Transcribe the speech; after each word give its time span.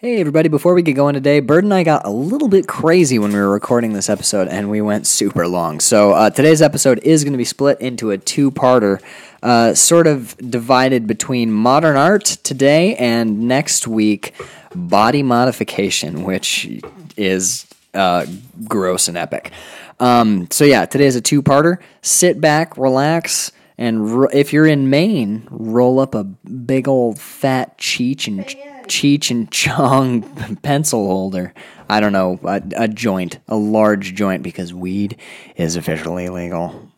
Hey, 0.00 0.20
everybody, 0.20 0.48
before 0.48 0.74
we 0.74 0.82
get 0.82 0.92
going 0.92 1.14
today, 1.14 1.40
Bird 1.40 1.64
and 1.64 1.74
I 1.74 1.82
got 1.82 2.06
a 2.06 2.10
little 2.10 2.46
bit 2.46 2.68
crazy 2.68 3.18
when 3.18 3.32
we 3.32 3.38
were 3.40 3.50
recording 3.50 3.94
this 3.94 4.08
episode 4.08 4.46
and 4.46 4.70
we 4.70 4.80
went 4.80 5.08
super 5.08 5.48
long. 5.48 5.80
So, 5.80 6.12
uh, 6.12 6.30
today's 6.30 6.62
episode 6.62 7.00
is 7.02 7.24
going 7.24 7.32
to 7.32 7.36
be 7.36 7.42
split 7.42 7.80
into 7.80 8.12
a 8.12 8.16
two 8.16 8.52
parter, 8.52 9.02
uh, 9.42 9.74
sort 9.74 10.06
of 10.06 10.36
divided 10.36 11.08
between 11.08 11.50
modern 11.50 11.96
art 11.96 12.26
today 12.44 12.94
and 12.94 13.48
next 13.48 13.88
week, 13.88 14.36
body 14.72 15.24
modification, 15.24 16.22
which 16.22 16.80
is 17.16 17.66
uh, 17.92 18.24
gross 18.68 19.08
and 19.08 19.18
epic. 19.18 19.50
Um, 19.98 20.48
so, 20.52 20.62
yeah, 20.62 20.86
today 20.86 21.06
is 21.06 21.16
a 21.16 21.20
two 21.20 21.42
parter. 21.42 21.78
Sit 22.02 22.40
back, 22.40 22.78
relax. 22.78 23.50
And 23.76 24.20
ro- 24.20 24.30
if 24.32 24.52
you're 24.52 24.68
in 24.68 24.90
Maine, 24.90 25.48
roll 25.50 25.98
up 25.98 26.14
a 26.14 26.22
big 26.22 26.86
old 26.86 27.18
fat 27.18 27.78
Cheech 27.78 28.28
and 28.28 28.46
Cheech 28.88 29.30
and 29.30 29.50
Chong 29.50 30.22
pencil 30.62 31.06
holder. 31.06 31.54
I 31.88 32.00
don't 32.00 32.12
know, 32.12 32.38
a, 32.44 32.62
a 32.76 32.88
joint, 32.88 33.38
a 33.48 33.56
large 33.56 34.14
joint, 34.14 34.42
because 34.42 34.74
weed 34.74 35.16
is 35.56 35.76
officially 35.76 36.28
legal. 36.28 36.90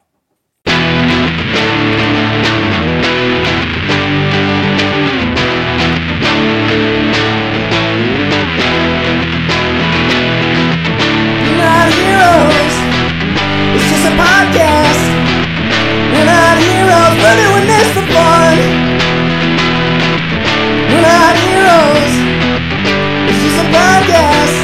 Heroes. 11.90 12.74
It's 13.74 13.88
just 13.90 14.06
a 14.06 14.14
podcast. 14.14 15.02
We're 16.12 16.24
not 16.24 16.56
heroes. 16.58 17.14
We're 17.18 17.38
doing 17.44 17.66
this 17.66 17.88
for 17.94 18.06
fun. 18.12 18.89
We're 21.00 21.08
not 21.08 21.34
heroes. 21.48 22.12
It's 23.24 23.40
just 23.40 23.56
a 23.56 23.66
podcast. 23.72 24.56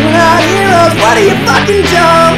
We're 0.00 0.16
not 0.16 0.40
heroes. 0.40 0.92
What 0.96 1.12
are 1.20 1.26
you 1.28 1.36
fucking 1.44 1.84
dumb? 1.92 2.36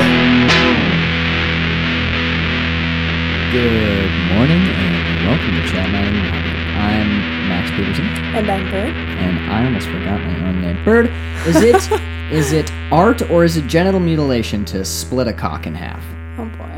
Good 3.54 4.10
morning 4.34 4.62
and 4.66 5.26
welcome 5.30 5.54
to 5.54 5.62
Chat 5.70 5.88
Night 5.92 6.10
and 6.10 6.76
I'm 6.76 7.48
Max 7.48 7.70
Peterson, 7.70 8.04
And 8.34 8.50
I'm 8.50 8.68
Bird. 8.68 8.90
and 8.96 9.50
I 9.52 9.64
almost 9.64 9.86
forgot 9.86 10.20
my 10.20 10.48
own 10.48 10.60
name. 10.60 10.84
Bird, 10.84 11.06
is 11.46 11.56
it 11.62 11.88
is 12.32 12.50
it 12.52 12.68
art 12.90 13.22
or 13.30 13.44
is 13.44 13.56
it 13.56 13.68
genital 13.68 14.00
mutilation 14.00 14.64
to 14.66 14.84
split 14.84 15.28
a 15.28 15.32
cock 15.32 15.68
in 15.68 15.74
half? 15.76 16.02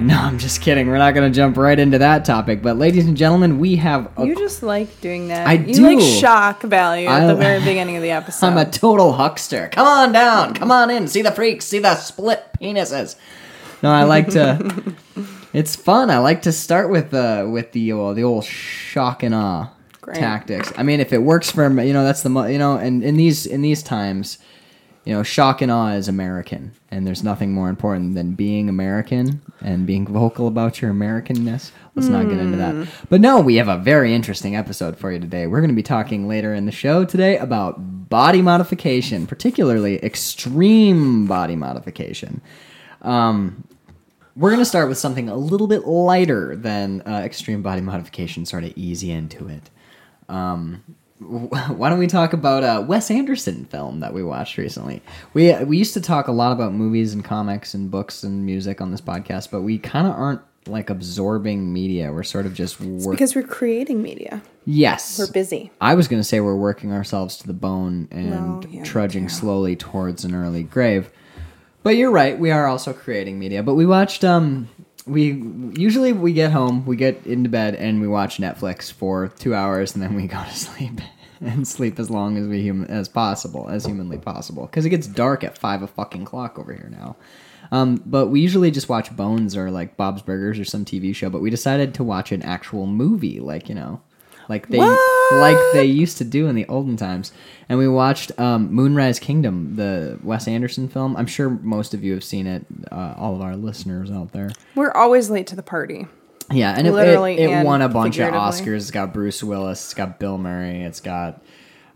No, 0.07 0.17
I'm 0.17 0.39
just 0.39 0.61
kidding. 0.63 0.87
We're 0.89 0.99
not 0.99 1.15
going 1.15 1.31
to 1.31 1.35
jump 1.37 1.57
right 1.57 1.79
into 1.79 1.99
that 1.99 2.25
topic. 2.25 2.63
But, 2.63 2.77
ladies 2.79 3.07
and 3.07 3.17
gentlemen, 3.17 3.59
we 3.59 3.77
have 3.77 4.11
a 4.17 4.27
You 4.27 4.35
just 4.35 4.63
like 4.63 5.01
doing 5.01 5.29
that. 5.29 5.47
I 5.47 5.53
you 5.55 5.75
do. 5.75 5.83
like 5.83 6.01
shock 6.01 6.63
value 6.63 7.07
at 7.09 7.23
I- 7.23 7.27
the 7.27 7.35
very 7.35 7.59
beginning 7.65 7.97
of 7.97 8.03
the 8.03 8.11
episode. 8.11 8.47
I'm 8.47 8.57
a 8.59 8.71
total 8.71 9.13
huckster. 9.13 9.69
Come 9.73 9.87
on 9.87 10.13
down. 10.13 10.55
Come 10.55 10.71
on 10.71 10.91
in. 10.91 11.07
See 11.09 11.23
the 11.23 11.33
freaks. 11.33 11.67
See 11.67 11.79
the 11.79 11.95
split 11.97 12.45
penises. 12.61 13.17
No, 13.83 13.91
I 13.91 14.05
like 14.05 14.29
to. 14.31 14.95
it's 15.53 15.77
fun. 15.77 16.11
I 16.11 16.19
like 16.19 16.43
to 16.43 16.53
start 16.53 16.91
with 16.91 17.11
the 17.11 17.49
with 17.51 17.73
the 17.73 17.93
uh, 17.93 18.13
the 18.13 18.25
old 18.25 18.45
shock 18.45 19.23
and 19.23 19.35
awe 19.35 19.71
Great. 20.03 20.19
tactics. 20.19 20.73
I 20.77 20.83
mean, 20.83 21.01
if 21.01 21.13
it 21.13 21.23
works 21.23 21.51
for 21.51 21.67
you 21.83 21.93
know 21.93 22.05
that's 22.05 22.23
the 22.23 22.29
mo- 22.29 22.47
you 22.47 22.59
know, 22.59 22.77
and 22.77 23.03
in 23.03 23.17
these 23.17 23.47
in 23.47 23.63
these 23.63 23.83
times, 23.83 24.37
you 25.11 25.17
know, 25.17 25.25
shock 25.25 25.61
and 25.61 25.73
awe 25.73 25.91
is 25.91 26.07
American, 26.07 26.71
and 26.93 27.05
there's 27.05 27.25
nothing 27.25 27.51
more 27.53 27.69
important 27.69 28.15
than 28.15 28.35
being 28.35 28.69
American 28.69 29.43
and 29.61 29.85
being 29.85 30.07
vocal 30.07 30.47
about 30.47 30.81
your 30.81 30.93
Americanness. 30.93 31.73
Let's 31.97 32.07
not 32.07 32.29
get 32.29 32.39
into 32.39 32.57
that. 32.59 32.87
But 33.09 33.21
no, 33.21 33.41
we 33.41 33.57
have 33.57 33.67
a 33.67 33.77
very 33.77 34.15
interesting 34.15 34.55
episode 34.55 34.97
for 34.97 35.11
you 35.11 35.19
today. 35.19 35.49
We're 35.49 35.59
going 35.59 35.71
to 35.71 35.75
be 35.75 35.83
talking 35.83 36.29
later 36.29 36.55
in 36.55 36.67
the 36.67 36.71
show 36.71 37.05
today 37.05 37.39
about 37.39 38.09
body 38.09 38.41
modification, 38.41 39.27
particularly 39.27 39.97
extreme 40.05 41.27
body 41.27 41.57
modification. 41.57 42.41
Um, 43.03 43.65
we're 44.37 44.51
going 44.51 44.61
to 44.61 44.65
start 44.65 44.89
with 44.89 44.99
something 44.99 45.29
a 45.29 45.35
little 45.35 45.67
bit 45.67 45.89
lighter 45.89 46.55
than 46.55 47.03
uh, 47.05 47.23
extreme 47.25 47.63
body 47.63 47.81
modification, 47.81 48.47
sort 48.47 48.63
of 48.63 48.73
easy 48.77 49.11
into 49.11 49.49
it. 49.49 49.71
Um, 50.29 50.85
why 51.29 51.91
don't 51.91 51.99
we 51.99 52.07
talk 52.07 52.33
about 52.33 52.63
a 52.63 52.81
Wes 52.81 53.11
Anderson 53.11 53.67
film 53.67 54.01
that 54.01 54.15
we 54.15 54.23
watched 54.23 54.57
recently? 54.57 55.03
We 55.35 55.55
we 55.65 55.77
used 55.77 55.95
to 55.95 56.01
talk 56.01 56.29
a 56.29 56.33
lot 56.33 56.53
about 56.53 56.73
movies 56.73 57.13
and 57.13 57.23
comics 57.25 57.75
and 57.75 57.91
books 57.91 58.23
and 58.23 58.47
music 58.47 58.81
on 58.81 58.91
this 58.91 59.01
podcast, 59.03 59.51
but 59.51 59.61
we 59.61 59.79
kind 59.79 60.07
of 60.07 60.15
aren't 60.15 60.41
like 60.67 60.89
absorbing 60.89 61.73
media. 61.73 62.11
We're 62.13 62.23
sort 62.23 62.47
of 62.47 62.55
just 62.55 62.81
work. 62.81 63.11
because 63.13 63.35
we're 63.35 63.43
creating 63.43 64.03
media. 64.03 64.43
yes, 64.65 65.19
We're 65.19 65.31
busy. 65.31 65.71
I 65.81 65.95
was 65.95 66.09
going 66.09 66.21
to 66.21 66.25
say 66.29 66.41
we're 66.41 66.57
working 66.57 66.93
ourselves 66.93 67.37
to 67.39 67.47
the 67.47 67.53
bone 67.55 68.09
and 68.11 68.31
Well, 68.65 68.65
yeah, 68.69 68.85
trudging 68.85 69.29
slowly 69.29 69.77
towards 69.77 70.25
an 70.25 70.35
early 70.35 70.63
grave. 70.63 71.11
But 71.83 71.97
you're 71.97 72.11
right, 72.11 72.39
we 72.39 72.51
are 72.51 72.67
also 72.67 72.93
creating 72.93 73.39
media. 73.39 73.63
But 73.63 73.75
we 73.75 73.85
watched 73.87 74.25
um 74.25 74.69
we 75.07 75.43
usually 75.77 76.13
we 76.13 76.33
get 76.33 76.53
home, 76.53 76.85
we 76.87 76.97
get 76.97 77.27
into 77.27 77.49
bed 77.49 77.75
and 77.75 78.01
we 78.01 78.09
watch 78.09 78.39
Netflix 78.39 78.93
for 78.93 79.29
2 79.29 79.55
hours 79.55 79.95
and 79.95 80.03
then 80.03 80.15
we 80.15 80.27
go 80.27 80.43
to 80.43 80.55
sleep 80.55 81.01
and 81.41 81.67
sleep 81.67 81.99
as 81.99 82.11
long 82.11 82.37
as 82.37 82.47
we 82.47 82.67
hum- 82.67 82.85
as 82.85 83.09
possible, 83.09 83.69
as 83.69 83.87
humanly 83.87 84.19
possible 84.19 84.67
cuz 84.69 84.85
it 84.85 84.91
gets 84.91 85.07
dark 85.07 85.45
at 85.45 85.59
5 85.59 85.83
a 85.83 85.87
fucking 85.87 86.25
clock 86.25 86.59
over 86.59 86.73
here 86.73 86.91
now. 86.91 87.17
Um, 87.73 88.03
but 88.05 88.29
we 88.29 88.41
usually 88.41 88.71
just 88.71 88.89
watch 88.89 89.15
Bones 89.15 89.57
or 89.57 89.71
like 89.71 89.97
Bob's 89.97 90.23
Burgers 90.23 90.59
or 90.59 90.65
some 90.65 90.85
TV 90.85 91.15
show. 91.15 91.31
But 91.31 91.41
we 91.41 91.51
decided 91.51 91.95
to 91.95 92.05
watch 92.05 92.33
an 92.33 92.43
actual 92.43 92.87
movie, 92.87 93.39
like 93.41 93.69
you 93.69 93.75
know, 93.75 94.01
like 94.51 94.69
they 94.69 94.79
like 94.79 95.57
they 95.73 95.85
used 95.85 96.19
to 96.19 96.25
do 96.25 96.49
in 96.49 96.57
the 96.57 96.67
olden 96.67 96.97
times. 96.97 97.33
And 97.69 97.79
we 97.79 97.89
watched 97.89 98.39
um, 98.39 98.71
Moonrise 98.73 99.21
Kingdom, 99.21 99.77
the 99.77 100.19
Wes 100.23 100.49
Anderson 100.49 100.89
film. 100.89 101.17
I'm 101.17 101.27
sure 101.27 101.49
most 101.49 101.95
of 101.95 102.03
you 102.03 102.13
have 102.15 102.25
seen 102.25 102.47
it. 102.47 102.67
Uh, 102.91 103.15
all 103.17 103.37
of 103.37 103.41
our 103.41 103.57
listeners 103.57 104.11
out 104.11 104.33
there. 104.33 104.51
We're 104.75 104.93
always 104.93 105.31
late 105.31 105.47
to 105.47 105.57
the 105.57 105.63
party. 105.63 106.07
Yeah, 106.51 106.75
and 106.77 106.87
it, 106.87 106.93
Literally 106.93 107.35
it, 107.35 107.49
it 107.49 107.53
and 107.53 107.65
won 107.65 107.81
a 107.81 107.89
bunch 107.89 108.19
of. 108.19 108.35
Oscars. 108.35 108.77
It's 108.77 108.91
got 108.91 109.15
Bruce 109.15 109.43
Willis. 109.43 109.85
It's 109.85 109.95
got 109.95 110.19
Bill 110.19 110.37
Murray. 110.37 110.83
It's 110.83 111.01
got 111.01 111.43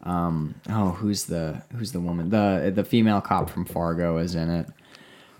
um 0.04 0.54
oh 0.68 0.90
who's 0.90 1.24
the 1.24 1.62
who's 1.74 1.92
the 1.92 2.00
woman 2.00 2.28
the 2.28 2.70
the 2.74 2.84
female 2.84 3.22
cop 3.22 3.48
from 3.48 3.64
Fargo 3.64 4.18
is 4.18 4.34
in 4.34 4.50
it, 4.50 4.68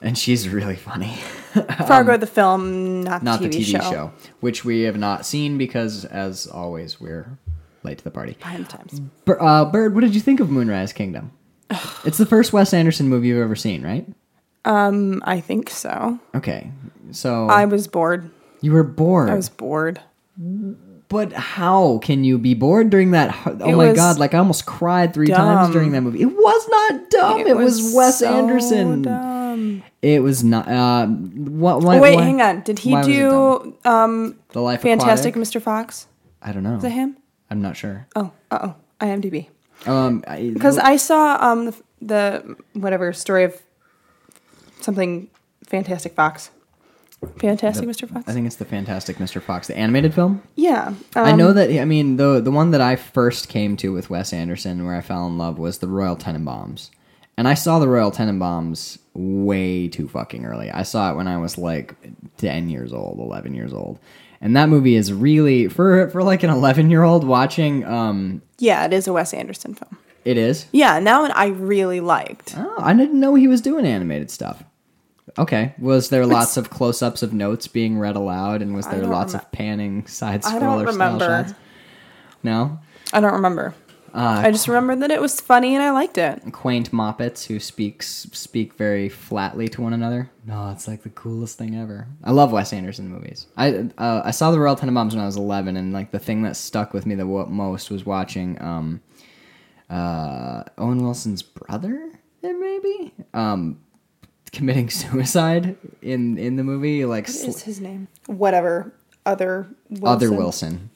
and 0.04 0.16
she's 0.16 0.48
really 0.48 0.76
funny. 0.76 1.16
Fargo 1.88 2.16
the 2.16 2.26
film, 2.26 3.02
not, 3.02 3.22
not 3.22 3.40
the 3.40 3.48
TV, 3.48 3.52
the 3.52 3.58
TV 3.58 3.82
show. 3.82 3.90
show. 3.90 4.12
which 4.40 4.64
we 4.64 4.82
have 4.82 4.96
not 4.98 5.24
seen 5.24 5.56
because, 5.58 6.04
as 6.04 6.46
always, 6.46 7.00
we're 7.00 7.38
late 7.82 7.98
to 7.98 8.04
the 8.04 8.10
party. 8.10 8.34
Behind 8.38 8.66
the 8.66 8.68
times. 8.70 9.00
Bir- 9.24 9.42
uh, 9.42 9.64
Bird, 9.64 9.94
what 9.94 10.02
did 10.02 10.14
you 10.14 10.20
think 10.20 10.40
of 10.40 10.50
Moonrise 10.50 10.92
Kingdom? 10.92 11.32
it's 12.04 12.18
the 12.18 12.26
first 12.26 12.52
Wes 12.52 12.74
Anderson 12.74 13.08
movie 13.08 13.28
you've 13.28 13.42
ever 13.42 13.56
seen, 13.56 13.82
right? 13.82 14.06
Um, 14.64 15.22
I 15.26 15.40
think 15.40 15.70
so. 15.70 16.18
Okay, 16.34 16.70
so 17.10 17.46
I 17.48 17.64
was 17.66 17.86
bored. 17.86 18.30
you 18.60 18.72
were 18.72 18.84
bored. 18.84 19.30
I 19.30 19.34
was 19.34 19.48
bored. 19.48 20.00
But 21.08 21.32
how 21.32 21.98
can 21.98 22.24
you 22.24 22.38
be 22.38 22.54
bored 22.54 22.90
during 22.90 23.12
that? 23.12 23.36
Oh 23.46 23.52
It 23.70 23.76
my 23.76 23.92
god! 23.92 24.18
Like 24.18 24.34
I 24.34 24.38
almost 24.38 24.66
cried 24.66 25.14
three 25.14 25.26
times 25.28 25.72
during 25.72 25.92
that 25.92 26.00
movie. 26.00 26.22
It 26.22 26.26
was 26.32 26.68
not 26.68 27.10
dumb. 27.10 27.40
It, 27.40 27.56
was, 27.56 27.92
Wes 27.94 28.18
so 28.20 28.34
Anderson. 28.34 29.02
dumb. 29.02 29.33
It 30.02 30.22
was 30.22 30.42
not. 30.44 30.68
Uh, 30.68 31.06
what? 31.06 31.82
what 31.82 31.96
Oh, 31.98 32.00
wait, 32.00 32.16
why- 32.16 32.22
hang 32.22 32.40
on. 32.42 32.60
Did 32.62 32.78
he 32.80 32.92
why 32.92 33.02
do 33.02 33.76
um 33.84 34.36
the 34.52 34.60
Life 34.60 34.82
Fantastic 34.82 35.34
Aquatic? 35.36 35.54
Mr. 35.54 35.62
Fox? 35.62 36.06
I 36.42 36.52
don't 36.52 36.62
know. 36.62 36.76
Is 36.76 36.84
it 36.84 36.90
him? 36.90 37.16
I'm 37.50 37.62
not 37.62 37.76
sure. 37.76 38.06
Oh, 38.16 38.30
uh 38.50 38.58
oh. 38.62 38.74
IMDb. 39.00 39.48
Um, 39.86 40.22
I- 40.26 40.50
Because 40.52 40.78
I 40.78 40.96
saw 40.96 41.36
um 41.40 41.66
the, 41.66 41.74
the 42.02 42.56
whatever 42.74 43.12
story 43.12 43.44
of 43.44 43.60
something 44.80 45.28
Fantastic 45.66 46.14
Fox. 46.14 46.50
Fantastic 47.38 47.88
Mr. 47.88 48.06
Fox. 48.06 48.28
I 48.28 48.32
think 48.32 48.46
it's 48.46 48.56
the 48.56 48.66
Fantastic 48.66 49.16
Mr. 49.16 49.40
Fox, 49.40 49.66
the 49.68 49.76
animated 49.78 50.12
film. 50.12 50.42
yeah. 50.56 50.92
I 51.16 51.30
um, 51.30 51.38
know 51.38 51.54
that. 51.54 51.70
I 51.70 51.86
mean, 51.86 52.16
the 52.16 52.38
the 52.40 52.50
one 52.50 52.70
that 52.72 52.82
I 52.82 52.96
first 52.96 53.48
came 53.48 53.78
to 53.78 53.92
with 53.94 54.10
Wes 54.10 54.32
Anderson, 54.34 54.84
where 54.84 54.94
I 54.94 55.00
fell 55.00 55.26
in 55.26 55.38
love, 55.38 55.58
was 55.58 55.78
the 55.78 55.88
Royal 55.88 56.16
Tenenbaums, 56.16 56.90
and 57.38 57.48
I 57.48 57.54
saw 57.54 57.78
the 57.78 57.88
Royal 57.88 58.10
Tenenbaums 58.12 58.98
way 59.14 59.88
too 59.88 60.08
fucking 60.08 60.44
early. 60.44 60.70
I 60.70 60.82
saw 60.82 61.10
it 61.12 61.16
when 61.16 61.28
I 61.28 61.38
was 61.38 61.56
like 61.58 61.94
ten 62.36 62.68
years 62.68 62.92
old, 62.92 63.18
eleven 63.18 63.54
years 63.54 63.72
old, 63.72 63.98
and 64.40 64.56
that 64.56 64.68
movie 64.68 64.94
is 64.96 65.12
really 65.12 65.68
for 65.68 66.08
for 66.10 66.22
like 66.22 66.42
an 66.42 66.50
eleven 66.50 66.90
year 66.90 67.02
old 67.02 67.24
watching. 67.24 67.84
Um, 67.84 68.42
Yeah, 68.58 68.84
it 68.84 68.92
is 68.92 69.06
a 69.06 69.12
Wes 69.12 69.32
Anderson 69.32 69.74
film. 69.74 69.96
it 70.24 70.36
is. 70.36 70.66
Yeah, 70.72 70.96
and 70.96 71.06
that 71.06 71.20
one 71.20 71.30
I 71.32 71.46
really 71.46 72.00
liked. 72.00 72.54
Oh, 72.56 72.74
I 72.78 72.92
didn't 72.94 73.18
know 73.20 73.34
he 73.34 73.48
was 73.48 73.60
doing 73.60 73.86
animated 73.86 74.30
stuff. 74.30 74.62
Okay, 75.38 75.74
was 75.78 76.10
there 76.10 76.26
lots 76.26 76.56
of 76.56 76.70
close 76.70 77.02
ups 77.02 77.22
of 77.22 77.32
notes 77.32 77.66
being 77.66 77.98
read 77.98 78.14
aloud, 78.14 78.62
and 78.62 78.74
was 78.74 78.86
there 78.86 79.04
lots 79.06 79.32
remem- 79.32 79.38
of 79.42 79.52
panning 79.52 80.06
side 80.06 80.44
I 80.44 80.58
don't 80.58 80.62
scroller 80.62 80.92
style 80.92 80.92
remember. 80.92 81.24
shots? 81.48 81.54
No. 82.42 82.78
I 83.12 83.20
don't 83.20 83.32
remember. 83.32 83.74
Uh, 84.14 84.42
I 84.44 84.52
just 84.52 84.68
remember 84.68 84.94
that 84.94 85.10
it 85.10 85.20
was 85.20 85.40
funny 85.40 85.74
and 85.74 85.82
I 85.82 85.90
liked 85.90 86.18
it. 86.18 86.40
quaint 86.52 86.92
moppets 86.92 87.46
who 87.46 87.58
speaks 87.58 88.28
speak 88.32 88.74
very 88.74 89.08
flatly 89.08 89.66
to 89.70 89.82
one 89.82 89.92
another. 89.92 90.30
No, 90.46 90.70
it's 90.70 90.86
like 90.86 91.02
the 91.02 91.08
coolest 91.10 91.58
thing 91.58 91.74
ever. 91.74 92.06
I 92.22 92.30
love 92.30 92.52
Wes 92.52 92.72
Anderson 92.72 93.08
movies. 93.08 93.48
I 93.56 93.88
uh, 93.98 94.22
I 94.24 94.30
saw 94.30 94.52
the 94.52 94.60
Royal 94.60 94.76
Tenenbaums 94.76 95.10
when 95.10 95.18
I 95.20 95.26
was 95.26 95.36
eleven, 95.36 95.76
and 95.76 95.92
like 95.92 96.12
the 96.12 96.20
thing 96.20 96.42
that 96.44 96.54
stuck 96.56 96.92
with 96.94 97.06
me 97.06 97.16
the 97.16 97.24
most 97.24 97.90
was 97.90 98.06
watching 98.06 98.60
um, 98.62 99.00
uh, 99.90 100.62
Owen 100.78 101.02
Wilson's 101.02 101.42
brother, 101.42 102.10
it 102.42 102.52
maybe, 102.52 103.12
um, 103.32 103.80
committing 104.52 104.90
suicide 105.00 105.76
in 106.02 106.38
in 106.38 106.54
the 106.54 106.62
movie, 106.62 107.04
like 107.04 107.26
What 107.26 107.34
is 107.48 107.62
his 107.62 107.80
name? 107.80 108.06
Whatever. 108.26 108.94
Other 109.26 109.66
Wilson. 109.88 110.06
other 110.06 110.32
Wilson. 110.32 110.90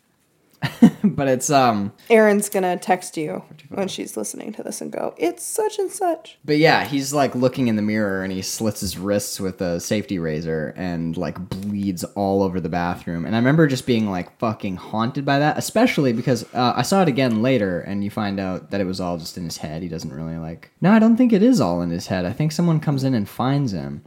but 1.04 1.28
it's 1.28 1.50
um 1.50 1.92
Erin's 2.10 2.48
gonna 2.48 2.76
text 2.76 3.16
you 3.16 3.44
when 3.68 3.88
she's 3.88 4.16
listening 4.16 4.52
to 4.52 4.62
this 4.62 4.80
and 4.80 4.90
go, 4.90 5.14
"It's 5.16 5.44
such 5.44 5.78
and 5.78 5.90
such." 5.90 6.38
But 6.44 6.58
yeah, 6.58 6.84
he's 6.84 7.12
like 7.12 7.34
looking 7.34 7.68
in 7.68 7.76
the 7.76 7.82
mirror 7.82 8.22
and 8.22 8.32
he 8.32 8.42
slits 8.42 8.80
his 8.80 8.98
wrists 8.98 9.38
with 9.38 9.60
a 9.60 9.78
safety 9.80 10.18
razor 10.18 10.74
and 10.76 11.16
like 11.16 11.38
bleeds 11.48 12.04
all 12.04 12.42
over 12.42 12.60
the 12.60 12.68
bathroom. 12.68 13.24
And 13.24 13.34
I 13.34 13.38
remember 13.38 13.66
just 13.66 13.86
being 13.86 14.10
like 14.10 14.36
fucking 14.38 14.76
haunted 14.76 15.24
by 15.24 15.38
that, 15.38 15.58
especially 15.58 16.12
because 16.12 16.44
uh, 16.54 16.72
I 16.74 16.82
saw 16.82 17.02
it 17.02 17.08
again 17.08 17.42
later 17.42 17.80
and 17.80 18.02
you 18.02 18.10
find 18.10 18.40
out 18.40 18.70
that 18.70 18.80
it 18.80 18.86
was 18.86 19.00
all 19.00 19.18
just 19.18 19.38
in 19.38 19.44
his 19.44 19.58
head. 19.58 19.82
He 19.82 19.88
doesn't 19.88 20.12
really 20.12 20.38
like. 20.38 20.70
No, 20.80 20.92
I 20.92 20.98
don't 20.98 21.16
think 21.16 21.32
it 21.32 21.42
is 21.42 21.60
all 21.60 21.82
in 21.82 21.90
his 21.90 22.08
head. 22.08 22.24
I 22.24 22.32
think 22.32 22.52
someone 22.52 22.80
comes 22.80 23.04
in 23.04 23.14
and 23.14 23.28
finds 23.28 23.72
him. 23.72 24.02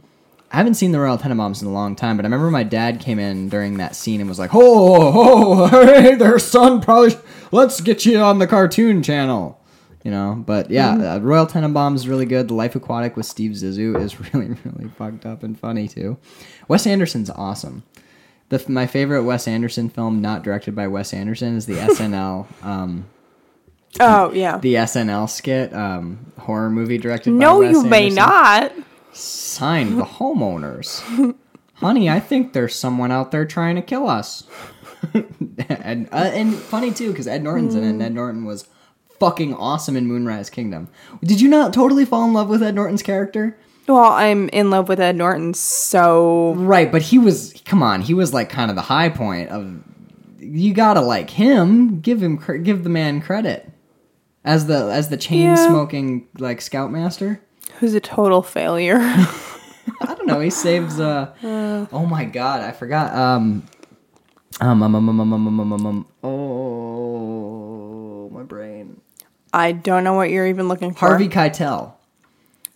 I 0.52 0.58
haven't 0.58 0.74
seen 0.74 0.92
the 0.92 1.00
Royal 1.00 1.16
Tenenbaums 1.16 1.62
in 1.62 1.68
a 1.68 1.72
long 1.72 1.96
time, 1.96 2.16
but 2.16 2.24
I 2.24 2.26
remember 2.26 2.50
my 2.50 2.62
dad 2.62 3.00
came 3.00 3.18
in 3.18 3.48
during 3.48 3.78
that 3.78 3.96
scene 3.96 4.20
and 4.20 4.28
was 4.28 4.38
like, 4.38 4.50
"Oh, 4.54 5.68
oh, 5.72 5.86
hey 5.86 6.14
there, 6.14 6.38
son, 6.38 6.80
probably 6.82 7.16
let's 7.52 7.80
get 7.80 8.04
you 8.04 8.18
on 8.18 8.38
the 8.38 8.46
cartoon 8.46 9.02
channel." 9.02 9.58
You 10.04 10.10
know, 10.10 10.42
but 10.46 10.70
yeah, 10.70 11.14
uh, 11.14 11.18
Royal 11.20 11.46
Tenenbaums 11.46 11.94
is 11.96 12.08
really 12.08 12.26
good. 12.26 12.48
The 12.48 12.54
Life 12.54 12.74
Aquatic 12.74 13.16
with 13.16 13.24
Steve 13.24 13.52
Zissou 13.52 13.98
is 14.00 14.20
really, 14.34 14.54
really 14.64 14.88
fucked 14.98 15.24
up 15.24 15.42
and 15.42 15.58
funny 15.58 15.88
too. 15.88 16.18
Wes 16.68 16.86
Anderson's 16.86 17.30
awesome. 17.30 17.84
The, 18.50 18.62
my 18.68 18.86
favorite 18.86 19.22
Wes 19.22 19.48
Anderson 19.48 19.88
film, 19.88 20.20
not 20.20 20.42
directed 20.42 20.74
by 20.74 20.86
Wes 20.88 21.14
Anderson, 21.14 21.56
is 21.56 21.64
the 21.64 21.74
SNL, 21.76 22.46
um, 22.62 23.06
Oh 24.00 24.32
yeah. 24.32 24.58
the 24.58 24.74
SNL 24.74 25.30
skit 25.30 25.72
um, 25.72 26.32
horror 26.38 26.68
movie 26.68 26.98
directed. 26.98 27.30
by 27.30 27.36
no, 27.38 27.60
you 27.62 27.82
may 27.84 28.10
not. 28.10 28.72
Sign 29.12 29.96
the 29.96 30.04
homeowners. 30.04 31.34
Honey, 31.74 32.08
I 32.08 32.20
think 32.20 32.52
there's 32.52 32.74
someone 32.74 33.10
out 33.10 33.30
there 33.30 33.44
trying 33.44 33.76
to 33.76 33.82
kill 33.82 34.08
us. 34.08 34.44
and 35.14 36.08
uh, 36.12 36.30
and 36.32 36.54
funny 36.54 36.92
too 36.92 37.10
because 37.10 37.26
Ed 37.26 37.42
Norton's 37.42 37.74
in 37.74 37.82
it. 37.84 37.88
and 37.90 38.02
Ed 38.02 38.14
Norton 38.14 38.44
was 38.44 38.68
fucking 39.18 39.54
awesome 39.54 39.96
in 39.96 40.06
Moonrise 40.06 40.48
Kingdom. 40.48 40.88
Did 41.24 41.40
you 41.40 41.48
not 41.48 41.72
totally 41.72 42.04
fall 42.04 42.24
in 42.24 42.32
love 42.32 42.48
with 42.48 42.62
Ed 42.62 42.74
Norton's 42.74 43.02
character? 43.02 43.58
Well, 43.88 44.12
I'm 44.12 44.48
in 44.50 44.70
love 44.70 44.88
with 44.88 45.00
Ed 45.00 45.16
Norton, 45.16 45.54
so 45.54 46.54
Right, 46.54 46.90
but 46.92 47.02
he 47.02 47.18
was 47.18 47.60
come 47.64 47.82
on, 47.82 48.00
he 48.02 48.14
was 48.14 48.32
like 48.32 48.48
kind 48.48 48.70
of 48.70 48.76
the 48.76 48.82
high 48.82 49.08
point 49.08 49.48
of 49.50 49.82
you 50.38 50.72
got 50.72 50.94
to 50.94 51.00
like 51.00 51.30
him, 51.30 52.00
give 52.00 52.22
him 52.22 52.36
give 52.62 52.84
the 52.84 52.90
man 52.90 53.20
credit. 53.20 53.68
As 54.44 54.66
the 54.66 54.90
as 54.92 55.08
the 55.08 55.16
chain 55.16 55.42
Yeah. 55.42 55.66
smoking 55.68 56.28
like 56.38 56.60
scoutmaster. 56.60 57.40
Who's 57.82 57.94
a 57.94 58.00
total 58.00 58.42
failure. 58.42 58.98
I 59.00 60.14
don't 60.16 60.28
know. 60.28 60.38
He 60.38 60.50
saves. 60.50 61.00
Uh, 61.00 61.34
oh 61.92 62.06
my 62.06 62.24
god, 62.24 62.60
I 62.60 62.70
forgot. 62.70 63.12
Um, 63.12 63.66
um, 64.60 64.84
um, 64.84 64.94
um, 64.94 65.08
um, 65.08 65.20
um, 65.20 65.32
um, 65.32 65.48
um, 65.48 65.72
um, 65.72 65.86
um, 65.86 66.06
oh, 66.22 67.50
my 68.32 68.44
brain. 68.44 69.00
I 69.52 69.72
don't 69.72 70.04
know 70.04 70.14
what 70.14 70.30
you're 70.30 70.46
even 70.46 70.68
looking 70.68 70.94
for. 70.94 71.08
Harvey 71.08 71.28
Keitel. 71.28 71.94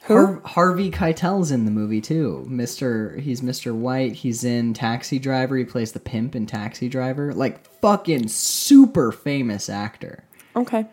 Who? 0.03 0.17
Har- 0.17 0.41
Harvey 0.45 0.91
Keitel's 0.91 1.53
in 1.53 1.67
the 1.67 1.71
movie 1.71 2.01
too. 2.01 2.45
Mister, 2.49 3.17
he's 3.19 3.45
Mister 3.45 3.73
White. 3.73 4.15
He's 4.15 4.43
in 4.43 4.75
Taxi 4.75 5.21
Driver. 5.21 5.57
He 5.57 5.65
plays 5.65 5.93
the 5.93 6.01
pimp 6.01 6.35
in 6.35 6.47
Taxi 6.47 6.89
Driver. 6.89 7.33
Like 7.33 7.65
fucking 7.81 8.27
super 8.27 9.13
famous 9.13 9.69
actor. 9.69 10.25
Okay. 10.57 10.87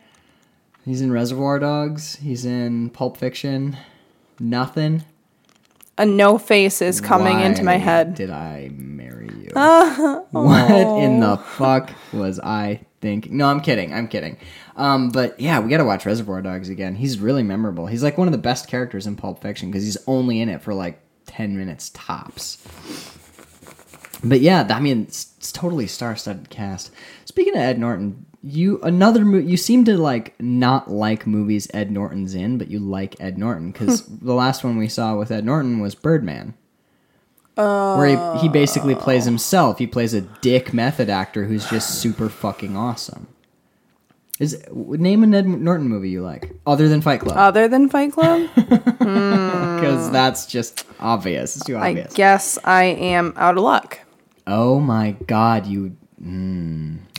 He's 0.86 1.02
in 1.02 1.12
Reservoir 1.12 1.58
Dogs. 1.58 2.18
He's 2.18 2.46
in 2.46 2.92
Pulp 2.92 3.18
Fiction. 3.18 3.76
Nothing. 4.40 5.04
A 5.98 6.06
no 6.06 6.38
face 6.38 6.82
is 6.82 7.00
coming 7.00 7.40
into 7.40 7.64
my 7.64 7.78
head. 7.78 8.16
Did 8.16 8.32
I 8.32 8.70
marry 8.74 9.30
you? 9.38 9.52
what 10.32 10.72
in 10.72 11.20
the 11.20 11.38
fuck 11.38 11.92
was 12.12 12.40
I 12.40 12.82
thinking? 13.00 13.38
No, 13.38 13.48
I'm 13.48 13.62
kidding. 13.62 13.94
I'm 13.94 14.08
kidding. 14.08 14.38
Um, 14.76 15.10
but 15.10 15.40
yeah, 15.40 15.60
we 15.60 15.70
gotta 15.70 15.86
watch 15.86 16.06
Reservoir 16.06 16.42
Dogs 16.42 16.70
again. 16.70 16.96
He's 16.96 17.20
really 17.20 17.44
memorable. 17.44 17.86
He's 17.86 18.02
like 18.02 18.18
one 18.18 18.28
of 18.28 18.32
the 18.32 18.40
best 18.40 18.68
characters 18.68 19.06
in 19.06 19.16
Pulp 19.16 19.40
Fiction 19.40 19.70
because 19.70 19.84
he's 19.84 19.98
only 20.08 20.42
in 20.42 20.50
it 20.50 20.64
for 20.64 20.74
like 20.74 21.00
ten 21.28 21.56
minutes 21.56 21.92
tops. 21.94 22.58
But 24.24 24.40
yeah, 24.40 24.66
I 24.70 24.80
mean, 24.80 25.04
it's, 25.04 25.34
it's 25.38 25.52
totally 25.52 25.86
star-studded 25.86 26.50
cast. 26.50 26.92
Speaking 27.26 27.54
of 27.56 27.60
Ed 27.60 27.78
Norton, 27.78 28.26
you 28.44 28.82
another 28.82 29.24
mo- 29.24 29.38
you 29.38 29.58
seem 29.58 29.86
to 29.86 29.98
like 29.98 30.36
not 30.40 30.92
like 30.92 31.26
movies 31.26 31.68
Ed 31.74 31.92
Norton's 31.92 32.36
in, 32.36 32.58
but 32.58 32.70
you 32.70 32.80
like 32.80 33.16
Ed 33.20 33.38
Norton 33.38 33.72
because 33.72 34.02
hmm. 34.02 34.26
the 34.26 34.34
last 34.34 34.64
one 34.64 34.78
we 34.78 34.90
saw 34.90 35.16
with 35.16 35.32
Ed 35.32 35.46
Norton 35.46 35.80
was 35.80 35.96
Birdman 35.96 36.54
where 37.56 38.08
he, 38.08 38.42
he 38.42 38.50
basically 38.50 38.96
plays 38.96 39.24
oh. 39.24 39.32
himself. 39.32 39.78
He 39.78 39.88
plays 39.88 40.14
a 40.14 40.22
dick 40.22 40.74
method 40.74 41.10
actor 41.10 41.46
who's 41.46 41.70
just 41.70 42.02
super 42.02 42.30
fucking 42.30 42.76
awesome. 42.76 43.28
Is 44.40 44.66
name 44.72 45.24
an 45.24 45.36
Ed 45.36 45.48
Norton 45.48 45.88
movie 45.88 46.10
you 46.10 46.24
like 46.24 46.52
other 46.66 46.90
than 46.90 47.02
Fight 47.02 47.20
Club 47.20 47.38
Other 47.38 47.68
than 47.68 47.88
Fight 47.88 48.12
Club, 48.12 48.48
hmm. 48.56 49.76
because 49.76 50.12
that's 50.12 50.48
just 50.48 50.86
obvious. 51.00 51.56
It's 51.56 51.66
too 51.66 51.76
I 51.76 51.90
obvious. 51.90 52.14
guess 52.14 52.58
I 52.64 52.86
am 52.86 53.34
out 53.38 53.58
of 53.58 53.64
luck. 53.64 54.00
oh 54.48 54.80
my 54.80 55.12
god, 55.28 55.68
you. 55.68 55.96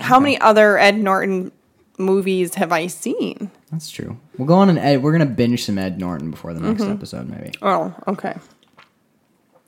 How 0.00 0.18
many 0.18 0.40
other 0.40 0.78
Ed 0.78 0.98
Norton 0.98 1.52
movies 1.98 2.54
have 2.54 2.72
I 2.72 2.86
seen? 2.86 3.50
That's 3.70 3.90
true. 3.90 4.18
We'll 4.38 4.48
go 4.48 4.54
on 4.54 4.68
and 4.70 4.78
Ed. 4.78 5.02
We're 5.02 5.12
gonna 5.12 5.26
binge 5.26 5.64
some 5.64 5.78
Ed 5.78 6.00
Norton 6.00 6.30
before 6.30 6.54
the 6.54 6.60
next 6.60 6.82
episode, 6.82 7.28
maybe. 7.28 7.52
Oh, 7.62 7.94
okay. 8.08 8.34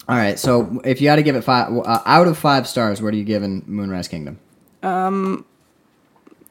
All 0.09 0.17
right. 0.17 0.39
So 0.39 0.81
if 0.85 1.01
you 1.01 1.09
had 1.09 1.17
to 1.17 1.23
give 1.23 1.37
it 1.37 1.43
five 1.43 1.73
uh, 1.77 2.03
out 2.07 2.29
of 2.29 2.39
five 2.39 2.67
stars, 2.67 3.03
what 3.03 3.13
are 3.13 3.17
you 3.17 3.25
giving 3.25 3.63
Moonrise 3.67 4.09
Kingdom? 4.09 4.39
Um, 4.83 5.45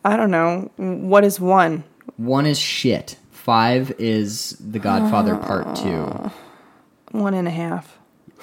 I 0.03 0.17
don't 0.17 0.31
know. 0.31 0.71
What 0.77 1.23
is 1.23 1.39
one? 1.39 1.83
One 2.17 2.45
is 2.45 2.59
shit. 2.59 3.17
Five 3.31 3.93
is 3.99 4.57
The 4.59 4.79
Godfather 4.79 5.35
Part 5.37 5.75
Two. 5.75 6.31
One 7.11 7.33
and 7.33 7.47
a 7.47 7.51
half. 7.51 7.94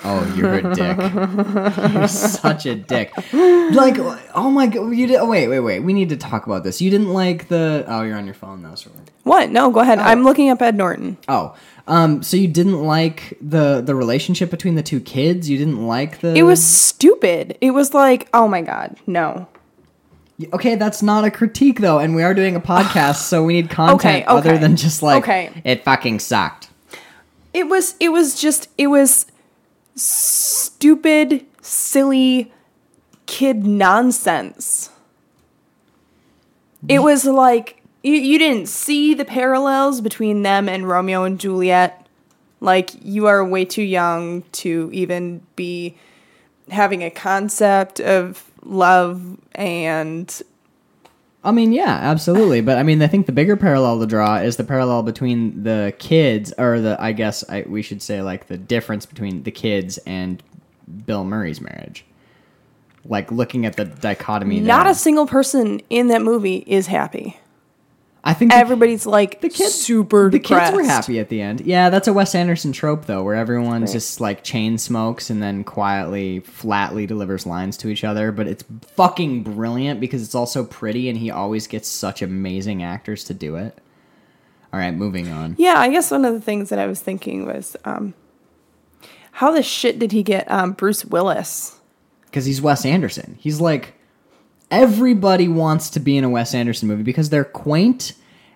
Oh, 0.04 0.34
you're 0.37 0.54
a 0.54 0.75
dick. 0.75 0.96
you're 1.94 2.08
such 2.08 2.66
a 2.66 2.75
dick. 2.75 3.12
Like, 3.32 3.99
oh 4.34 4.50
my 4.50 4.66
god, 4.66 4.90
you 4.90 5.06
did. 5.06 5.16
Oh, 5.16 5.26
wait, 5.28 5.49
wait, 5.49 5.60
wait. 5.60 5.81
We 5.81 5.93
need 5.93 6.08
to 6.08 6.16
talk 6.16 6.46
about 6.46 6.64
this. 6.64 6.81
You 6.81 6.90
didn't 6.90 7.12
like 7.12 7.49
the. 7.49 7.84
Oh, 7.87 8.02
you're 8.02 8.16
on 8.16 8.25
your 8.25 8.34
phone 8.34 8.62
sort 8.76 8.96
of. 8.96 9.02
What? 9.22 9.50
No, 9.50 9.70
go 9.70 9.81
ahead. 9.81 9.99
I'm 10.00 10.25
looking 10.25 10.50
up 10.50 10.60
Ed 10.60 10.76
Norton. 10.76 11.19
Oh, 11.28 11.54
um, 11.87 12.23
so 12.23 12.37
you 12.37 12.49
didn't 12.49 12.82
like 12.82 13.37
the 13.40 13.80
the 13.80 13.94
relationship 13.94 14.50
between 14.50 14.75
the 14.75 14.82
two 14.82 15.00
kids. 15.00 15.49
You 15.49 15.59
didn't 15.59 15.87
like 15.87 16.21
the. 16.21 16.35
It 16.35 16.42
was 16.42 16.62
stupid. 16.64 17.56
It 17.61 17.71
was 17.71 17.94
like, 17.94 18.28
oh 18.35 18.49
my 18.49 18.62
god, 18.62 18.97
no. 19.06 19.47
okay. 20.52 20.75
That's 20.75 21.02
not 21.02 21.25
a 21.25 21.30
critique 21.30 21.80
though, 21.80 21.99
and 22.00 22.16
we 22.16 22.25
are 22.25 22.35
doing 22.35 22.56
a 22.56 22.61
podcast, 22.73 23.16
so 23.28 23.44
we 23.44 23.54
need 23.54 23.71
content 23.71 24.00
Okay, 24.00 24.25
other 24.25 24.59
than 24.59 24.76
just 24.76 25.02
like 25.02 25.23
Okay. 25.23 25.62
it 25.64 25.85
fucking 25.85 26.18
sucked. 26.18 26.71
It 27.54 27.68
was 27.68 27.94
it 28.00 28.09
was 28.09 28.40
just 28.40 28.68
it 28.78 28.87
was 28.88 29.26
stupid, 29.94 31.46
silly 31.61 32.52
kid 33.26 33.66
nonsense. 33.66 34.90
It 36.88 37.00
was 37.00 37.25
like 37.25 37.82
you, 38.02 38.14
you 38.14 38.38
didn't 38.38 38.68
see 38.68 39.14
the 39.14 39.25
parallels 39.25 40.00
between 40.00 40.42
them 40.42 40.68
and 40.68 40.88
Romeo 40.88 41.25
and 41.25 41.38
Juliet. 41.38 42.06
Like 42.61 42.90
you 43.02 43.26
are 43.26 43.44
way 43.44 43.64
too 43.64 43.82
young 43.82 44.42
to 44.52 44.90
even 44.92 45.42
be 45.56 45.96
having 46.70 47.02
a 47.02 47.11
concept 47.11 48.00
of 48.00 48.50
love 48.64 49.38
and 49.54 50.42
I 51.44 51.50
mean, 51.50 51.72
yeah, 51.72 51.99
absolutely. 52.02 52.61
But 52.61 52.78
I 52.78 52.82
mean, 52.82 53.02
I 53.02 53.08
think 53.08 53.26
the 53.26 53.32
bigger 53.32 53.56
parallel 53.56 53.99
to 54.00 54.06
draw 54.06 54.37
is 54.37 54.56
the 54.56 54.64
parallel 54.64 55.02
between 55.02 55.64
the 55.64 55.92
kids, 55.99 56.52
or 56.56 56.80
the 56.80 56.96
I 57.00 57.12
guess 57.12 57.49
I, 57.49 57.64
we 57.66 57.82
should 57.82 58.00
say 58.00 58.22
like 58.22 58.46
the 58.46 58.56
difference 58.56 59.06
between 59.06 59.42
the 59.42 59.50
kids 59.50 59.99
and 60.06 60.42
Bill 61.06 61.25
Murray's 61.25 61.61
marriage. 61.61 62.04
Like 63.04 63.32
looking 63.32 63.66
at 63.66 63.76
the 63.76 63.87
dichotomy. 63.87 64.61
not 64.61 64.84
there. 64.84 64.92
a 64.92 64.94
single 64.94 65.26
person 65.26 65.80
in 65.90 66.08
that 66.08 66.22
movie 66.22 66.58
is 66.66 66.87
happy. 66.87 67.37
I 68.25 68.35
think 68.35 68.52
the- 68.52 68.57
Everybody's 68.59 69.05
like 69.05 69.41
the 69.41 69.49
kids 69.49 69.75
super 69.75 70.31
The 70.31 70.38
depressed. 70.38 70.73
kids 70.73 70.76
were 70.76 70.85
happy 70.88 71.19
at 71.19 71.29
the 71.29 71.41
end. 71.43 71.62
Yeah, 71.62 71.91
that's 71.91 72.07
a 72.07 72.12
Wes 72.12 72.35
Anderson 72.37 72.71
trope 72.73 73.07
though, 73.07 73.25
where 73.25 73.35
everyone's 73.35 73.93
just 73.93 74.21
like 74.21 74.45
chain 74.45 74.79
smokes 74.79 75.29
and 75.29 75.43
then 75.43 75.64
quietly, 75.64 76.38
flatly 76.41 77.05
delivers 77.07 77.47
lines 77.47 77.76
to 77.79 77.88
each 77.88 78.05
other. 78.05 78.31
But 78.31 78.47
it's 78.47 78.64
fucking 78.97 79.43
brilliant 79.43 79.99
because 80.00 80.23
it's 80.23 80.37
also 80.37 80.64
pretty, 80.64 81.09
and 81.09 81.19
he 81.19 81.31
always 81.33 81.67
gets 81.67 81.88
such 81.88 82.23
amazing 82.23 82.83
actors 82.83 83.25
to 83.25 83.35
do 83.35 83.57
it. 83.57 83.76
All 84.73 84.79
right, 84.79 84.95
moving 84.95 85.29
on. 85.29 85.57
Yeah, 85.59 85.75
I 85.79 85.91
guess 85.91 86.11
one 86.12 86.25
of 86.25 86.33
the 86.33 86.41
things 86.41 86.69
that 86.71 86.79
I 86.79 86.87
was 86.87 87.00
thinking 87.00 87.45
was, 87.45 87.76
um, 87.85 88.14
how 89.33 89.50
the 89.50 89.62
shit 89.62 89.99
did 89.99 90.12
he 90.12 90.23
get 90.23 90.49
um, 90.50 90.73
Bruce 90.73 91.05
Willis? 91.05 91.79
because 92.26 92.45
he's 92.47 92.62
Wes 92.62 92.87
Anderson. 92.87 93.37
He's 93.41 93.61
like 93.61 93.93
everybody 94.73 95.47
wants 95.47 95.91
to 95.91 96.00
be 96.00 96.17
in 96.17 96.25
a 96.25 96.31
Wes 96.31 96.55
Anderson 96.55 96.88
movie 96.88 97.05
because 97.05 97.31
they're 97.31 97.45
quaint 97.45 98.14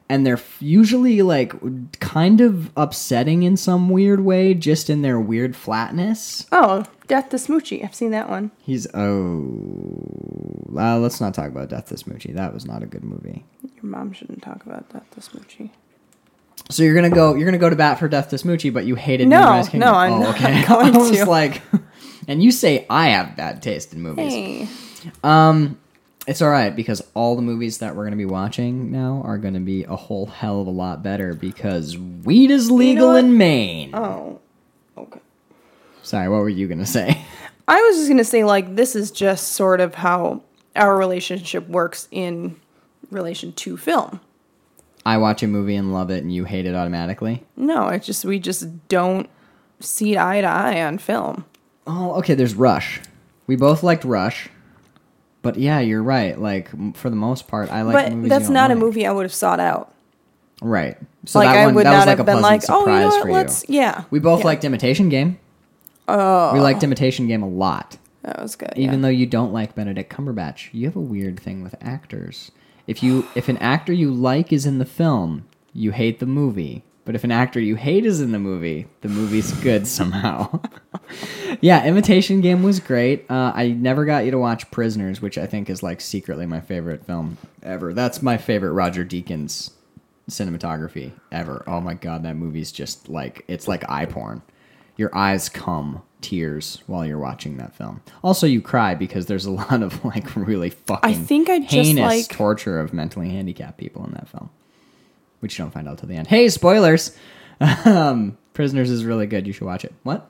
and 0.09 0.25
they're 0.27 0.41
usually 0.61 1.21
like 1.23 1.53
kind 2.01 2.41
of 2.41 2.71
upsetting 2.77 3.43
in 3.43 3.57
some 3.57 3.89
weird 3.91 4.21
way, 4.21 4.55
just 4.55 4.89
in 4.89 5.03
their 5.03 5.21
weird 5.21 5.55
flatness. 5.55 6.47
Oh, 6.51 6.85
Death 7.07 7.29
to 7.31 7.37
Smoochy. 7.37 7.85
I've 7.85 7.95
seen 7.95 8.11
that 8.13 8.29
one. 8.29 8.51
He's 8.63 8.87
oh, 8.95 10.73
uh, 10.77 10.99
let's 10.99 11.21
not 11.21 11.35
talk 11.35 11.49
about 11.49 11.69
Death 11.69 11.89
to 11.89 11.95
Smoochy. 11.95 12.35
That 12.35 12.55
was 12.55 12.67
not 12.67 12.83
a 12.83 12.87
good 12.87 13.05
movie. 13.05 13.45
Your 13.77 13.85
mom 13.85 14.13
shouldn't 14.13 14.43
talk 14.43 14.65
about 14.65 14.89
Death 14.93 15.09
to 15.13 15.21
Smoochy. 15.21 15.71
So 16.71 16.83
you're 16.83 16.95
gonna 16.95 17.11
go, 17.11 17.35
you're 17.35 17.45
gonna 17.45 17.59
go 17.59 17.71
to 17.71 17.77
bat 17.77 17.99
for 17.99 18.09
Death 18.09 18.31
to 18.31 18.37
Smoochy, 18.37 18.73
but 18.73 18.87
you 18.87 18.95
hated 18.95 19.29
No, 19.29 19.41
Moonrise 19.41 19.69
Kingdom. 19.69 19.93
no, 19.93 19.95
I'm 19.99 20.13
oh, 20.15 20.19
not 20.21 20.35
okay. 20.37 20.65
going 20.69 20.95
I 20.95 20.99
was 20.99 21.11
to. 21.19 21.25
like, 21.27 21.63
and 22.29 22.43
you 22.43 22.51
say 22.51 22.87
I 22.89 23.09
have 23.09 23.37
bad 23.37 23.63
taste 23.63 23.93
in 23.93 24.01
movies. 24.03 24.33
Hey. 24.33 24.69
Um, 25.23 25.79
it's 26.27 26.43
all 26.43 26.51
right 26.51 26.75
because 26.75 27.03
all 27.15 27.37
the 27.37 27.43
movies 27.43 27.79
that 27.79 27.95
we're 27.95 28.05
gonna 28.05 28.17
be 28.17 28.25
watching 28.27 28.91
now 28.91 29.23
are 29.25 29.39
gonna 29.39 29.61
be 29.61 29.85
a 29.85 29.97
whole 29.97 30.27
hell 30.27 30.61
of 30.61 30.67
a 30.67 30.71
lot 30.71 31.03
better 31.03 31.35
because 31.35 31.97
weed 31.97 32.51
is 32.51 32.71
legal 32.71 33.09
what? 33.09 33.25
in 33.25 33.39
Maine. 33.39 33.95
Oh. 33.95 34.41
Okay. 34.97 35.21
Sorry, 36.03 36.29
what 36.29 36.39
were 36.39 36.49
you 36.49 36.67
gonna 36.69 36.87
say? 36.87 37.21
I 37.69 37.81
was 37.81 37.97
just 37.97 38.09
gonna 38.09 38.25
say, 38.25 38.45
like, 38.45 38.77
this 38.77 38.95
is 38.95 39.11
just 39.11 39.53
sort 39.53 39.81
of 39.81 39.95
how 39.97 40.43
our 40.75 40.97
relationship 40.97 41.69
works 41.69 42.09
in 42.11 42.57
relation 43.11 43.53
to 43.53 43.77
film. 43.77 44.21
I 45.05 45.19
watch 45.19 45.43
a 45.43 45.47
movie 45.47 45.77
and 45.77 45.93
love 45.93 46.11
it, 46.11 46.23
and 46.23 46.33
you 46.33 46.45
hate 46.45 46.67
it 46.67 46.75
automatically. 46.75 47.45
No, 47.57 47.89
it's 47.89 48.07
just 48.07 48.25
we 48.25 48.39
just 48.39 48.89
don't 48.89 49.29
see 49.81 50.19
eye 50.19 50.41
to 50.41 50.47
eye 50.47 50.83
on 50.83 50.99
film. 50.99 51.45
Oh, 51.87 52.15
okay. 52.15 52.35
There's 52.35 52.55
Rush. 52.55 53.01
We 53.47 53.55
both 53.55 53.83
liked 53.85 54.05
Rush, 54.05 54.49
but 55.47 55.61
yeah, 55.61 55.79
you're 55.79 56.03
right. 56.03 56.39
Like 56.39 56.97
for 56.97 57.09
the 57.09 57.17
most 57.17 57.47
part, 57.47 57.71
I 57.71 57.83
like. 57.83 57.95
but 57.95 58.13
movies 58.13 58.29
that's 58.29 58.49
you 58.49 58.55
not 58.55 58.71
a 58.71 58.75
movie 58.75 59.07
I 59.07 59.13
would 59.13 59.23
have 59.23 59.35
sought 59.35 59.61
out. 59.61 59.95
Right. 60.61 60.97
So 61.25 61.39
like 61.39 61.49
that 61.49 61.57
I 61.57 61.67
one, 61.67 61.75
would 61.77 61.87
that 61.87 61.91
not 61.91 61.97
was 61.99 62.07
like 62.07 62.17
have 62.19 62.27
been 62.27 62.41
like, 62.41 62.63
oh, 62.69 62.87
you 62.87 63.01
know 63.01 63.09
what? 63.09 63.23
for 63.23 63.33
Let's 63.33 63.65
yeah. 63.69 64.05
We 64.11 64.19
both 64.19 64.41
yeah. 64.41 64.47
liked 64.47 64.65
Imitation 64.65 65.09
Game. 65.09 65.39
Oh, 66.09 66.53
We 66.53 66.61
liked 66.61 66.83
Imitation 66.83 67.27
Game 67.27 67.43
a 67.43 67.49
lot. 67.49 67.97
that 68.23 68.41
was 68.41 68.57
good. 68.57 68.73
Even 68.77 68.97
yeah. 68.97 69.03
though 69.03 69.09
you 69.09 69.27
don't 69.27 69.53
like 69.53 69.75
Benedict 69.75 70.13
Cumberbatch, 70.13 70.71
you 70.73 70.87
have 70.87 70.97
a 70.97 71.01
weird 71.01 71.39
thing 71.39 71.63
with 71.63 71.75
actors. 71.81 72.51
If 72.87 73.03
you 73.03 73.27
if 73.35 73.49
an 73.49 73.59
actor 73.59 73.93
you 73.93 74.13
like 74.13 74.53
is 74.53 74.67
in 74.67 74.79
the 74.79 74.85
film, 74.85 75.47
you 75.73 75.93
hate 75.93 76.19
the 76.19 76.27
movie. 76.27 76.83
But 77.07 77.15
if 77.15 77.25
an 77.25 77.31
actor 77.33 77.59
you 77.61 77.77
hate 77.77 78.05
is 78.05 78.21
in 78.21 78.33
the 78.33 78.39
movie, 78.39 78.87
the 79.01 79.09
movie's 79.09 79.53
good 79.63 79.87
somehow. 79.99 80.61
yeah, 81.63 81.87
Imitation 81.87 82.43
Game 82.43 82.63
was 82.63 82.81
great. 82.81 83.31
Uh, 83.31 83.53
I 83.55 83.69
never 83.69 84.05
got 84.05 84.25
you 84.27 84.33
to 84.33 84.39
watch 84.39 84.71
Prisoners, 84.71 85.23
which 85.23 85.39
I 85.39 85.47
think 85.47 85.71
is 85.71 85.83
like 85.83 86.01
secretly 86.03 86.45
my 86.47 86.61
favorite 86.61 87.07
film 87.07 87.39
ever. 87.63 87.95
That's 87.95 88.21
my 88.23 88.37
favorite 88.37 88.73
Roger 88.73 89.05
Deakins 89.05 89.71
cinematography 90.31 91.13
ever. 91.33 91.63
Oh 91.67 91.81
my 91.81 91.95
god, 91.95 92.23
that 92.25 92.35
movie's 92.37 92.73
just 92.73 93.09
like 93.09 93.45
it's 93.49 93.69
like 93.69 93.89
eye 93.89 94.07
porn. 94.07 94.43
Your 94.97 95.15
eyes 95.15 95.49
come 95.49 96.03
tears 96.23 96.83
while 96.87 97.05
you're 97.05 97.19
watching 97.19 97.59
that 97.59 97.75
film. 97.77 98.01
Also, 98.25 98.47
you 98.47 98.61
cry 98.63 98.95
because 98.95 99.27
there's 99.27 99.45
a 99.45 99.51
lot 99.51 99.83
of 99.83 100.05
like 100.05 100.35
really 100.35 100.71
fucking 100.71 101.09
I 101.09 101.15
think 101.15 101.49
I 101.49 101.61
just 101.61 101.71
heinous 101.73 101.99
like- 102.03 102.29
torture 102.29 102.81
of 102.81 102.93
mentally 102.93 103.31
handicapped 103.31 103.79
people 103.79 104.05
in 104.05 104.13
that 104.13 104.29
film, 104.29 104.51
which 105.47 105.59
you 105.59 105.65
don't 105.65 105.71
find 105.71 105.89
out 105.89 105.99
till 105.99 106.09
the 106.09 106.17
end. 106.17 106.27
Hey, 106.27 106.49
spoilers! 106.49 107.17
um, 107.85 108.37
Prisoners 108.53 108.91
is 108.91 109.05
really 109.05 109.29
good. 109.29 109.47
You 109.47 109.53
should 109.53 109.65
watch 109.67 109.85
it. 109.85 109.95
What? 110.03 110.29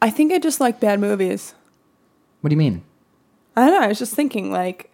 I 0.00 0.08
think 0.08 0.32
I 0.32 0.38
just 0.38 0.60
like 0.60 0.78
bad 0.78 1.00
movies. 1.00 1.54
What 2.40 2.50
do 2.50 2.54
you 2.54 2.58
mean? 2.58 2.84
I 3.56 3.66
don't 3.66 3.80
know. 3.80 3.84
I 3.84 3.88
was 3.88 3.98
just 3.98 4.14
thinking, 4.14 4.52
like, 4.52 4.88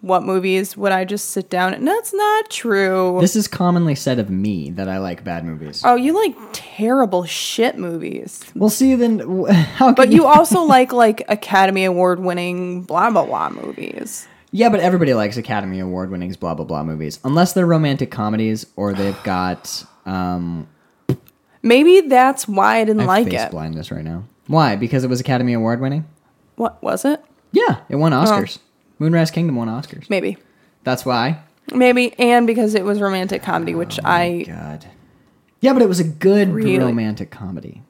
what 0.00 0.22
movies 0.22 0.74
would 0.74 0.92
I 0.92 1.04
just 1.04 1.28
sit 1.30 1.50
down 1.50 1.74
and 1.74 1.86
that's 1.86 2.14
not 2.14 2.48
true. 2.48 3.18
This 3.20 3.36
is 3.36 3.46
commonly 3.46 3.94
said 3.94 4.18
of 4.18 4.30
me 4.30 4.70
that 4.70 4.88
I 4.88 4.98
like 4.98 5.22
bad 5.22 5.44
movies. 5.44 5.82
oh, 5.84 5.94
you 5.96 6.14
like 6.14 6.34
terrible 6.52 7.24
shit 7.24 7.76
movies. 7.76 8.42
Well, 8.54 8.70
see, 8.70 8.94
then 8.94 9.18
how? 9.50 9.88
Can 9.88 9.94
But 9.96 10.12
you 10.12 10.24
also 10.26 10.62
like 10.62 10.94
like 10.94 11.22
Academy 11.28 11.84
Award 11.84 12.20
winning 12.20 12.82
blah 12.82 13.10
blah 13.10 13.26
blah 13.26 13.50
movies. 13.50 14.26
Yeah, 14.52 14.68
but 14.68 14.80
everybody 14.80 15.14
likes 15.14 15.36
Academy 15.36 15.78
Award 15.78 16.10
winnings, 16.10 16.36
blah 16.36 16.54
blah 16.54 16.64
blah 16.64 16.82
movies, 16.82 17.20
unless 17.24 17.52
they're 17.52 17.66
romantic 17.66 18.10
comedies 18.10 18.66
or 18.76 18.92
they've 18.92 19.20
got. 19.24 19.84
Um, 20.06 20.68
Maybe 21.62 22.00
that's 22.00 22.48
why 22.48 22.78
I 22.78 22.84
didn't 22.84 23.00
I 23.00 23.02
have 23.02 23.08
like 23.08 23.30
face 23.30 23.40
it. 23.42 23.50
blindness 23.50 23.90
right 23.90 24.02
now. 24.04 24.24
Why? 24.46 24.76
Because 24.76 25.04
it 25.04 25.10
was 25.10 25.20
Academy 25.20 25.52
Award 25.52 25.80
winning. 25.80 26.06
What 26.56 26.82
was 26.82 27.04
it? 27.04 27.22
Yeah, 27.52 27.80
it 27.90 27.96
won 27.96 28.12
Oscars. 28.12 28.58
Moonrise 28.98 29.30
Kingdom 29.30 29.56
won 29.56 29.68
Oscars. 29.68 30.08
Maybe. 30.08 30.38
That's 30.84 31.04
why. 31.04 31.42
Maybe 31.72 32.18
and 32.18 32.46
because 32.46 32.74
it 32.74 32.84
was 32.84 33.00
romantic 33.00 33.42
comedy, 33.42 33.74
which 33.74 34.00
I 34.04 34.44
God. 34.48 34.86
Yeah, 35.60 35.74
but 35.74 35.82
it 35.82 35.88
was 35.88 36.00
a 36.00 36.04
good 36.04 36.48
Really? 36.48 36.78
romantic 36.78 37.30
comedy, 37.30 37.82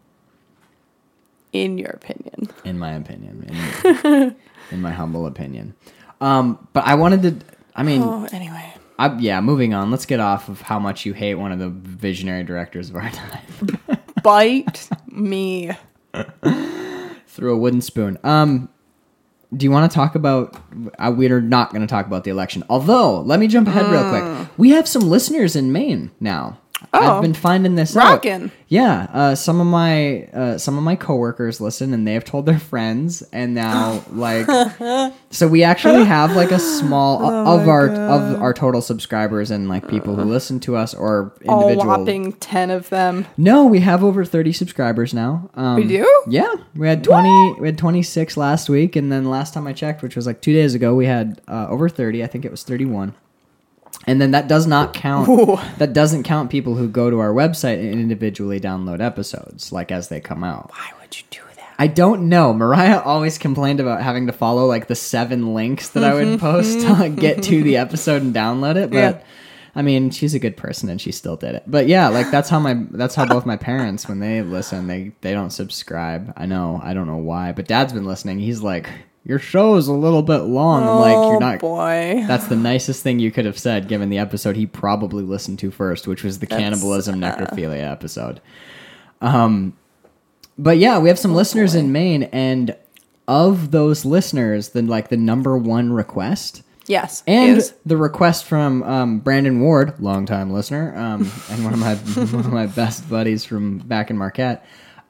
in 1.52 1.78
your 1.78 1.90
opinion. 1.90 2.48
in 2.64 2.78
my 2.78 2.92
opinion, 2.92 3.46
in, 4.04 4.36
in 4.72 4.80
my 4.82 4.90
humble 4.90 5.26
opinion. 5.26 5.74
Um, 6.20 6.68
but 6.72 6.84
I 6.86 6.94
wanted 6.94 7.22
to. 7.22 7.46
I 7.74 7.82
mean, 7.82 8.02
Oh, 8.02 8.26
anyway. 8.32 8.74
I, 8.98 9.16
yeah. 9.18 9.40
Moving 9.40 9.72
on. 9.74 9.90
Let's 9.90 10.06
get 10.06 10.20
off 10.20 10.48
of 10.48 10.60
how 10.60 10.78
much 10.78 11.06
you 11.06 11.12
hate 11.14 11.34
one 11.36 11.52
of 11.52 11.58
the 11.58 11.68
visionary 11.70 12.44
directors 12.44 12.90
of 12.90 12.96
our 12.96 13.10
time. 13.10 13.42
Bite 14.22 14.88
me. 15.08 15.70
through 17.26 17.54
a 17.54 17.56
wooden 17.56 17.80
spoon. 17.80 18.18
Um, 18.24 18.68
do 19.56 19.64
you 19.64 19.70
want 19.70 19.90
to 19.90 19.94
talk 19.94 20.14
about? 20.14 20.56
Uh, 20.98 21.12
we're 21.16 21.40
not 21.40 21.70
going 21.70 21.80
to 21.82 21.86
talk 21.86 22.06
about 22.06 22.24
the 22.24 22.30
election. 22.30 22.62
Although, 22.68 23.20
let 23.22 23.40
me 23.40 23.46
jump 23.48 23.66
ahead 23.68 23.86
real 23.90 24.08
quick. 24.10 24.48
We 24.58 24.70
have 24.70 24.86
some 24.86 25.02
listeners 25.02 25.56
in 25.56 25.72
Maine 25.72 26.10
now. 26.20 26.58
Oh. 26.92 27.16
I've 27.16 27.22
been 27.22 27.34
finding 27.34 27.74
this 27.74 27.94
Rockin'. 27.94 28.44
out. 28.44 28.50
Yeah, 28.68 29.06
uh, 29.12 29.34
some 29.34 29.60
of 29.60 29.66
my 29.66 30.24
uh, 30.32 30.58
some 30.58 30.78
of 30.78 30.84
my 30.84 30.96
coworkers 30.96 31.60
listen, 31.60 31.92
and 31.92 32.06
they 32.06 32.14
have 32.14 32.24
told 32.24 32.46
their 32.46 32.58
friends, 32.58 33.22
and 33.32 33.54
now 33.54 34.02
like, 34.12 34.46
so 35.30 35.48
we 35.48 35.62
actually 35.62 36.04
have 36.04 36.36
like 36.36 36.50
a 36.52 36.58
small 36.58 37.18
Oh 37.22 37.58
of 37.60 37.68
our 37.68 37.88
of 37.90 38.40
our 38.40 38.54
total 38.54 38.80
subscribers 38.80 39.50
and 39.50 39.68
like 39.68 39.88
people 39.88 40.16
who 40.16 40.22
listen 40.24 40.60
to 40.60 40.76
us 40.76 40.94
or 40.94 41.32
A 41.46 41.52
individual 41.52 41.86
whopping 41.86 42.32
ten 42.34 42.70
of 42.70 42.88
them. 42.90 43.26
no, 43.36 43.66
we 43.66 43.80
have 43.80 44.02
over 44.04 44.24
30 44.24 44.52
subscribers 44.52 45.12
now. 45.12 45.50
Um, 45.54 45.76
We 45.76 45.84
do? 45.86 46.22
Yeah, 46.28 46.54
we 46.74 46.86
had 46.86 47.02
20. 47.04 47.56
We 47.60 47.68
had 47.68 47.78
26 47.78 48.36
last 48.36 48.68
week, 48.68 48.96
and 48.96 49.10
then 49.10 49.28
last 49.28 49.52
time 49.54 49.66
I 49.66 49.72
checked, 49.72 50.02
which 50.02 50.16
was 50.16 50.26
like 50.26 50.40
two 50.40 50.52
days 50.52 50.74
ago, 50.74 50.94
we 50.94 51.06
had 51.06 51.40
uh, 51.48 51.66
over 51.68 51.88
30. 51.88 52.22
I 52.24 52.26
think 52.26 52.44
it 52.44 52.50
was 52.50 52.62
31. 52.62 53.14
And 54.06 54.20
then 54.20 54.30
that 54.30 54.48
does 54.48 54.66
not 54.66 54.94
count. 54.94 55.28
Ooh. 55.28 55.58
That 55.78 55.92
doesn't 55.92 56.22
count 56.22 56.50
people 56.50 56.74
who 56.74 56.88
go 56.88 57.10
to 57.10 57.18
our 57.18 57.32
website 57.32 57.80
and 57.80 57.92
individually 57.92 58.60
download 58.60 59.00
episodes, 59.00 59.72
like 59.72 59.92
as 59.92 60.08
they 60.08 60.20
come 60.20 60.42
out. 60.42 60.70
Why 60.70 60.90
would 61.00 61.18
you 61.18 61.24
do 61.30 61.40
that? 61.56 61.74
I 61.78 61.86
don't 61.86 62.28
know. 62.28 62.52
Mariah 62.52 63.00
always 63.00 63.36
complained 63.36 63.80
about 63.80 64.02
having 64.02 64.26
to 64.26 64.32
follow 64.32 64.66
like 64.66 64.86
the 64.86 64.94
seven 64.94 65.54
links 65.54 65.90
that 65.90 66.04
I 66.04 66.14
would 66.14 66.40
post 66.40 66.78
mm-hmm. 66.78 66.86
to 66.94 67.00
like, 67.00 67.16
get 67.16 67.42
to 67.44 67.62
the 67.62 67.76
episode 67.76 68.22
and 68.22 68.34
download 68.34 68.76
it. 68.76 68.90
But 68.90 68.96
Yeah. 68.96 69.22
I 69.74 69.82
mean, 69.82 70.10
she's 70.10 70.34
a 70.34 70.38
good 70.38 70.56
person 70.56 70.88
and 70.88 71.00
she 71.00 71.12
still 71.12 71.36
did 71.36 71.54
it. 71.54 71.62
But 71.66 71.86
yeah, 71.86 72.08
like 72.08 72.30
that's 72.30 72.48
how 72.48 72.58
my 72.58 72.74
that's 72.90 73.14
how 73.14 73.24
both 73.26 73.46
my 73.46 73.56
parents 73.56 74.08
when 74.08 74.18
they 74.18 74.42
listen, 74.42 74.86
they 74.88 75.12
they 75.20 75.32
don't 75.32 75.50
subscribe. 75.50 76.32
I 76.36 76.46
know. 76.46 76.80
I 76.82 76.92
don't 76.92 77.06
know 77.06 77.18
why, 77.18 77.52
but 77.52 77.68
dad's 77.68 77.92
been 77.92 78.04
listening. 78.04 78.40
He's 78.40 78.62
like, 78.62 78.88
"Your 79.24 79.38
show 79.38 79.76
is 79.76 79.88
a 79.88 79.92
little 79.92 80.22
bit 80.22 80.40
long." 80.40 80.82
I'm 80.82 81.00
like, 81.00 81.16
oh 81.16 81.30
"You're 81.30 81.40
not 81.40 81.60
boy. 81.60 82.24
that's 82.26 82.46
the 82.46 82.56
nicest 82.56 83.02
thing 83.02 83.18
you 83.18 83.30
could 83.30 83.44
have 83.44 83.58
said 83.58 83.88
given 83.88 84.08
the 84.10 84.18
episode 84.18 84.56
he 84.56 84.66
probably 84.66 85.24
listened 85.24 85.58
to 85.60 85.70
first, 85.70 86.06
which 86.06 86.22
was 86.24 86.38
the 86.38 86.46
cannibalism 86.46 87.20
necrophilia 87.20 87.90
episode. 87.90 88.40
Um 89.20 89.76
but 90.58 90.76
yeah, 90.78 90.98
we 90.98 91.08
have 91.08 91.18
some 91.18 91.34
listeners 91.34 91.74
in 91.74 91.90
Maine 91.90 92.24
and 92.24 92.76
of 93.26 93.70
those 93.70 94.04
listeners, 94.04 94.70
then 94.70 94.88
like 94.88 95.08
the 95.08 95.16
number 95.16 95.56
one 95.56 95.92
request 95.92 96.62
yes. 96.86 97.22
and 97.26 97.72
the 97.86 97.96
request 97.96 98.44
from 98.44 98.82
um, 98.82 99.18
Brandon 99.20 99.60
Ward, 99.60 99.98
longtime 100.00 100.52
listener, 100.52 100.94
um, 100.96 101.30
and 101.50 101.64
one 101.64 101.72
of 101.72 101.78
my 101.78 101.94
one 102.34 102.44
of 102.44 102.52
my 102.52 102.66
best 102.66 103.08
buddies 103.08 103.44
from 103.44 103.78
back 103.78 104.10
in 104.10 104.18
Marquette. 104.18 104.66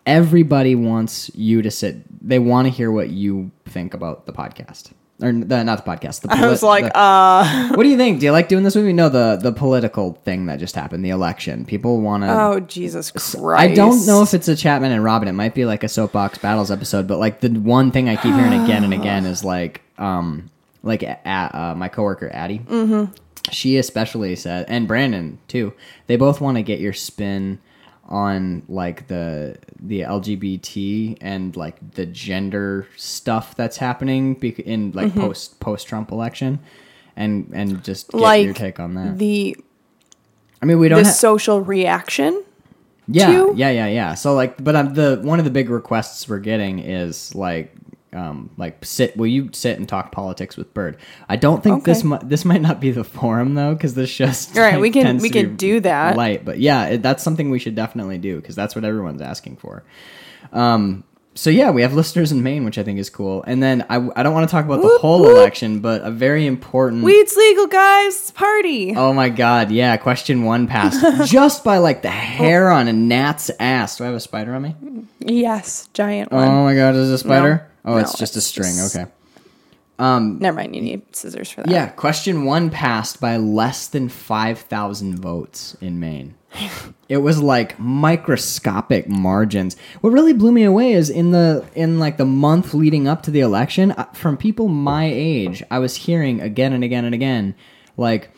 Everybody 0.07 0.75
wants 0.75 1.30
you 1.35 1.62
to 1.62 1.71
sit. 1.71 1.97
They 2.26 2.38
want 2.38 2.66
to 2.66 2.71
hear 2.71 2.90
what 2.90 3.11
you 3.11 3.50
think 3.66 3.95
about 3.95 4.26
the 4.26 4.33
podcast, 4.33 4.92
or 5.23 5.33
the, 5.33 5.62
not 5.62 5.85
the 5.85 5.90
podcast. 5.90 6.23
The 6.23 6.28
I 6.33 6.47
was 6.47 6.62
like, 6.62 6.85
the- 6.85 6.97
uh 6.97 7.69
what 7.75 7.83
do 7.83 7.88
you 7.88 7.97
think? 7.97 8.21
Do 8.21 8.26
you 8.26 8.33
like 8.33 8.49
doing 8.49 8.64
this 8.64 8.75
with 8.75 8.85
me? 8.85 8.92
No, 8.92 9.09
the 9.09 9.38
the 9.40 9.52
political 9.52 10.14
thing 10.25 10.47
that 10.47 10.59
just 10.59 10.75
happened, 10.75 11.04
the 11.04 11.11
election. 11.11 11.64
People 11.64 12.00
want 12.00 12.23
to. 12.25 12.28
Oh 12.30 12.61
Jesus 12.61 13.11
Christ. 13.11 13.37
I 13.61 13.75
don't 13.75 14.07
know 14.07 14.23
if 14.23 14.35
it's 14.35 14.49
a 14.49 14.57
Chapman 14.57 14.90
and 14.92 15.04
Robin. 15.04 15.28
It 15.28 15.33
might 15.33 15.54
be 15.54 15.64
like 15.66 15.85
a 15.85 15.88
soapbox 15.88 16.38
battles 16.38 16.71
episode, 16.71 17.07
but 17.07 17.19
like 17.19 17.40
the 17.40 17.50
one 17.50 17.90
thing 17.90 18.09
I 18.09 18.16
keep 18.16 18.35
hearing 18.35 18.54
again 18.64 18.85
and 18.85 18.95
again 18.95 19.26
is 19.26 19.45
like, 19.45 19.83
um, 19.99 20.50
like 20.83 21.02
a 21.02 21.19
uh, 21.28 21.75
my 21.76 21.88
coworker 21.88 22.30
Addie. 22.33 22.61
Mm-hmm. 22.61 23.12
She 23.50 23.78
especially 23.78 24.37
said, 24.37 24.66
and 24.69 24.87
Brandon 24.88 25.38
too. 25.49 25.73
They 26.07 26.16
both 26.16 26.40
want 26.40 26.57
to 26.57 26.62
get 26.62 26.78
your 26.80 26.92
spin 26.92 27.59
on 28.10 28.62
like 28.68 29.06
the 29.06 29.56
the 29.78 30.00
LGBT 30.00 31.18
and 31.20 31.56
like 31.56 31.92
the 31.92 32.06
gender 32.06 32.86
stuff 32.96 33.54
that's 33.54 33.76
happening 33.76 34.34
in 34.40 34.92
like 34.92 35.14
post 35.14 35.60
post 35.60 35.86
Trump 35.86 36.10
election, 36.10 36.58
and 37.16 37.50
and 37.52 37.82
just 37.84 38.10
get 38.10 38.20
like 38.20 38.44
your 38.44 38.54
take 38.54 38.80
on 38.80 38.94
that. 38.94 39.18
the 39.18 39.56
I 40.62 40.66
mean, 40.66 40.78
we 40.78 40.88
don't. 40.88 40.98
this 40.98 41.08
ha- 41.08 41.12
social 41.14 41.60
reaction. 41.60 42.44
yeah, 43.06 43.26
to? 43.26 43.52
yeah, 43.56 43.70
yeah, 43.70 43.86
yeah. 43.86 44.14
So 44.14 44.34
like, 44.34 44.62
but 44.62 44.76
um, 44.76 44.94
the 44.94 45.20
one 45.22 45.38
of 45.38 45.44
the 45.44 45.50
big 45.50 45.70
requests 45.70 46.28
we're 46.28 46.38
getting 46.38 46.78
is 46.80 47.34
like, 47.34 47.74
um, 48.12 48.50
like 48.56 48.84
sit. 48.84 49.16
Will 49.16 49.26
you 49.26 49.50
sit 49.52 49.78
and 49.78 49.88
talk 49.88 50.12
politics 50.12 50.56
with 50.56 50.72
Bird? 50.74 50.96
I 51.28 51.36
don't 51.36 51.62
think 51.62 51.84
this 51.84 52.00
Okay. 52.00 52.08
mi- 52.08 52.18
this 52.28 52.44
might 52.44 52.60
not 52.62 52.80
be 52.80 52.90
the 52.90 53.04
forum 53.04 53.54
though, 53.54 53.74
because 53.74 53.94
this 53.94 54.14
just 54.14 54.56
All 54.56 54.62
right, 54.62 54.72
like, 54.74 54.82
we 54.82 54.90
can- 54.90 55.18
we 55.18 55.30
can 55.30 55.56
do 55.56 55.80
that. 55.80 56.16
light. 56.16 56.44
But 56.44 56.58
yeah, 56.58 56.86
it, 56.86 57.02
that's 57.02 57.22
something 57.22 57.50
we 57.50 57.58
should 57.58 57.74
definitely 57.74 58.18
do 58.18 58.36
because 58.36 58.54
that's 58.56 58.74
what 58.74 58.84
everyone's 58.84 59.22
asking 59.22 59.56
for. 59.56 59.84
Um. 60.52 61.04
So 61.36 61.48
yeah, 61.48 61.70
we 61.70 61.82
have 61.82 61.94
listeners 61.94 62.32
in 62.32 62.42
Maine, 62.42 62.64
which 62.64 62.76
I 62.76 62.82
think 62.82 62.98
is 62.98 63.08
cool. 63.08 63.44
And 63.46 63.62
then 63.62 63.86
I, 63.88 63.96
I 64.16 64.24
don't 64.24 64.34
want 64.34 64.48
to 64.48 64.50
talk 64.50 64.64
about 64.64 64.82
the 64.82 64.98
whole 64.98 65.20
whoop. 65.20 65.36
election, 65.36 65.78
but 65.78 66.02
a 66.02 66.10
very 66.10 66.44
important. 66.44 67.04
Weed's 67.04 67.36
legal, 67.36 67.68
guys. 67.68 68.32
Party. 68.32 68.94
Oh 68.96 69.12
my 69.12 69.28
god, 69.28 69.70
yeah, 69.70 69.96
question 69.96 70.42
one 70.44 70.66
passed 70.66 71.30
just 71.30 71.62
by 71.62 71.78
like 71.78 72.02
the 72.02 72.10
hair 72.10 72.68
on 72.68 72.88
a 72.88 72.92
gnat's 72.92 73.48
ass. 73.60 73.96
Do 73.96 74.04
I 74.04 74.06
have 74.08 74.16
a 74.16 74.20
spider 74.20 74.52
on 74.54 74.62
me? 74.62 74.74
Yes, 75.20 75.88
giant 75.94 76.32
one. 76.32 76.48
Oh 76.48 76.64
my 76.64 76.74
god, 76.74 76.96
is 76.96 77.08
it 77.10 77.14
a 77.14 77.18
spider? 77.18 77.69
Oh, 77.84 77.92
No, 77.94 77.99
it's 77.99 78.18
just 78.18 78.37
a 78.37 78.40
string. 78.40 78.75
just- 78.76 78.96
Okay. 78.96 79.10
Never 79.99 80.56
mind. 80.56 80.75
You 80.75 80.80
need 80.82 81.02
scissors 81.14 81.50
for 81.50 81.62
that. 81.62 81.70
Yeah, 81.70 81.88
question 81.88 82.44
one 82.44 82.70
passed 82.70 83.20
by 83.20 83.37
less 83.37 83.87
than 83.87 84.08
5,000 84.08 85.18
votes 85.18 85.76
in 85.80 86.00
Maine. 86.00 86.34
it 87.08 87.18
was 87.18 87.40
like 87.42 87.78
microscopic 87.78 89.08
margins. 89.08 89.76
What 90.00 90.10
really 90.12 90.32
blew 90.32 90.52
me 90.52 90.64
away 90.64 90.92
is 90.92 91.10
in 91.10 91.30
the 91.30 91.64
in 91.75 91.99
like 91.99 92.16
the 92.16 92.25
month 92.25 92.75
leading 92.75 93.06
up 93.06 93.22
to 93.25 93.30
the 93.30 93.40
election, 93.40 93.92
uh, 93.92 94.04
from 94.12 94.37
people 94.37 94.68
my 94.68 95.04
age, 95.04 95.62
I 95.70 95.78
was 95.78 95.94
hearing 95.94 96.40
again 96.40 96.72
and 96.72 96.82
again 96.82 97.04
and 97.04 97.14
again 97.14 97.54
like 97.96 98.30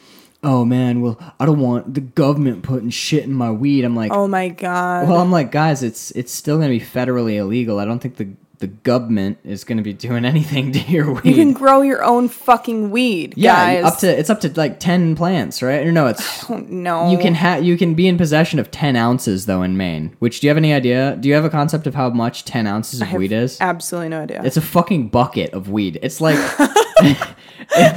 Oh 0.44 0.64
man, 0.64 1.00
well, 1.00 1.18
I 1.38 1.46
don't 1.46 1.60
want 1.60 1.94
the 1.94 2.00
government 2.00 2.64
putting 2.64 2.90
shit 2.90 3.22
in 3.22 3.32
my 3.32 3.52
weed. 3.52 3.84
I'm 3.84 3.94
like, 3.94 4.10
Oh 4.12 4.26
my 4.26 4.48
god. 4.48 5.08
well, 5.08 5.20
I'm 5.20 5.30
like, 5.30 5.52
guys, 5.52 5.82
it's 5.84 6.10
it's 6.12 6.32
still 6.32 6.56
gonna 6.58 6.68
be 6.68 6.80
federally 6.80 7.36
illegal. 7.36 7.78
I 7.78 7.84
don't 7.84 8.00
think 8.00 8.16
the 8.16 8.28
the 8.62 8.68
government 8.68 9.38
is 9.44 9.64
gonna 9.64 9.82
be 9.82 9.92
doing 9.92 10.24
anything 10.34 10.70
to 10.70 10.78
your 10.90 11.12
weed. 11.14 11.24
you 11.24 11.34
can 11.34 11.52
grow 11.52 11.82
your 11.82 12.02
own 12.04 12.28
fucking 12.28 12.92
weed, 12.92 13.34
Yeah, 13.36 13.82
guys. 13.82 13.84
up 13.92 13.98
to 13.98 14.06
it's 14.18 14.30
up 14.30 14.40
to 14.42 14.52
like 14.54 14.78
ten 14.78 15.16
plants, 15.16 15.62
right? 15.62 15.84
Or 15.84 15.90
no, 15.90 16.06
it's 16.06 16.48
no. 16.48 17.10
you 17.10 17.18
can 17.18 17.34
have 17.34 17.64
you 17.64 17.76
can 17.76 17.94
be 17.94 18.06
in 18.06 18.16
possession 18.16 18.60
of 18.60 18.70
ten 18.70 18.94
ounces 18.94 19.46
though 19.46 19.62
in 19.62 19.76
Maine. 19.76 20.14
Which 20.20 20.38
do 20.40 20.46
you 20.46 20.50
have 20.50 20.56
any 20.56 20.72
idea? 20.72 21.16
Do 21.18 21.28
you 21.28 21.34
have 21.34 21.44
a 21.44 21.50
concept 21.50 21.86
of 21.88 21.94
how 21.96 22.10
much 22.10 22.44
ten 22.44 22.66
ounces 22.68 23.00
of 23.00 23.08
I 23.08 23.10
have 23.10 23.18
weed 23.18 23.32
is? 23.32 23.60
Absolutely 23.60 24.10
no 24.10 24.22
idea. 24.22 24.40
It's 24.44 24.56
a 24.56 24.60
fucking 24.62 25.08
bucket 25.08 25.52
of 25.52 25.68
weed. 25.68 25.98
It's 26.02 26.20
like 26.20 26.38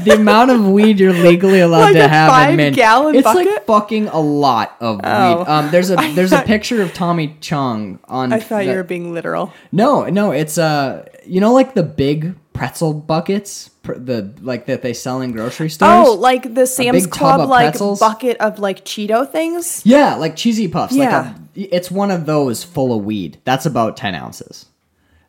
the 0.04 0.14
amount 0.16 0.52
of 0.52 0.68
weed 0.68 1.00
you're 1.00 1.14
legally 1.14 1.60
allowed 1.60 1.82
Like 1.82 1.94
to 1.96 2.08
have 2.08 2.50
in 2.50 2.56
Maine. 2.58 2.72
five-gallon 2.72 3.16
It's 3.16 3.26
like 3.26 3.66
fucking 3.66 4.08
a 4.08 4.20
lot 4.20 4.76
of 4.80 5.00
Oh. 5.04 5.38
weed. 5.40 5.48
Um, 5.48 5.72
there's 5.72 5.90
a 5.92 5.96
there's 6.16 6.32
a 6.32 6.42
picture 6.42 6.82
of 6.82 6.94
Tommy 6.94 7.36
Chong 7.42 8.00
on. 8.06 8.32
I 8.34 8.40
thought 8.40 8.60
the- 8.60 8.66
you 8.72 8.76
were 8.76 8.84
being 8.84 9.14
literal. 9.14 9.52
no, 9.72 10.06
no, 10.06 10.32
it's 10.32 10.58
uh, 10.58 11.06
you 11.26 11.40
know, 11.42 11.54
like 11.54 11.74
the 11.74 11.84
big 11.84 12.36
pretzel 12.54 12.94
buckets, 12.94 13.68
pr- 13.84 13.96
the 13.96 14.34
like 14.42 14.66
that 14.68 14.82
they 14.82 14.94
sell 14.94 15.22
in 15.22 15.32
grocery 15.34 15.70
stores. 15.70 16.08
Oh, 16.08 16.14
like 16.14 16.54
the 16.54 16.66
Sam's 16.66 17.06
Club 17.08 17.50
like 17.50 17.72
pretzels? 17.72 18.00
bucket 18.00 18.38
of 18.38 18.60
like 18.60 18.86
Cheeto 18.86 19.30
things. 19.30 19.82
yeah, 19.86 20.16
like 20.16 20.36
cheesy 20.36 20.68
puffs. 20.68 20.96
Yeah. 20.96 21.18
Like 21.18 21.36
a, 21.72 21.76
it's 21.76 21.92
one 21.92 22.12
of 22.12 22.26
those 22.26 22.64
full 22.64 22.98
of 22.98 23.04
weed. 23.04 23.40
That's 23.44 23.66
about 23.66 23.98
ten 23.98 24.16
ounces. 24.16 24.68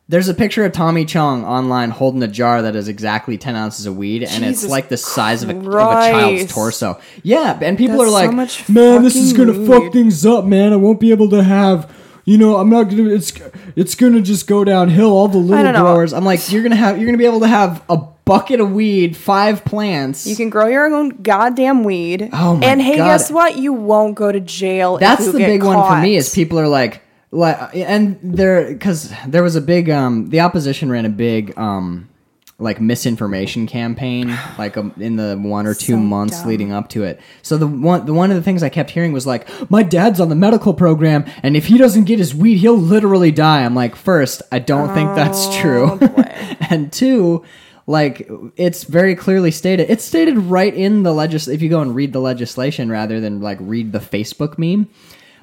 There's 0.09 0.29
a 0.29 0.33
picture 0.33 0.63
of 0.63 0.71
Tommy 0.71 1.03
Chong 1.03 1.43
online 1.43 1.89
holding 1.89 2.23
a 2.23 2.29
jar 2.29 2.61
that 2.61 2.75
is 2.77 2.87
exactly 2.87 3.37
ten 3.37 3.55
ounces 3.55 3.85
of 3.85 3.97
weed, 3.97 4.23
and 4.23 4.45
it's 4.45 4.65
like 4.65 4.87
the 4.87 4.95
size 4.95 5.43
of 5.43 5.49
a, 5.49 5.57
of 5.57 5.65
a 5.67 5.69
child's 5.69 6.53
torso. 6.53 6.99
Yeah, 7.23 7.59
and 7.61 7.77
people 7.77 7.97
That's 7.97 8.07
are 8.07 8.11
so 8.11 8.13
like, 8.13 8.33
much 8.33 8.69
"Man, 8.69 9.03
this 9.03 9.15
is 9.17 9.33
gonna 9.33 9.65
fuck 9.67 9.91
things 9.91 10.25
up, 10.25 10.45
man. 10.45 10.71
I 10.71 10.77
won't 10.77 10.99
be 10.99 11.11
able 11.11 11.29
to 11.31 11.43
have." 11.43 11.93
You 12.23 12.37
know, 12.37 12.57
I'm 12.57 12.69
not 12.69 12.83
gonna. 12.89 13.09
It's 13.09 13.33
it's 13.75 13.95
gonna 13.95 14.21
just 14.21 14.47
go 14.47 14.63
downhill. 14.63 15.11
All 15.11 15.27
the 15.27 15.37
little 15.37 15.71
growers. 15.73 16.13
I'm 16.13 16.25
like, 16.25 16.51
you're 16.51 16.63
gonna 16.63 16.75
have. 16.75 16.97
You're 16.97 17.05
gonna 17.05 17.17
be 17.17 17.25
able 17.25 17.39
to 17.41 17.47
have 17.47 17.83
a 17.89 17.97
bucket 18.27 18.59
of 18.59 18.73
weed, 18.73 19.15
five 19.15 19.63
plants. 19.63 20.27
You 20.27 20.35
can 20.35 20.49
grow 20.49 20.67
your 20.67 20.93
own 20.93 21.21
goddamn 21.21 21.83
weed. 21.85 22.29
Oh 22.33 22.57
my 22.57 22.65
And 22.65 22.81
hey, 22.81 22.97
God. 22.97 23.05
guess 23.05 23.31
what? 23.31 23.57
You 23.57 23.71
won't 23.73 24.15
go 24.15 24.31
to 24.31 24.39
jail. 24.41 24.97
That's 24.97 25.21
if 25.21 25.27
you 25.27 25.31
the 25.33 25.39
big 25.39 25.63
one 25.63 25.87
for 25.87 26.01
me. 26.01 26.17
Is 26.17 26.33
people 26.33 26.59
are 26.59 26.67
like, 26.67 27.01
like, 27.31 27.75
and 27.75 28.17
there 28.23 28.71
because 28.71 29.13
there 29.27 29.43
was 29.43 29.55
a 29.55 29.61
big 29.61 29.89
um, 29.89 30.29
the 30.29 30.39
opposition 30.41 30.89
ran 30.89 31.05
a 31.05 31.09
big 31.09 31.57
um, 31.57 32.09
like 32.59 32.79
misinformation 32.81 33.67
campaign 33.67 34.29
like 34.57 34.77
um, 34.77 34.93
in 34.97 35.15
the 35.17 35.37
one 35.37 35.67
or 35.67 35.73
two 35.73 35.93
So 35.93 35.97
months 35.97 36.39
dumb. 36.39 36.47
leading 36.49 36.71
up 36.71 36.89
to 36.89 37.03
it. 37.03 37.19
So 37.41 37.57
the 37.57 37.67
one 37.67 38.05
the 38.05 38.13
one 38.13 38.31
of 38.31 38.37
the 38.37 38.43
things 38.43 38.63
I 38.63 38.69
kept 38.69 38.91
hearing 38.91 39.11
was 39.13 39.27
like, 39.27 39.47
my 39.69 39.83
dad's 39.83 40.19
on 40.19 40.29
the 40.29 40.35
medical 40.35 40.73
program, 40.73 41.25
and 41.43 41.55
if 41.57 41.67
he 41.67 41.77
doesn't 41.77 42.05
get 42.05 42.17
his 42.19 42.33
weed, 42.33 42.57
he'll 42.57 42.77
literally 42.77 43.31
die. 43.31 43.63
I'm 43.63 43.75
like, 43.75 43.95
first, 43.95 44.41
I 44.51 44.59
don't 44.59 44.93
think 44.93 45.13
that's 45.15 45.55
true, 45.57 45.97
Oh, 46.01 46.23
and 46.69 46.91
two. 46.91 47.43
Like 47.89 48.29
it's 48.57 48.83
very 48.83 49.15
clearly 49.15 49.49
stated. 49.51 49.89
It's 49.89 50.03
stated 50.03 50.37
right 50.37 50.73
in 50.73 51.03
the 51.03 51.13
legis. 51.13 51.47
If 51.47 51.61
you 51.61 51.69
go 51.69 51.79
and 51.81 51.95
read 51.95 52.11
the 52.11 52.19
legislation 52.19 52.89
rather 52.89 53.21
than 53.21 53.39
like 53.39 53.57
read 53.61 53.93
the 53.93 53.99
Facebook 53.99 54.57
meme, 54.57 54.89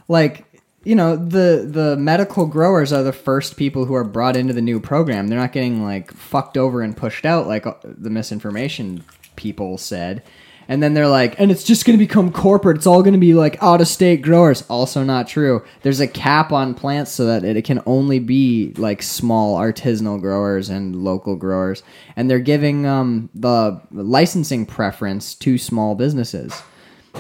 like 0.08 0.44
you 0.84 0.94
know 0.94 1.16
the 1.16 1.66
the 1.68 1.96
medical 1.96 2.46
growers 2.46 2.92
are 2.92 3.02
the 3.02 3.12
first 3.12 3.56
people 3.56 3.86
who 3.86 3.94
are 3.94 4.04
brought 4.04 4.36
into 4.36 4.52
the 4.52 4.62
new 4.62 4.80
program. 4.80 5.28
They're 5.28 5.38
not 5.38 5.52
getting 5.52 5.82
like 5.82 6.12
fucked 6.12 6.56
over 6.56 6.82
and 6.82 6.96
pushed 6.96 7.24
out 7.24 7.46
like 7.46 7.66
uh, 7.66 7.74
the 7.82 8.10
misinformation 8.10 9.04
people 9.36 9.78
said. 9.78 10.22
And 10.66 10.82
then 10.82 10.94
they're 10.94 11.08
like 11.08 11.38
and 11.38 11.50
it's 11.50 11.64
just 11.64 11.84
going 11.84 11.98
to 11.98 12.04
become 12.04 12.32
corporate. 12.32 12.78
It's 12.78 12.86
all 12.86 13.02
going 13.02 13.14
to 13.14 13.20
be 13.20 13.34
like 13.34 13.62
out 13.62 13.80
of 13.80 13.88
state 13.88 14.22
growers. 14.22 14.62
Also 14.68 15.02
not 15.02 15.28
true. 15.28 15.62
There's 15.82 16.00
a 16.00 16.06
cap 16.06 16.52
on 16.52 16.74
plants 16.74 17.12
so 17.12 17.26
that 17.26 17.44
it 17.44 17.64
can 17.64 17.82
only 17.86 18.18
be 18.18 18.72
like 18.76 19.02
small 19.02 19.58
artisanal 19.58 20.20
growers 20.20 20.68
and 20.70 20.96
local 20.96 21.36
growers. 21.36 21.82
And 22.16 22.30
they're 22.30 22.38
giving 22.38 22.86
um, 22.86 23.28
the 23.34 23.80
licensing 23.90 24.64
preference 24.64 25.34
to 25.36 25.58
small 25.58 25.94
businesses. 25.94 26.62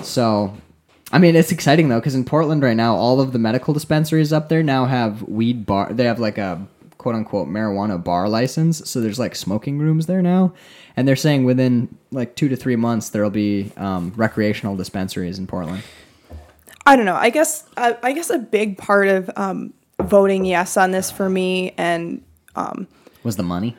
So 0.02 0.54
I 1.14 1.18
mean, 1.18 1.36
it's 1.36 1.52
exciting 1.52 1.88
though 1.90 2.00
because 2.00 2.16
in 2.16 2.24
Portland 2.24 2.64
right 2.64 2.76
now, 2.76 2.96
all 2.96 3.20
of 3.20 3.32
the 3.32 3.38
medical 3.38 3.72
dispensaries 3.72 4.32
up 4.32 4.48
there 4.48 4.64
now 4.64 4.86
have 4.86 5.22
weed 5.22 5.64
bar. 5.64 5.92
They 5.92 6.06
have 6.06 6.18
like 6.18 6.38
a 6.38 6.66
quote 6.98 7.14
unquote 7.14 7.46
marijuana 7.46 8.02
bar 8.02 8.28
license, 8.28 8.90
so 8.90 9.00
there's 9.00 9.18
like 9.18 9.36
smoking 9.36 9.78
rooms 9.78 10.06
there 10.06 10.22
now, 10.22 10.52
and 10.96 11.06
they're 11.06 11.14
saying 11.14 11.44
within 11.44 11.96
like 12.10 12.34
two 12.34 12.48
to 12.48 12.56
three 12.56 12.74
months 12.74 13.10
there'll 13.10 13.30
be 13.30 13.70
um, 13.76 14.12
recreational 14.16 14.74
dispensaries 14.74 15.38
in 15.38 15.46
Portland. 15.46 15.84
I 16.84 16.96
don't 16.96 17.06
know. 17.06 17.14
I 17.14 17.30
guess 17.30 17.64
I, 17.76 17.96
I 18.02 18.12
guess 18.12 18.28
a 18.30 18.38
big 18.38 18.76
part 18.76 19.06
of 19.06 19.30
um, 19.36 19.72
voting 20.02 20.44
yes 20.44 20.76
on 20.76 20.90
this 20.90 21.12
for 21.12 21.30
me, 21.30 21.74
and 21.78 22.24
um, 22.56 22.88
Was 23.22 23.36
the 23.36 23.44
money? 23.44 23.76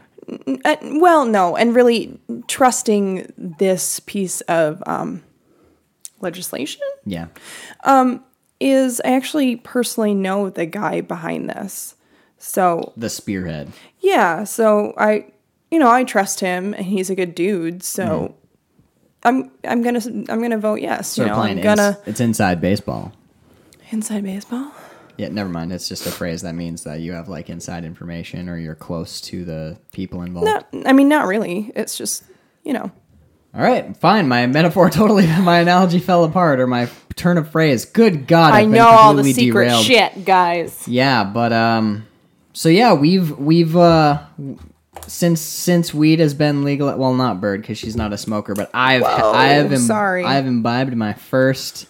uh, 0.63 0.77
well, 0.81 1.25
no, 1.25 1.57
and 1.57 1.75
really 1.75 2.17
trusting 2.47 3.33
this 3.37 3.99
piece 3.99 4.39
of 4.41 4.81
um, 4.87 5.21
legislation 6.25 6.81
Yeah. 7.05 7.27
Um, 7.85 8.23
is 8.59 9.01
I 9.05 9.13
actually 9.13 9.55
personally 9.57 10.13
know 10.13 10.49
the 10.49 10.65
guy 10.65 11.01
behind 11.01 11.49
this. 11.49 11.95
So 12.37 12.93
The 12.97 13.09
spearhead. 13.09 13.71
yeah, 13.99 14.43
so 14.43 14.93
I, 14.97 15.25
you 15.71 15.79
know, 15.79 15.89
I 15.89 16.03
trust 16.03 16.39
him, 16.41 16.73
and 16.73 16.85
he's 16.85 17.09
a 17.09 17.15
good 17.15 17.33
dude. 17.35 17.81
So 17.83 18.35
I'm 19.23 19.51
I'm 19.63 19.81
gonna 19.81 20.01
I'm 20.29 20.41
gonna 20.41 20.57
vote 20.57 20.81
yes. 20.81 21.17
You 21.17 21.25
know, 21.25 21.33
I'm 21.35 21.61
gonna 21.61 21.87
ins- 21.99 22.07
it's 22.07 22.19
inside 22.19 22.61
baseball. 22.61 23.11
inside 23.91 24.23
baseball. 24.23 24.71
Yeah, 25.17 25.29
never 25.29 25.49
mind. 25.49 25.71
It's 25.71 25.87
just 25.87 26.05
a 26.05 26.11
phrase 26.11 26.41
that 26.41 26.55
means 26.55 26.83
that 26.83 26.99
you 26.99 27.13
have 27.13 27.29
like 27.29 27.49
inside 27.49 27.85
information 27.85 28.49
or 28.49 28.57
you're 28.57 28.75
close 28.75 29.21
to 29.21 29.45
the 29.45 29.77
people 29.93 30.21
involved. 30.23 30.65
No, 30.73 30.83
I 30.85 30.91
mean, 30.93 31.07
not 31.09 31.25
really. 31.27 31.71
It's 31.75 31.97
just 31.97 32.23
you 32.63 32.73
know. 32.73 32.91
All 33.55 33.61
right, 33.61 33.95
fine. 33.97 34.27
My 34.27 34.47
metaphor 34.47 34.89
totally, 34.91 35.27
my 35.27 35.59
analogy 35.59 35.99
fell 35.99 36.23
apart, 36.25 36.59
or 36.59 36.67
my 36.67 36.89
turn 37.15 37.37
of 37.37 37.49
phrase. 37.49 37.85
Good 37.85 38.27
God, 38.27 38.53
I 38.53 38.59
I've 38.59 38.65
been 38.65 38.73
know 38.73 38.87
all 38.87 39.13
the 39.13 39.23
secret 39.31 39.65
derailed. 39.65 39.85
shit, 39.85 40.25
guys. 40.25 40.85
Yeah, 40.87 41.23
but 41.23 41.53
um, 41.53 42.05
so 42.53 42.67
yeah, 42.69 42.93
we've 42.93 43.31
we've 43.37 43.75
uh, 43.77 44.23
since 45.07 45.39
since 45.39 45.93
weed 45.93 46.19
has 46.19 46.33
been 46.33 46.63
legal. 46.65 46.93
Well, 46.97 47.13
not 47.13 47.39
Bird 47.39 47.61
because 47.61 47.77
she's 47.77 47.95
not 47.95 48.11
a 48.11 48.17
smoker, 48.17 48.55
but 48.55 48.69
I've 48.73 49.03
Whoa, 49.03 49.31
I 49.31 49.45
have 49.47 49.71
im- 49.71 49.79
sorry. 49.79 50.25
I've 50.25 50.47
imbibed 50.47 50.95
my 50.95 51.13
first. 51.13 51.87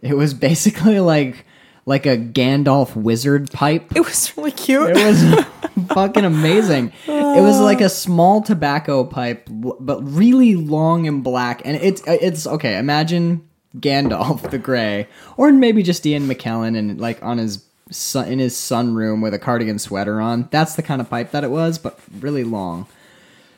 It 0.00 0.14
was 0.14 0.32
basically 0.34 1.00
like 1.00 1.44
like 1.86 2.06
a 2.06 2.16
Gandalf 2.16 2.96
wizard 2.96 3.50
pipe. 3.50 3.94
It 3.94 4.00
was 4.00 4.36
really 4.36 4.52
cute. 4.52 4.90
It 4.90 4.96
was 4.96 5.44
fucking 5.88 6.24
amazing. 6.24 6.92
It 7.06 7.42
was 7.42 7.60
like 7.60 7.80
a 7.80 7.88
small 7.88 8.42
tobacco 8.42 9.04
pipe, 9.04 9.48
but 9.50 10.00
really 10.02 10.56
long 10.56 11.06
and 11.06 11.22
black. 11.22 11.62
And 11.64 11.76
it's 11.76 12.00
uh, 12.06 12.16
it's 12.20 12.46
okay. 12.46 12.78
Imagine 12.78 13.46
Gandalf 13.76 14.50
the 14.50 14.58
Grey, 14.58 15.08
or 15.36 15.52
maybe 15.52 15.82
just 15.82 16.06
Ian 16.06 16.26
McKellen, 16.28 16.76
and 16.76 17.00
like 17.00 17.22
on 17.22 17.38
his 17.38 17.64
sun, 17.90 18.28
in 18.28 18.38
his 18.38 18.54
sunroom 18.54 19.22
with 19.22 19.34
a 19.34 19.38
cardigan 19.38 19.78
sweater 19.78 20.20
on. 20.20 20.48
That's 20.50 20.74
the 20.76 20.82
kind 20.82 21.00
of 21.00 21.10
pipe 21.10 21.32
that 21.32 21.44
it 21.44 21.50
was, 21.50 21.78
but 21.78 21.98
really 22.20 22.44
long. 22.44 22.86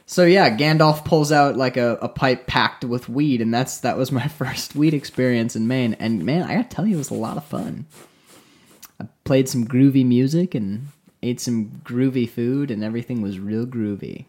So 0.08 0.24
yeah, 0.24 0.56
Gandalf 0.56 1.04
pulls 1.04 1.32
out 1.32 1.56
like 1.56 1.76
a, 1.76 1.98
a 2.00 2.08
pipe 2.08 2.46
packed 2.46 2.84
with 2.84 3.08
weed, 3.08 3.40
and 3.40 3.52
that's 3.52 3.78
that 3.78 3.96
was 3.96 4.12
my 4.12 4.28
first 4.28 4.74
weed 4.74 4.94
experience 4.94 5.56
in 5.56 5.68
Maine. 5.68 5.94
And 5.94 6.24
man, 6.24 6.42
I 6.44 6.54
gotta 6.56 6.68
tell 6.68 6.86
you, 6.86 6.94
it 6.94 6.98
was 6.98 7.10
a 7.10 7.14
lot 7.14 7.36
of 7.36 7.44
fun. 7.44 7.86
I 9.00 9.06
played 9.24 9.48
some 9.48 9.66
groovy 9.66 10.04
music 10.06 10.54
and 10.54 10.88
ate 11.22 11.40
some 11.40 11.82
groovy 11.84 12.28
food, 12.28 12.70
and 12.70 12.82
everything 12.84 13.22
was 13.22 13.38
real 13.38 13.66
groovy. 13.66 14.26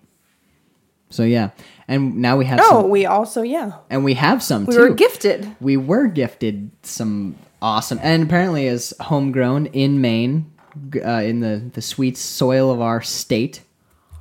So 1.10 1.24
yeah, 1.24 1.52
and 1.88 2.18
now 2.18 2.36
we 2.38 2.46
have 2.46 2.58
No, 2.60 2.70
some, 2.70 2.90
we 2.90 3.06
also 3.06 3.42
yeah. 3.42 3.74
and 3.90 4.04
we 4.04 4.16
have 4.16 4.44
some 4.44 4.66
We 4.66 4.74
too. 4.76 4.82
were 4.82 4.90
gifted. 4.94 5.56
we 5.62 5.78
were 5.78 6.08
gifted 6.08 6.70
some 6.84 7.36
awesome, 7.62 8.00
and 8.04 8.24
apparently 8.24 8.68
is 8.68 8.94
homegrown 9.00 9.68
in 9.68 10.02
Maine, 10.02 10.52
uh, 10.96 11.22
in 11.24 11.40
the 11.40 11.62
the 11.74 11.82
sweet 11.82 12.18
soil 12.18 12.72
of 12.72 12.82
our 12.82 13.02
state. 13.02 13.62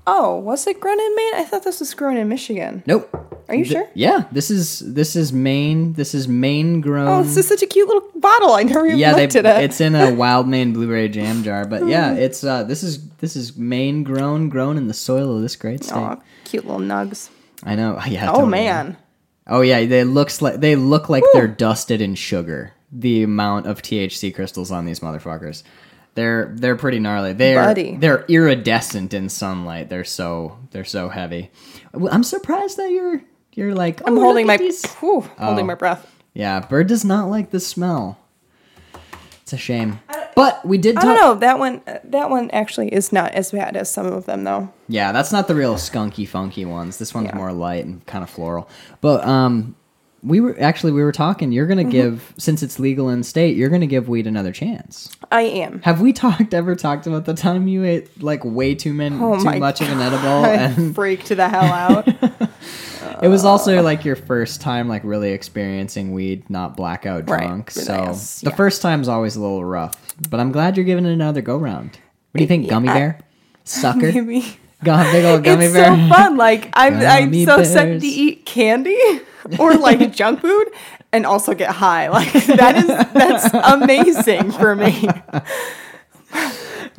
Oh, 0.07 0.37
was 0.39 0.67
it 0.67 0.81
grown 0.81 1.01
in 1.01 1.17
Maine? 1.17 1.35
I 1.35 1.45
thought 1.45 1.65
this 1.65 1.81
was 1.81 1.93
grown 1.95 2.17
in 2.17 2.29
Michigan. 2.29 2.83
Nope. 2.87 3.09
Are 3.49 3.55
you 3.55 3.65
Th- 3.65 3.73
sure? 3.73 3.89
Yeah, 3.95 4.25
this 4.33 4.51
is 4.51 4.81
this 4.81 5.15
is 5.15 5.33
Maine. 5.33 5.93
This 5.93 6.15
is 6.15 6.27
Maine 6.27 6.81
grown. 6.81 7.07
Oh, 7.09 7.23
this 7.23 7.37
is 7.37 7.47
such 7.47 7.63
a 7.63 7.67
cute 7.67 7.87
little 7.87 8.09
bottle. 8.17 8.53
I 8.53 8.65
never 8.65 8.87
even 8.87 8.99
yeah, 8.99 9.15
they, 9.15 9.25
at 9.25 9.37
it. 9.37 9.47
it's 9.47 9.81
in 9.81 9.95
a 9.95 10.13
wild 10.23 10.49
Maine 10.49 10.73
blueberry 10.73 11.09
jam 11.09 11.43
jar. 11.45 11.65
But 11.65 11.87
yeah, 11.87 12.15
it's 12.15 12.43
uh, 12.43 12.65
this 12.65 12.83
is 12.83 13.09
this 13.19 13.37
is 13.37 13.57
Maine 13.57 14.03
grown, 14.03 14.49
grown 14.49 14.77
in 14.77 14.89
the 14.89 14.95
soil 14.95 15.37
of 15.37 15.43
this 15.43 15.55
great 15.55 15.85
state. 15.85 15.97
Aw, 15.97 16.17
cute 16.45 16.67
little 16.67 16.81
nugs. 16.81 17.31
I 17.63 17.75
know. 17.77 18.01
Yeah. 18.07 18.31
Oh 18.31 18.35
totally. 18.35 18.51
man. 18.51 18.97
Oh 19.47 19.61
yeah, 19.61 19.85
they 19.87 20.03
looks 20.05 20.43
like 20.43 20.61
they 20.61 20.75
look 20.75 21.09
like 21.09 21.23
they're 21.33 21.47
dusted 21.49 22.01
in 22.01 22.15
sugar. 22.17 22.73
The 22.91 23.23
amount 23.23 23.67
of 23.67 23.83
THC 23.83 24.35
crystals 24.35 24.71
on 24.73 24.87
these 24.87 25.01
motherfuckers. 25.01 25.63
They're 26.17 26.51
they're 26.57 26.75
pretty 26.77 26.99
gnarly. 26.99 27.33
They're 27.35 27.63
Buddy. 27.63 27.97
they're 27.97 28.25
iridescent 28.29 29.15
in 29.15 29.29
sunlight. 29.29 29.89
They're 29.89 30.03
so 30.05 30.59
they're 30.73 30.85
so 30.85 31.09
heavy. 31.09 31.51
I'm 32.11 32.25
surprised 32.25 32.77
that 32.79 32.91
you're 32.91 33.23
you're 33.53 33.75
like 33.75 34.01
I'm 34.07 34.19
"Oh, 34.19 34.23
holding 34.23 34.47
my 34.47 34.57
these." 34.57 34.85
whew, 34.97 35.21
holding 35.39 35.65
Oh. 35.65 35.69
my 35.69 35.75
breath. 35.75 36.05
Yeah, 36.35 36.61
Bird 36.61 36.89
does 36.89 37.05
not 37.05 37.29
like 37.31 37.51
the 37.51 37.61
smell. 37.61 38.19
It's 39.43 39.53
a 39.53 39.57
shame. 39.57 40.01
But 40.35 40.67
we 40.67 40.77
did 40.77 40.97
I 40.99 41.03
don't 41.03 41.15
know. 41.17 41.35
That 41.37 41.59
one 41.59 41.81
uh, 41.87 41.99
that 42.05 42.29
one 42.31 42.51
actually 42.51 42.89
is 42.93 43.13
not 43.13 43.33
as 43.33 43.53
bad 43.53 43.77
as 43.77 43.91
some 43.91 44.07
of 44.07 44.27
them 44.27 44.45
though. 44.45 44.73
Yeah, 44.89 45.13
that's 45.13 45.33
not 45.33 45.49
the 45.49 45.55
real 45.55 45.77
skunky 45.77 46.27
funky 46.29 46.65
ones. 46.65 46.99
This 46.99 47.15
one's 47.15 47.29
Yeah. 47.29 47.37
more 47.37 47.53
light 47.53 47.85
and 47.85 48.05
kind 48.07 48.23
of 48.25 48.29
floral. 48.31 48.69
But 49.01 49.25
um 49.25 49.77
we 50.23 50.41
were 50.41 50.57
actually 50.61 50.93
we 50.93 51.03
were 51.05 51.13
talking 51.13 51.53
you're 51.53 51.67
Mm-hmm. 51.67 51.75
going 51.77 51.87
to 51.87 51.93
give 51.93 52.35
since 52.39 52.63
it's 52.63 52.79
legal 52.79 53.09
in 53.11 53.23
state, 53.23 53.57
you're 53.57 53.69
going 53.69 53.81
to 53.83 53.87
give 53.87 54.09
weed 54.09 54.27
another 54.27 54.53
chance. 54.53 55.11
I 55.31 55.43
am. 55.43 55.83
Have 55.83 56.01
we 56.01 56.13
talked 56.25 56.55
ever 56.55 56.75
talked 56.75 57.07
about 57.07 57.25
the 57.27 57.35
time 57.35 57.69
you 57.69 57.85
ate 57.85 58.23
like 58.23 58.45
way 58.45 58.75
too 58.75 58.93
many 58.95 59.17
Oh 59.21 59.39
too 59.39 59.59
much 59.59 59.81
of 59.81 59.89
an 59.89 60.01
edible 60.01 60.27
I 60.45 60.53
and 60.55 60.95
freaked 60.95 61.29
the 61.29 61.49
hell 61.49 61.65
out. 61.73 62.09
it 63.23 63.29
was 63.29 63.45
also 63.45 63.83
like 63.83 64.05
your 64.05 64.17
first 64.17 64.61
time 64.61 64.89
like 64.89 65.03
really 65.05 65.31
experiencing 65.33 66.13
weed, 66.13 66.49
not 66.51 66.77
blackout 66.77 67.29
Right. 67.29 67.47
drunk. 67.47 67.71
So 67.71 67.93
Yes, 67.95 68.41
the 68.41 68.51
yeah. 68.51 68.57
first 68.57 68.83
time's 68.83 69.09
always 69.09 69.37
a 69.37 69.41
little 69.41 69.65
rough. 69.65 69.95
But 70.31 70.41
I'm 70.41 70.51
glad 70.53 70.77
you're 70.77 70.87
giving 70.87 71.05
it 71.07 71.13
another 71.13 71.43
go 71.43 71.57
round. 71.59 71.99
What 72.33 72.39
do 72.39 72.43
you 72.45 72.49
think, 72.49 72.69
gummy 72.69 72.89
bear? 72.89 73.19
Sucker? 73.65 74.13
Maybe. 74.13 74.41
Big 74.83 75.25
old 75.25 75.43
gummy 75.45 75.65
it's 75.67 75.75
bear. 75.75 75.95
so 75.97 76.15
fun. 76.15 76.37
Like 76.37 76.71
I'm, 76.75 76.95
I'm 76.97 77.33
so 77.45 77.57
bears. 77.59 78.03
to 78.03 78.07
eat 78.09 78.45
candy 78.47 78.99
or 79.59 79.75
like 79.89 80.13
junk 80.15 80.41
food 80.41 80.69
and 81.13 81.25
also 81.27 81.55
get 81.55 81.71
high. 81.71 82.09
Like 82.09 82.33
that 82.33 82.77
is 82.77 82.87
that's 82.87 83.51
amazing 83.53 84.53
for 84.53 84.75
me. 84.77 85.09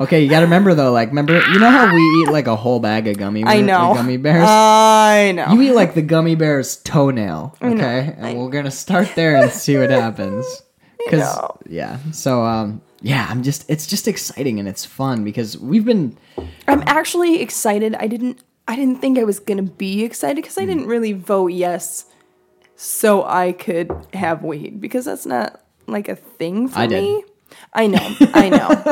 Okay, 0.00 0.22
you 0.22 0.30
gotta 0.30 0.46
remember 0.46 0.74
though, 0.74 0.92
like 0.92 1.08
remember 1.08 1.40
you 1.40 1.58
know 1.58 1.70
how 1.70 1.92
we 1.92 2.00
eat 2.00 2.28
like 2.30 2.46
a 2.46 2.54
whole 2.54 2.78
bag 2.78 3.08
of 3.08 3.18
gummy 3.18 3.42
I 3.44 3.60
know. 3.62 3.94
gummy 3.94 4.16
bears? 4.16 4.44
I 4.48 5.32
know. 5.34 5.52
you 5.54 5.62
eat 5.62 5.72
like 5.72 5.94
the 5.94 6.02
gummy 6.02 6.36
bear's 6.36 6.76
toenail, 6.76 7.56
okay? 7.60 8.14
And 8.16 8.38
we're 8.38 8.48
gonna 8.50 8.70
start 8.70 9.10
there 9.16 9.36
and 9.36 9.50
see 9.50 9.76
what 9.76 9.90
happens. 9.90 10.46
Cause 11.10 11.40
yeah. 11.68 11.98
So 12.12 12.44
um 12.44 12.80
yeah, 13.02 13.26
I'm 13.28 13.42
just 13.42 13.68
it's 13.68 13.88
just 13.88 14.06
exciting 14.06 14.60
and 14.60 14.68
it's 14.68 14.84
fun 14.84 15.24
because 15.24 15.58
we've 15.58 15.84
been 15.84 16.16
I'm 16.68 16.84
actually 16.86 17.40
excited. 17.42 17.96
I 17.96 18.06
didn't 18.06 18.38
I 18.68 18.76
didn't 18.76 19.00
think 19.00 19.18
I 19.18 19.24
was 19.24 19.40
gonna 19.40 19.62
be 19.62 20.04
excited 20.04 20.36
because 20.36 20.56
I 20.58 20.62
Hmm. 20.62 20.68
didn't 20.68 20.86
really 20.86 21.12
vote 21.12 21.48
yes 21.48 22.04
so 22.80 23.24
I 23.24 23.50
could 23.52 23.90
have 24.14 24.44
weed 24.44 24.80
because 24.80 25.04
that's 25.06 25.26
not 25.26 25.60
like 25.88 26.08
a 26.08 26.14
thing 26.14 26.68
for 26.68 26.78
I 26.78 26.86
did. 26.86 27.02
me. 27.02 27.24
I 27.72 27.86
know, 27.88 28.16
I 28.34 28.48
know. 28.50 28.68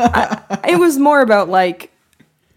I, 0.00 0.60
it 0.70 0.78
was 0.80 0.98
more 0.98 1.20
about 1.20 1.48
like 1.48 1.92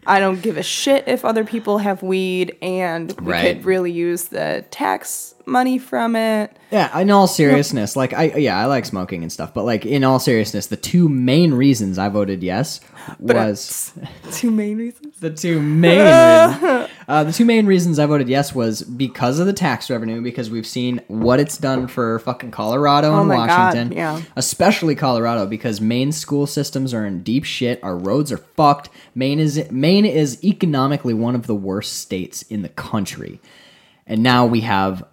I 0.05 0.19
don't 0.19 0.41
give 0.41 0.57
a 0.57 0.63
shit 0.63 1.05
if 1.07 1.23
other 1.23 1.43
people 1.45 1.77
have 1.77 2.01
weed 2.03 2.57
and 2.61 3.13
we 3.21 3.31
Right. 3.31 3.55
could 3.55 3.65
really 3.65 3.91
use 3.91 4.25
the 4.25 4.65
tax 4.71 5.33
money 5.45 5.77
from 5.77 6.15
it. 6.17 6.51
Yeah, 6.71 6.97
in 6.99 7.09
all 7.11 7.27
seriousness, 7.27 7.95
like 7.95 8.11
I 8.13 8.25
yeah, 8.35 8.57
I 8.59 8.65
like 8.65 8.85
smoking 8.85 9.21
and 9.21 9.31
stuff, 9.31 9.53
but 9.53 9.63
like 9.63 9.85
in 9.85 10.03
all 10.03 10.19
seriousness, 10.19 10.67
the 10.67 10.75
two 10.77 11.07
main 11.07 11.53
reasons 11.53 11.97
I 11.99 12.09
voted 12.09 12.41
yes 12.43 12.79
But 13.19 13.35
uh, 13.37 13.39
was 13.49 13.93
two 14.31 14.49
main 14.51 14.77
reasons. 14.77 15.19
the 15.19 15.29
two 15.29 15.61
main 15.61 15.99
reasons. 15.99 16.82
Uh, 17.07 17.23
the 17.23 17.31
two 17.31 17.45
main 17.45 17.65
reasons 17.65 17.99
I 17.99 18.05
voted 18.05 18.29
yes 18.29 18.53
was 18.55 18.81
because 18.81 19.39
of 19.39 19.45
the 19.45 19.53
tax 19.53 19.89
revenue, 19.89 20.21
because 20.21 20.49
we've 20.49 20.67
seen 20.67 21.01
what 21.07 21.39
it's 21.39 21.57
done 21.57 21.87
for 21.87 22.19
fucking 22.19 22.51
Colorado 22.51 23.11
and 23.11 23.21
Oh 23.21 23.23
my 23.25 23.47
God, 23.47 23.75
Washington, 23.75 23.97
yeah. 23.97 24.21
especially 24.35 24.95
Colorado, 24.95 25.45
because 25.45 25.81
Maine 25.81 26.11
school 26.11 26.47
systems 26.47 26.93
are 26.93 27.05
in 27.05 27.23
deep 27.23 27.43
shit. 27.43 27.83
Our 27.83 27.97
roads 27.97 28.31
are 28.31 28.37
fucked. 28.37 28.89
Maine 29.15 29.39
is 29.39 29.69
Maine 29.71 30.05
is 30.05 30.43
economically 30.43 31.13
one 31.13 31.35
of 31.35 31.47
the 31.47 31.55
worst 31.55 31.93
states 31.99 32.41
in 32.43 32.61
the 32.61 32.69
country, 32.69 33.39
and 34.07 34.23
now 34.23 34.45
we 34.45 34.61
have 34.61 35.03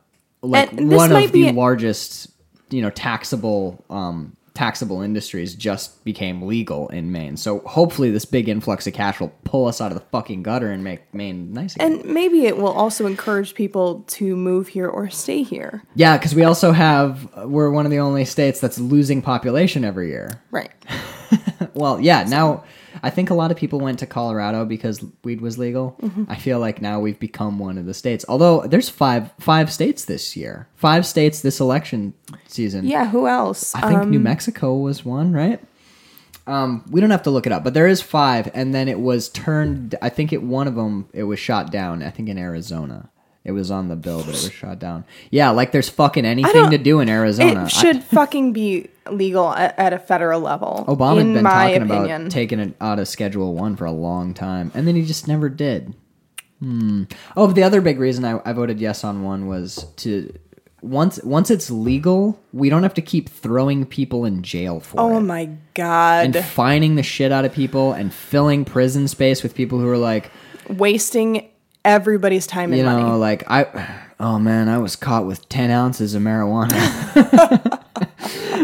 like 0.42 0.70
one 0.72 1.12
of 1.12 1.32
the 1.32 1.52
largest, 1.52 2.30
you 2.70 2.82
know, 2.82 2.90
taxable 2.90 3.84
um, 3.90 4.36
taxable 4.60 5.00
industries 5.00 5.54
just 5.54 6.04
became 6.04 6.42
legal 6.42 6.86
in 6.88 7.10
Maine. 7.10 7.34
So 7.38 7.60
hopefully, 7.60 8.10
this 8.10 8.26
big 8.26 8.46
influx 8.46 8.86
of 8.86 8.92
cash 8.92 9.18
will 9.18 9.32
pull 9.42 9.66
us 9.66 9.80
out 9.80 9.90
of 9.90 9.98
the 9.98 10.04
fucking 10.12 10.42
gutter 10.42 10.70
and 10.70 10.84
make 10.84 11.14
Maine 11.14 11.54
nice 11.54 11.76
again. 11.76 11.92
And 11.92 12.04
maybe 12.04 12.44
it 12.44 12.58
will 12.58 12.68
also 12.68 13.06
encourage 13.06 13.54
people 13.54 14.04
to 14.08 14.36
move 14.36 14.68
here 14.68 14.86
or 14.86 15.08
stay 15.08 15.42
here. 15.42 15.82
yeah, 15.94 16.18
because 16.18 16.34
we 16.34 16.44
also 16.44 16.72
have 16.72 17.26
we're 17.46 17.70
one 17.70 17.86
of 17.86 17.90
the 17.90 18.00
only 18.00 18.26
states 18.26 18.60
that's 18.60 18.78
losing 18.78 19.22
population 19.22 19.82
every 19.82 20.08
year. 20.08 20.42
Right. 20.50 20.72
Well, 21.74 22.00
yeah, 22.00 22.24
now 22.24 22.64
I 23.02 23.10
think 23.10 23.30
a 23.30 23.34
lot 23.34 23.50
of 23.50 23.56
people 23.56 23.80
went 23.80 23.98
to 24.00 24.06
Colorado 24.06 24.64
because 24.64 25.04
weed 25.24 25.40
was 25.40 25.58
legal. 25.58 25.96
Mm-hmm. 26.02 26.24
I 26.28 26.36
feel 26.36 26.58
like 26.58 26.80
now 26.82 27.00
we've 27.00 27.18
become 27.18 27.58
one 27.58 27.78
of 27.78 27.86
the 27.86 27.94
states. 27.94 28.24
Although 28.28 28.62
there's 28.66 28.88
five 28.88 29.30
five 29.38 29.72
states 29.72 30.04
this 30.04 30.36
year, 30.36 30.68
five 30.76 31.06
states 31.06 31.40
this 31.42 31.60
election 31.60 32.14
season. 32.46 32.86
Yeah, 32.86 33.08
who 33.08 33.26
else? 33.26 33.74
I 33.74 33.80
think 33.88 34.00
Um, 34.00 34.10
New 34.10 34.20
Mexico 34.20 34.76
was 34.76 35.04
one, 35.04 35.32
right? 35.32 35.60
Um, 36.46 36.84
we 36.90 37.00
don't 37.00 37.10
have 37.10 37.22
to 37.24 37.30
look 37.30 37.46
it 37.46 37.52
up, 37.52 37.62
but 37.62 37.74
there 37.74 37.86
is 37.86 38.02
five, 38.02 38.50
and 38.54 38.74
then 38.74 38.88
it 38.88 38.98
was 38.98 39.28
turned. 39.28 39.94
I 40.02 40.08
think 40.08 40.32
it 40.32 40.42
one 40.42 40.66
of 40.66 40.74
them 40.74 41.08
it 41.12 41.24
was 41.24 41.38
shot 41.38 41.70
down. 41.70 42.02
I 42.02 42.10
think 42.10 42.28
in 42.28 42.38
Arizona, 42.38 43.10
it 43.44 43.52
was 43.52 43.70
on 43.70 43.88
the 43.88 43.96
bill, 43.96 44.18
but 44.18 44.28
it 44.28 44.32
was 44.32 44.52
shot 44.52 44.78
down. 44.78 45.04
Yeah, 45.30 45.50
like 45.50 45.72
there's 45.72 45.88
fucking 45.88 46.26
anything 46.26 46.70
to 46.70 46.78
do 46.78 47.00
in 47.00 47.08
Arizona. 47.08 47.64
It 47.64 47.70
should 47.70 48.04
fucking 48.12 48.52
be 48.52 48.88
legal 49.10 49.52
at, 49.52 49.78
at 49.78 49.92
a 49.92 49.98
federal 49.98 50.40
level. 50.40 50.84
Obama 50.86 51.18
had 51.18 51.34
been 51.34 51.44
talking 51.44 51.82
opinion. 51.82 52.20
about 52.22 52.30
taking 52.30 52.60
it 52.60 52.74
out 52.80 52.98
of 52.98 53.08
Schedule 53.08 53.54
One 53.54 53.76
for 53.76 53.86
a 53.86 53.92
long 53.92 54.34
time, 54.34 54.70
and 54.74 54.86
then 54.86 54.94
he 54.94 55.04
just 55.04 55.26
never 55.26 55.48
did. 55.48 55.94
Hmm. 56.60 57.04
Oh, 57.36 57.46
the 57.46 57.62
other 57.62 57.80
big 57.80 57.98
reason 57.98 58.24
I, 58.26 58.40
I 58.44 58.52
voted 58.52 58.78
yes 58.78 59.04
on 59.04 59.22
one 59.22 59.46
was 59.46 59.86
to 59.96 60.32
once 60.82 61.22
once 61.22 61.50
it's 61.50 61.70
legal, 61.70 62.38
we 62.52 62.68
don't 62.68 62.82
have 62.82 62.94
to 62.94 63.02
keep 63.02 63.30
throwing 63.30 63.86
people 63.86 64.26
in 64.26 64.42
jail 64.42 64.80
for 64.80 64.98
it. 64.98 65.02
oh 65.02 65.16
it. 65.16 65.22
my 65.22 65.50
god, 65.72 66.26
and 66.36 66.44
fining 66.44 66.96
the 66.96 67.02
shit 67.02 67.32
out 67.32 67.46
of 67.46 67.52
people 67.52 67.94
and 67.94 68.12
filling 68.12 68.66
prison 68.66 69.08
space 69.08 69.42
with 69.42 69.54
people 69.54 69.78
who 69.78 69.88
are 69.88 69.98
like, 69.98 70.30
wasting 70.68 71.48
everybody's 71.84 72.46
time 72.46 72.70
and 72.72 72.78
you 72.78 72.84
know, 72.84 72.98
money. 73.00 73.18
like 73.18 73.44
I, 73.50 74.00
oh 74.20 74.38
man, 74.38 74.68
I 74.68 74.78
was 74.78 74.96
caught 74.96 75.26
with 75.26 75.48
ten 75.48 75.70
ounces 75.70 76.14
of 76.14 76.22
marijuana. 76.22 77.78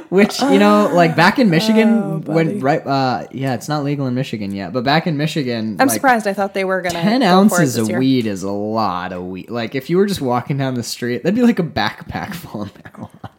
Which 0.08 0.40
you 0.40 0.58
know, 0.58 0.88
like 0.94 1.16
back 1.16 1.38
in 1.38 1.50
Michigan, 1.50 1.88
Oh, 1.88 2.18
when 2.32 2.60
right, 2.60 2.86
uh, 2.86 3.26
yeah, 3.32 3.54
it's 3.54 3.68
not 3.68 3.82
legal 3.84 4.06
in 4.06 4.14
Michigan 4.14 4.54
yet, 4.54 4.72
but 4.72 4.84
back 4.84 5.06
in 5.06 5.16
Michigan, 5.16 5.76
I'm 5.80 5.88
like, 5.88 5.94
surprised. 5.94 6.26
I 6.26 6.32
thought 6.32 6.54
they 6.54 6.64
were 6.64 6.80
gonna 6.80 7.00
Ten 7.02 7.22
ounces 7.22 7.76
of 7.76 7.88
year. 7.88 7.98
weed 7.98 8.26
is 8.26 8.42
a 8.44 8.50
lot 8.50 9.12
of 9.12 9.24
weed. 9.24 9.50
Like 9.50 9.74
if 9.74 9.90
you 9.90 9.96
were 9.98 10.06
just 10.06 10.20
walking 10.20 10.58
down 10.58 10.74
the 10.74 10.82
street, 10.84 11.22
that'd 11.24 11.34
be 11.34 11.42
like 11.42 11.58
a 11.58 11.64
backpack 11.64 12.34
full 12.36 12.62
of 12.62 12.74
marijuana. 12.74 13.30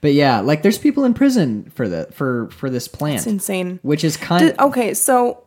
But 0.00 0.14
yeah, 0.14 0.40
like 0.40 0.62
there's 0.62 0.78
people 0.78 1.04
in 1.04 1.12
prison 1.14 1.70
for 1.74 1.88
the 1.88 2.08
for 2.12 2.48
for 2.50 2.70
this 2.70 2.88
plant, 2.88 3.18
It's 3.18 3.26
insane. 3.26 3.78
which 3.82 4.04
is 4.04 4.16
kind. 4.16 4.46
Did- 4.48 4.58
okay, 4.58 4.94
so 4.94 5.43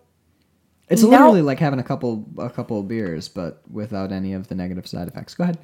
It's 0.90 1.04
Now- 1.04 1.10
literally 1.10 1.42
like 1.42 1.60
having 1.60 1.80
a 1.80 1.84
couple 1.84 2.26
a 2.38 2.50
couple 2.50 2.80
of 2.80 2.88
beers, 2.88 3.28
but 3.28 3.62
without 3.72 4.12
any 4.12 4.34
of 4.34 4.48
the 4.48 4.56
negative 4.56 4.88
side 4.88 5.08
effects. 5.08 5.36
Go 5.36 5.44
ahead. 5.44 5.58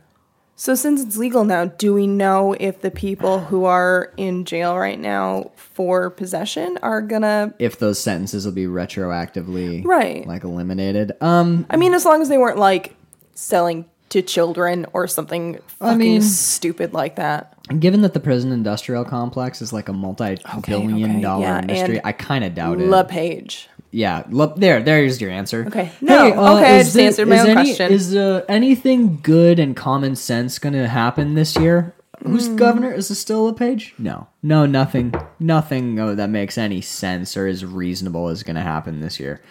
so 0.55 0.75
since 0.75 1.01
it's 1.01 1.17
legal 1.17 1.43
now, 1.43 1.65
do 1.65 1.93
we 1.93 2.05
know 2.07 2.53
if 2.59 2.81
the 2.81 2.91
people 2.91 3.39
who 3.39 3.65
are 3.65 4.13
in 4.17 4.45
jail 4.45 4.77
right 4.77 4.99
now 4.99 5.51
for 5.55 6.09
possession 6.11 6.77
are 6.83 7.01
gonna? 7.01 7.53
If 7.57 7.79
those 7.79 7.99
sentences 7.99 8.45
will 8.45 8.51
be 8.53 8.65
retroactively 8.65 9.83
Right. 9.85 10.27
like 10.27 10.43
eliminated. 10.43 11.13
Um 11.21 11.65
I 11.69 11.77
mean, 11.77 11.93
as 11.93 12.05
long 12.05 12.21
as 12.21 12.29
they 12.29 12.37
weren't 12.37 12.59
like 12.59 12.95
selling 13.33 13.85
to 14.09 14.21
children 14.21 14.85
or 14.93 15.07
something 15.07 15.57
fucking 15.67 15.93
I 15.93 15.95
mean- 15.97 16.21
stupid 16.21 16.93
like 16.93 17.15
that. 17.15 17.49
Given 17.79 18.01
that 18.01 18.13
the 18.13 18.19
prison 18.19 18.51
industrial 18.51 19.05
complex 19.05 19.61
is 19.61 19.71
like 19.71 19.87
a 19.87 19.93
multi-billion 19.93 21.11
okay, 21.11 21.21
dollar 21.21 21.43
yeah, 21.45 21.59
industry, 21.61 22.01
I 22.03 22.11
kind 22.11 22.43
of 22.43 22.53
doubt 22.53 22.81
it. 22.81 22.89
LePage. 22.89 23.69
Yeah, 23.95 24.23
look 24.29 24.55
there. 24.55 24.81
There's 24.81 25.21
your 25.21 25.29
answer. 25.29 25.65
Okay. 25.67 25.91
No, 26.01 26.31
okay, 26.57 26.77
I 26.79 26.83
just 26.83 26.95
the- 26.95 27.03
answered 27.03 27.27
my 27.27 27.35
is 27.35 27.41
own 27.41 27.49
any- 27.49 27.53
question. 27.69 27.91
Is 27.93 28.15
uh, 28.15 28.43
anything 28.49 29.19
good 29.21 29.59
and 29.59 29.75
common 29.75 30.15
sense 30.15 30.57
going 30.57 30.73
to 30.73 30.87
happen 30.87 31.35
this 31.35 31.55
year? 31.55 31.93
Who's 32.25 32.47
Hmm. 32.47 32.55
governor? 32.55 32.91
Is 32.91 33.11
it 33.11 33.15
still 33.15 33.45
LePage? 33.45 33.93
No, 33.99 34.27
no, 34.41 34.65
nothing, 34.65 35.13
nothing 35.39 35.99
uh, 35.99 36.15
that 36.15 36.29
makes 36.31 36.57
any 36.57 36.81
sense 36.81 37.37
or 37.37 37.45
is 37.47 37.63
reasonable 37.65 38.29
is 38.29 38.41
going 38.43 38.55
to 38.55 38.61
happen 38.63 38.99
this 39.01 39.19
year. 39.19 39.41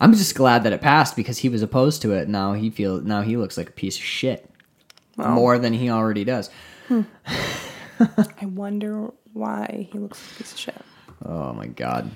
I'm 0.00 0.12
just 0.12 0.34
glad 0.34 0.64
that 0.64 0.72
it 0.74 0.80
passed 0.82 1.14
because 1.16 1.38
he 1.38 1.48
was 1.48 1.62
opposed 1.62 2.02
to 2.02 2.12
it. 2.12 2.28
Now 2.28 2.52
he 2.54 2.68
feel 2.70 3.00
now 3.00 3.22
he 3.22 3.36
looks 3.36 3.56
like 3.56 3.68
a 3.68 3.72
piece 3.72 3.96
of 3.96 4.02
shit 4.02 4.50
more 5.16 5.58
than 5.58 5.72
he 5.72 5.88
already 5.88 6.24
does. 6.24 6.50
I 6.90 8.46
wonder 8.46 9.10
why 9.32 9.88
he 9.92 9.98
looks 9.98 10.20
like 10.20 10.32
a 10.34 10.38
piece 10.38 10.52
of 10.52 10.58
shit. 10.58 10.82
Oh 11.24 11.52
my 11.52 11.66
god. 11.68 12.10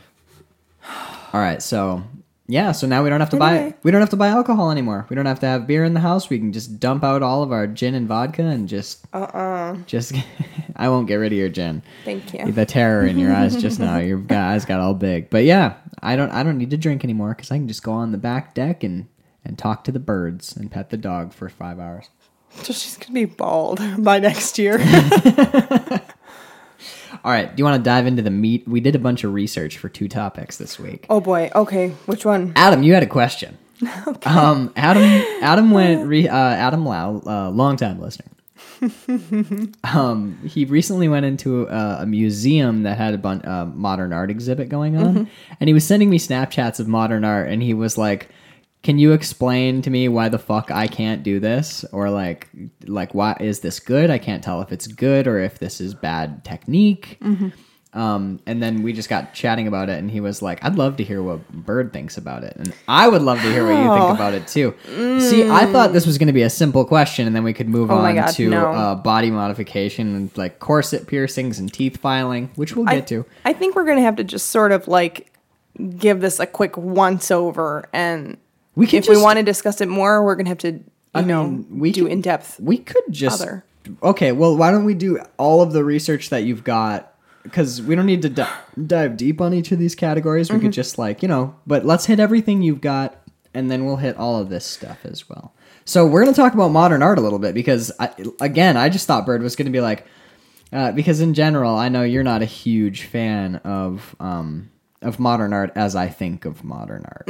All 1.33 1.40
right, 1.40 1.62
so 1.62 2.03
yeah, 2.49 2.72
so 2.72 2.87
now 2.87 3.03
we 3.03 3.11
don't 3.11 3.20
have 3.20 3.31
to 3.31 3.37
buy 3.37 3.75
we 3.83 3.90
don't 3.90 4.01
have 4.01 4.11
to 4.11 4.16
buy 4.16 4.29
alcohol 4.29 4.70
anymore. 4.70 5.07
We 5.09 5.16
don't 5.16 5.27
have 5.27 5.40
to 5.40 5.46
have 5.46 5.66
beer 5.66 5.85
in 5.85 5.94
the 5.94 6.01
house. 6.01 6.31
We 6.31 6.38
can 6.38 6.53
just 6.53 6.79
dump 6.79 7.03
out 7.03 7.22
all 7.22 7.42
of 7.42 7.51
our 7.51 7.66
gin 7.66 7.94
and 7.94 8.07
vodka 8.07 8.42
and 8.42 8.68
just 8.68 9.05
uh-uh. 9.12 9.79
Just 9.87 10.14
I 10.77 10.88
won't 10.88 11.09
get 11.09 11.16
rid 11.16 11.33
of 11.33 11.38
your 11.38 11.49
gin. 11.49 11.83
Thank 12.05 12.33
you. 12.33 12.53
The 12.53 12.64
terror 12.64 13.05
in 13.05 13.18
your 13.18 13.35
eyes 13.35 13.61
just 13.61 13.81
now. 13.81 13.99
Your 13.99 14.25
eyes 14.31 14.64
got 14.64 14.81
all 14.81 14.94
big. 14.94 15.29
But 15.29 15.44
yeah, 15.44 15.75
I 16.03 16.14
don't 16.14 16.31
I 16.31 16.44
don't 16.44 16.59
need 16.59 16.70
to 16.70 16.77
drink 16.77 17.03
anymore 17.03 17.35
cuz 17.35 17.51
I 17.51 17.57
can 17.57 17.68
just 17.68 17.83
go 17.83 17.92
on 17.92 18.12
the 18.12 18.18
back 18.18 18.55
deck 18.55 18.85
and 18.85 19.07
and 19.44 19.59
talk 19.59 19.83
to 19.85 19.92
the 19.92 20.01
birds 20.01 20.57
and 20.57 20.70
pet 20.70 20.90
the 20.90 20.96
dog 20.96 21.33
for 21.33 21.49
5 21.49 21.79
hours. 21.79 22.11
So 22.62 22.72
she's 22.72 22.96
gonna 22.96 23.12
be 23.12 23.25
bald 23.25 23.81
by 23.99 24.20
next 24.20 24.59
year. 24.59 24.79
All 27.25 27.31
right, 27.33 27.55
do 27.55 27.61
you 27.61 27.64
want 27.64 27.83
to 27.83 27.88
dive 27.88 28.07
into 28.07 28.23
the 28.23 28.31
meat? 28.31 28.66
We 28.66 28.81
did 28.81 28.95
a 28.95 28.99
bunch 28.99 29.25
of 29.25 29.33
research 29.35 29.79
for 29.79 29.88
two 29.88 30.09
topics 30.09 30.57
this 30.59 30.79
week. 30.79 31.07
oh 31.11 31.21
boy. 31.21 31.51
Okay. 31.55 31.90
Which 32.07 32.25
one? 32.25 32.53
Adam, 32.57 32.83
you 32.83 32.95
had 32.95 33.03
a 33.03 33.07
question. 33.07 33.59
Um, 34.25 34.73
Adam, 34.75 35.03
Adam 35.42 35.71
went. 35.71 36.07
Re, 36.07 36.27
uh, 36.29 36.35
Adam 36.37 36.85
Lau, 36.87 37.21
uh, 37.27 37.51
long 37.51 37.77
time 37.77 38.01
listener. 38.01 38.27
um, 39.85 40.38
he 40.47 40.64
recently 40.64 41.09
went 41.09 41.27
into 41.27 41.66
a, 41.66 41.99
a 42.01 42.07
museum 42.07 42.83
that 42.85 42.97
had 42.99 43.14
a 43.14 43.19
bun- 43.19 43.45
uh, 43.45 43.66
modern 43.66 44.12
art 44.12 44.31
exhibit 44.31 44.69
going 44.69 44.97
on, 44.97 45.29
and 45.61 45.69
he 45.69 45.75
was 45.75 45.85
sending 45.85 46.11
me 46.11 46.19
Snapchats 46.19 46.81
of 46.81 46.88
modern 46.88 47.25
art, 47.25 47.49
and 47.51 47.62
he 47.62 47.75
was 47.75 47.97
like, 47.99 48.29
"Can 48.87 48.99
you 48.99 49.11
explain 49.12 49.83
to 49.83 49.90
me 49.90 50.09
why 50.09 50.29
the 50.29 50.38
fuck 50.38 50.70
I 50.70 50.87
can't 50.87 51.25
do 51.25 51.40
this, 51.40 51.85
or 51.90 52.09
like, 52.09 52.49
like 52.87 53.14
why 53.14 53.37
is 53.40 53.59
this 53.61 53.81
good? 53.81 54.11
I 54.11 54.18
can't 54.18 54.44
tell 54.44 54.62
if 54.62 54.70
it's 54.70 54.87
good 54.87 55.27
or 55.27 55.40
if 55.40 55.59
this 55.59 55.81
is 55.81 55.92
bad 55.92 56.44
technique." 56.44 57.18
Um, 57.94 58.40
and 58.46 58.62
then 58.62 58.83
we 58.85 58.92
just 58.92 59.09
got 59.09 59.33
chatting 59.35 59.66
about 59.66 59.88
it, 59.88 59.99
and 59.99 60.09
he 60.11 60.20
was 60.20 60.40
like, 60.40 60.62
"I'd 60.64 60.77
love 60.77 60.99
to 60.99 61.05
hear 61.05 61.20
what 61.20 61.49
Bird 61.51 61.92
thinks 61.92 62.16
about 62.16 62.44
it, 62.44 62.55
and 62.57 62.72
I 62.87 63.09
would 63.09 63.22
love 63.22 63.40
to 63.42 63.51
hear 63.51 63.64
what 63.66 63.72
you 63.83 63.88
Oh. 63.90 63.99
think 64.07 64.14
about 64.14 64.35
it 64.35 64.46
too." 64.46 64.75
See, 65.18 65.51
I 65.51 65.66
thought 65.72 65.92
this 65.92 66.07
was 66.07 66.16
going 66.18 66.27
to 66.29 66.33
be 66.35 66.42
a 66.42 66.51
simple 66.51 66.85
question, 66.85 67.27
and 67.27 67.35
then 67.35 67.42
we 67.42 67.55
could 67.55 67.68
move 67.68 67.90
Oh 67.90 67.96
on 67.96 68.14
God, 68.14 68.29
to 68.35 68.51
no. 68.51 68.66
uh, 68.66 68.94
body 68.94 69.31
modification 69.33 70.14
and 70.14 70.31
like 70.37 70.59
corset 70.61 71.09
piercings 71.09 71.59
and 71.59 71.72
teeth 71.72 71.96
filing, 71.96 72.51
which 72.55 72.77
we'll 72.77 72.88
I, 72.88 72.96
get 72.96 73.07
to. 73.09 73.25
I 73.44 73.53
think 73.53 73.75
we're 73.75 73.85
gonna 73.87 74.03
have 74.03 74.16
to 74.16 74.25
just 74.25 74.51
sort 74.51 74.70
of 74.72 74.87
like 74.87 75.33
give 75.99 76.20
this 76.20 76.38
a 76.38 76.46
quick 76.46 76.77
once 76.77 77.31
over, 77.31 77.88
and 77.92 78.37
We 78.77 78.87
can 78.87 78.99
if 79.01 79.09
we 79.09 79.21
want 79.21 79.39
to 79.39 79.43
discuss 79.43 79.81
it 79.81 79.89
more, 79.89 80.25
we're 80.25 80.37
gonna 80.37 80.51
have 80.51 80.59
to, 80.59 80.71
you 80.73 80.85
I 81.15 81.23
know, 81.23 81.49
mean, 81.49 81.79
we 81.81 81.91
do 81.93 82.05
can- 82.05 82.12
in 82.12 82.21
depth. 82.21 82.61
We 82.61 82.79
could 82.79 83.03
just 83.11 83.41
Other. 83.43 83.65
okay. 84.03 84.31
Well, 84.33 84.57
why 84.57 84.71
don't 84.71 84.85
we 84.85 84.95
do 84.95 85.19
all 85.39 85.62
of 85.62 85.73
the 85.73 85.83
research 85.83 86.31
that 86.31 86.45
you've 86.45 86.62
got? 86.62 87.12
Because 87.43 87.81
we 87.81 87.95
don't 87.95 88.07
need 88.07 88.23
to 88.23 88.29
di- 88.29 88.59
dive 88.87 89.17
deep 89.17 89.41
on 89.41 89.55
each 89.55 89.73
of 89.73 89.79
these 89.79 89.95
categories. 89.95 90.51
We 90.53 90.59
could 90.61 90.73
just 90.73 90.99
like 90.99 91.23
you 91.23 91.29
know, 91.29 91.55
but 91.67 91.85
let's 91.87 92.07
hit 92.07 92.21
everything 92.21 92.61
you've 92.62 92.81
got, 92.81 93.17
and 93.55 93.71
then 93.71 93.87
we'll 93.87 93.97
hit 93.97 94.17
all 94.17 94.39
of 94.41 94.49
this 94.51 94.65
stuff 94.67 94.99
as 95.05 95.29
well. 95.29 95.53
So 95.85 96.05
we're 96.07 96.23
gonna 96.25 96.35
talk 96.37 96.53
about 96.55 96.71
modern 96.73 97.03
art 97.03 97.19
a 97.19 97.21
little 97.23 97.39
bit 97.39 97.55
because 97.55 97.93
I, 98.01 98.11
again, 98.41 98.77
I 98.77 98.89
just 98.89 99.07
thought 99.07 99.25
Bird 99.25 99.43
was 99.43 99.55
gonna 99.55 99.71
be 99.71 99.81
like, 99.81 100.05
uh, 100.73 100.91
because 100.91 101.21
in 101.21 101.33
general, 101.35 101.77
I 101.77 101.89
know 101.89 102.03
you're 102.03 102.25
not 102.25 102.43
a 102.43 102.47
huge 102.47 103.05
fan 103.05 103.57
of 103.65 104.17
um, 104.19 104.69
of 105.01 105.21
modern 105.21 105.53
art 105.53 105.71
as 105.77 105.95
I 105.95 106.09
think 106.09 106.45
of 106.45 106.65
modern 106.65 107.05
art. 107.07 107.29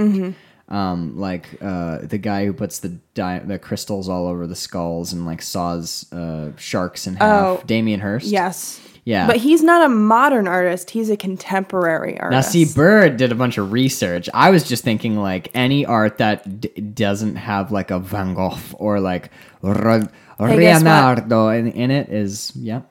Um, 0.69 1.17
like 1.17 1.47
uh, 1.63 1.99
the 2.03 2.19
guy 2.19 2.45
who 2.45 2.53
puts 2.53 2.81
the 2.81 2.89
di- 3.15 3.39
the 3.39 3.59
crystals 3.59 4.09
all 4.09 4.27
over 4.27 4.49
the 4.49 4.57
skulls 4.57 5.13
and 5.13 5.25
like 5.25 5.41
saws 5.41 6.11
uh, 6.13 6.51
sharks 6.57 7.07
in 7.07 7.15
half. 7.15 7.61
Oh, 7.61 7.63
Damien 7.67 8.01
Hirst. 8.01 8.27
Yes. 8.27 8.81
Yeah. 9.05 9.29
But 9.29 9.37
he's 9.37 9.63
not 9.63 9.83
a 9.85 9.89
modern 9.89 10.49
artist. 10.49 10.91
He's 10.91 11.09
a 11.11 11.17
contemporary 11.17 12.19
artist. 12.19 12.49
Now, 12.49 12.51
see, 12.51 12.65
Bird 12.65 13.17
did 13.17 13.31
a 13.31 13.37
bunch 13.37 13.57
of 13.57 13.71
research. 13.71 14.29
I 14.35 14.51
was 14.51 14.67
just 14.69 14.83
thinking 14.83 15.17
like 15.17 15.49
any 15.55 15.87
art 15.87 16.19
that 16.19 16.61
d- 16.61 16.69
doesn't 16.81 17.37
have 17.37 17.71
like 17.71 17.93
a 17.93 18.01
Van 18.01 18.35
Gogh 18.35 18.59
or 18.75 18.99
like 18.99 19.31
what? 19.61 20.11
Leonardo 20.41 21.49
in, 21.51 21.69
in 21.71 21.93
it 21.93 22.09
is 22.09 22.53
yeah. 22.57 22.83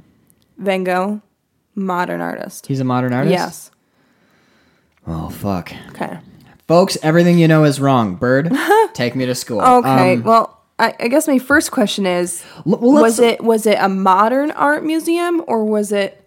Van 0.58 0.86
Gogh, 0.86 1.22
modern 1.76 2.22
artist. 2.22 2.68
He's 2.68 2.80
a 2.80 2.86
modern 2.86 3.12
artist. 3.12 3.32
Yes. 3.34 3.72
Oh 5.06 5.30
fuck, 5.30 5.74
Okay. 5.90 6.18
Folks! 6.68 6.98
Everything 7.02 7.38
you 7.40 7.48
know 7.48 7.64
is 7.64 7.80
wrong. 7.80 8.16
Bird, 8.16 8.52
take 8.94 9.16
me 9.16 9.26
to 9.26 9.36
school. 9.36 9.62
Okay. 9.62 10.14
Um, 10.14 10.24
well, 10.24 10.62
I, 10.80 10.94
I 11.00 11.08
guess 11.08 11.28
my 11.28 11.40
first 11.40 11.72
question 11.72 12.06
is: 12.06 12.44
well, 12.66 12.80
Was 12.80 13.20
it 13.20 13.44
was 13.44 13.66
it 13.66 13.78
a 13.80 13.90
modern 13.90 14.52
art 14.52 14.84
museum 14.84 15.44
or 15.48 15.64
was 15.66 15.92
it 15.92 16.22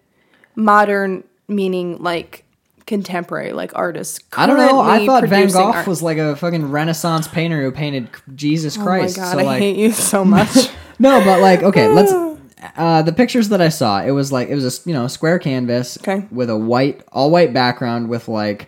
modern 0.55 1.25
meaning 1.49 2.03
like 2.03 2.45
contemporary, 2.87 3.53
like 3.53 3.73
artists? 3.77 4.21
I 4.37 4.47
don't 4.47 4.57
know. 4.57 4.81
I 4.81 5.05
thought 5.07 5.25
Van 5.29 5.49
Gogh 5.49 5.73
art? 5.73 5.87
was 5.87 6.03
like 6.03 6.19
a 6.19 6.37
fucking 6.37 6.71
Renaissance 6.71 7.29
painter 7.29 7.61
who 7.63 7.71
painted 7.71 8.09
Jesus 8.35 8.77
Christ. 8.77 9.19
Oh 9.19 9.21
my 9.21 9.27
god, 9.27 9.33
so 9.33 9.39
I 9.39 9.43
like, 9.43 9.59
hate 9.61 9.77
you 9.77 9.93
so 9.93 10.25
much. 10.25 10.69
no, 10.99 11.23
but 11.25 11.41
like, 11.41 11.63
okay, 11.63 11.89
let's. 11.89 12.13
Uh, 12.77 13.03
the 13.03 13.13
pictures 13.13 13.51
that 13.51 13.61
I 13.61 13.69
saw, 13.69 14.03
it 14.03 14.11
was 14.11 14.33
like 14.33 14.49
it 14.49 14.55
was 14.57 14.65
a 14.85 14.89
you 14.89 14.93
know 14.93 15.07
square 15.07 15.39
canvas 15.39 15.97
Okay. 15.99 16.27
with 16.33 16.51
a 16.51 16.57
white, 16.57 17.03
all 17.13 17.31
white 17.31 17.53
background 17.53 18.09
with 18.09 18.27
like 18.27 18.67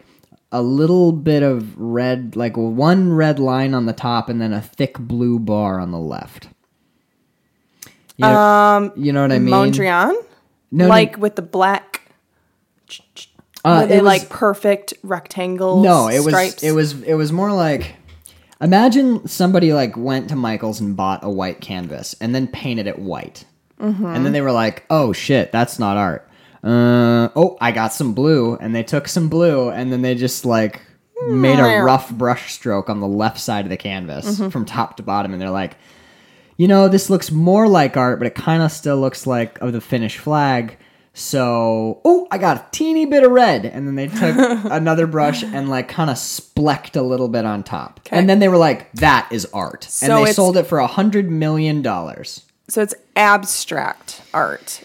a 0.53 0.63
little 0.63 1.13
bit 1.13 1.43
of 1.43 1.79
red, 1.79 2.35
like 2.37 2.57
one 2.57 3.13
red 3.13 3.39
line 3.39 3.75
on 3.75 3.87
the 3.87 3.93
top, 3.93 4.29
and 4.29 4.41
then 4.41 4.53
a 4.53 4.61
thick 4.61 4.99
blue 4.99 5.39
bar 5.39 5.79
on 5.79 5.91
the 5.93 5.99
left. 5.99 6.49
You 8.17 8.27
know, 8.27 8.37
um, 8.37 8.93
you 8.97 9.13
know 9.13 9.23
what 9.23 9.33
I 9.33 9.39
mean? 9.39 9.55
Mondrian, 9.55 10.13
No, 10.71 10.85
no. 10.85 10.89
like 10.89 11.17
with 11.17 11.37
the 11.37 11.43
black. 11.43 12.11
Uh, 13.65 13.87
it 13.89 13.97
was- 13.97 14.03
like 14.03 14.29
perfect 14.29 14.95
rectangles? 15.03 15.85
No, 15.85 16.09
it 16.09 16.19
was 16.21 16.29
stripes? 16.29 16.63
it 16.63 16.73
was 16.73 17.03
it 17.03 17.15
was 17.15 17.31
more 17.31 17.53
like 17.53 17.95
imagine 18.61 19.27
somebody 19.29 19.73
like 19.73 19.97
went 19.97 20.29
to 20.31 20.37
Michael's 20.37 20.81
and 20.81 20.97
bought 20.97 21.23
a 21.25 21.31
white 21.31 21.61
canvas 21.61 22.15
and 22.21 22.35
then 22.35 22.47
painted 22.47 22.87
it 22.87 22.99
white. 22.99 23.45
Mm-hmm. 23.81 24.05
And 24.07 24.25
then 24.27 24.33
they 24.33 24.41
were 24.43 24.53
like, 24.53 24.85
"Oh 24.91 25.13
shit, 25.13 25.53
that's 25.53 25.79
not 25.79 25.97
art." 25.97 26.29
Uh, 26.63 27.29
oh, 27.37 27.57
I 27.61 27.73
got 27.73 27.93
some 27.93 28.13
blue, 28.13 28.55
and 28.57 28.75
they 28.75 28.83
took 28.83 29.09
some 29.09 29.29
blue, 29.29 29.71
and 29.71 29.93
then 29.93 30.03
they 30.03 30.15
just 30.15 30.45
like 30.45 30.83
made 31.29 31.59
a 31.59 31.83
rough 31.83 32.11
brush 32.11 32.53
stroke 32.53 32.89
on 32.91 33.01
the 33.01 33.07
left 33.07 33.39
side 33.39 33.65
of 33.67 33.71
the 33.71 33.77
canvas 33.77 34.27
Mm-hmm. 34.39 34.49
from 34.51 34.65
top 34.65 34.97
to 34.99 35.03
bottom, 35.03 35.33
and 35.33 35.41
they're 35.41 35.51
like, 35.51 35.77
"You 36.57 36.69
know, 36.69 36.89
this 36.89 37.09
looks 37.11 37.31
more 37.31 37.67
like 37.69 37.97
art, 37.97 38.19
but 38.19 38.27
it 38.27 38.35
kind 38.35 38.63
of 38.63 38.71
still 38.73 38.99
looks 38.99 39.27
like 39.27 39.59
of 39.61 39.73
the 39.73 39.81
Finnish 39.81 40.19
flag." 40.19 40.77
So, 41.13 42.01
oh, 42.05 42.29
I 42.31 42.39
got 42.39 42.57
a 42.57 42.65
teeny 42.71 43.05
bit 43.05 43.25
of 43.25 43.33
red, 43.33 43.65
and 43.67 43.87
then 43.87 43.97
they 43.97 44.07
took 44.07 44.37
another 44.71 45.07
brush 45.07 45.43
and 45.43 45.69
like 45.69 45.89
kind 45.89 46.09
of 46.09 46.17
splecked 46.17 46.95
a 46.97 47.03
little 47.03 47.29
bit 47.29 47.45
on 47.45 47.63
top, 47.65 48.01
and 48.11 48.29
then 48.29 48.39
they 48.39 48.49
were 48.49 48.57
like, 48.59 48.93
"That 48.93 49.29
is 49.33 49.47
art," 49.53 49.85
So 49.85 50.19
and 50.19 50.27
they 50.27 50.33
sold 50.33 50.57
it 50.57 50.67
for 50.67 50.79
a 50.79 50.87
hundred 50.87 51.31
million 51.31 51.83
dollars. 51.83 52.43
so 52.69 52.81
it's 52.83 52.95
abstract 53.17 54.23
art. 54.33 54.83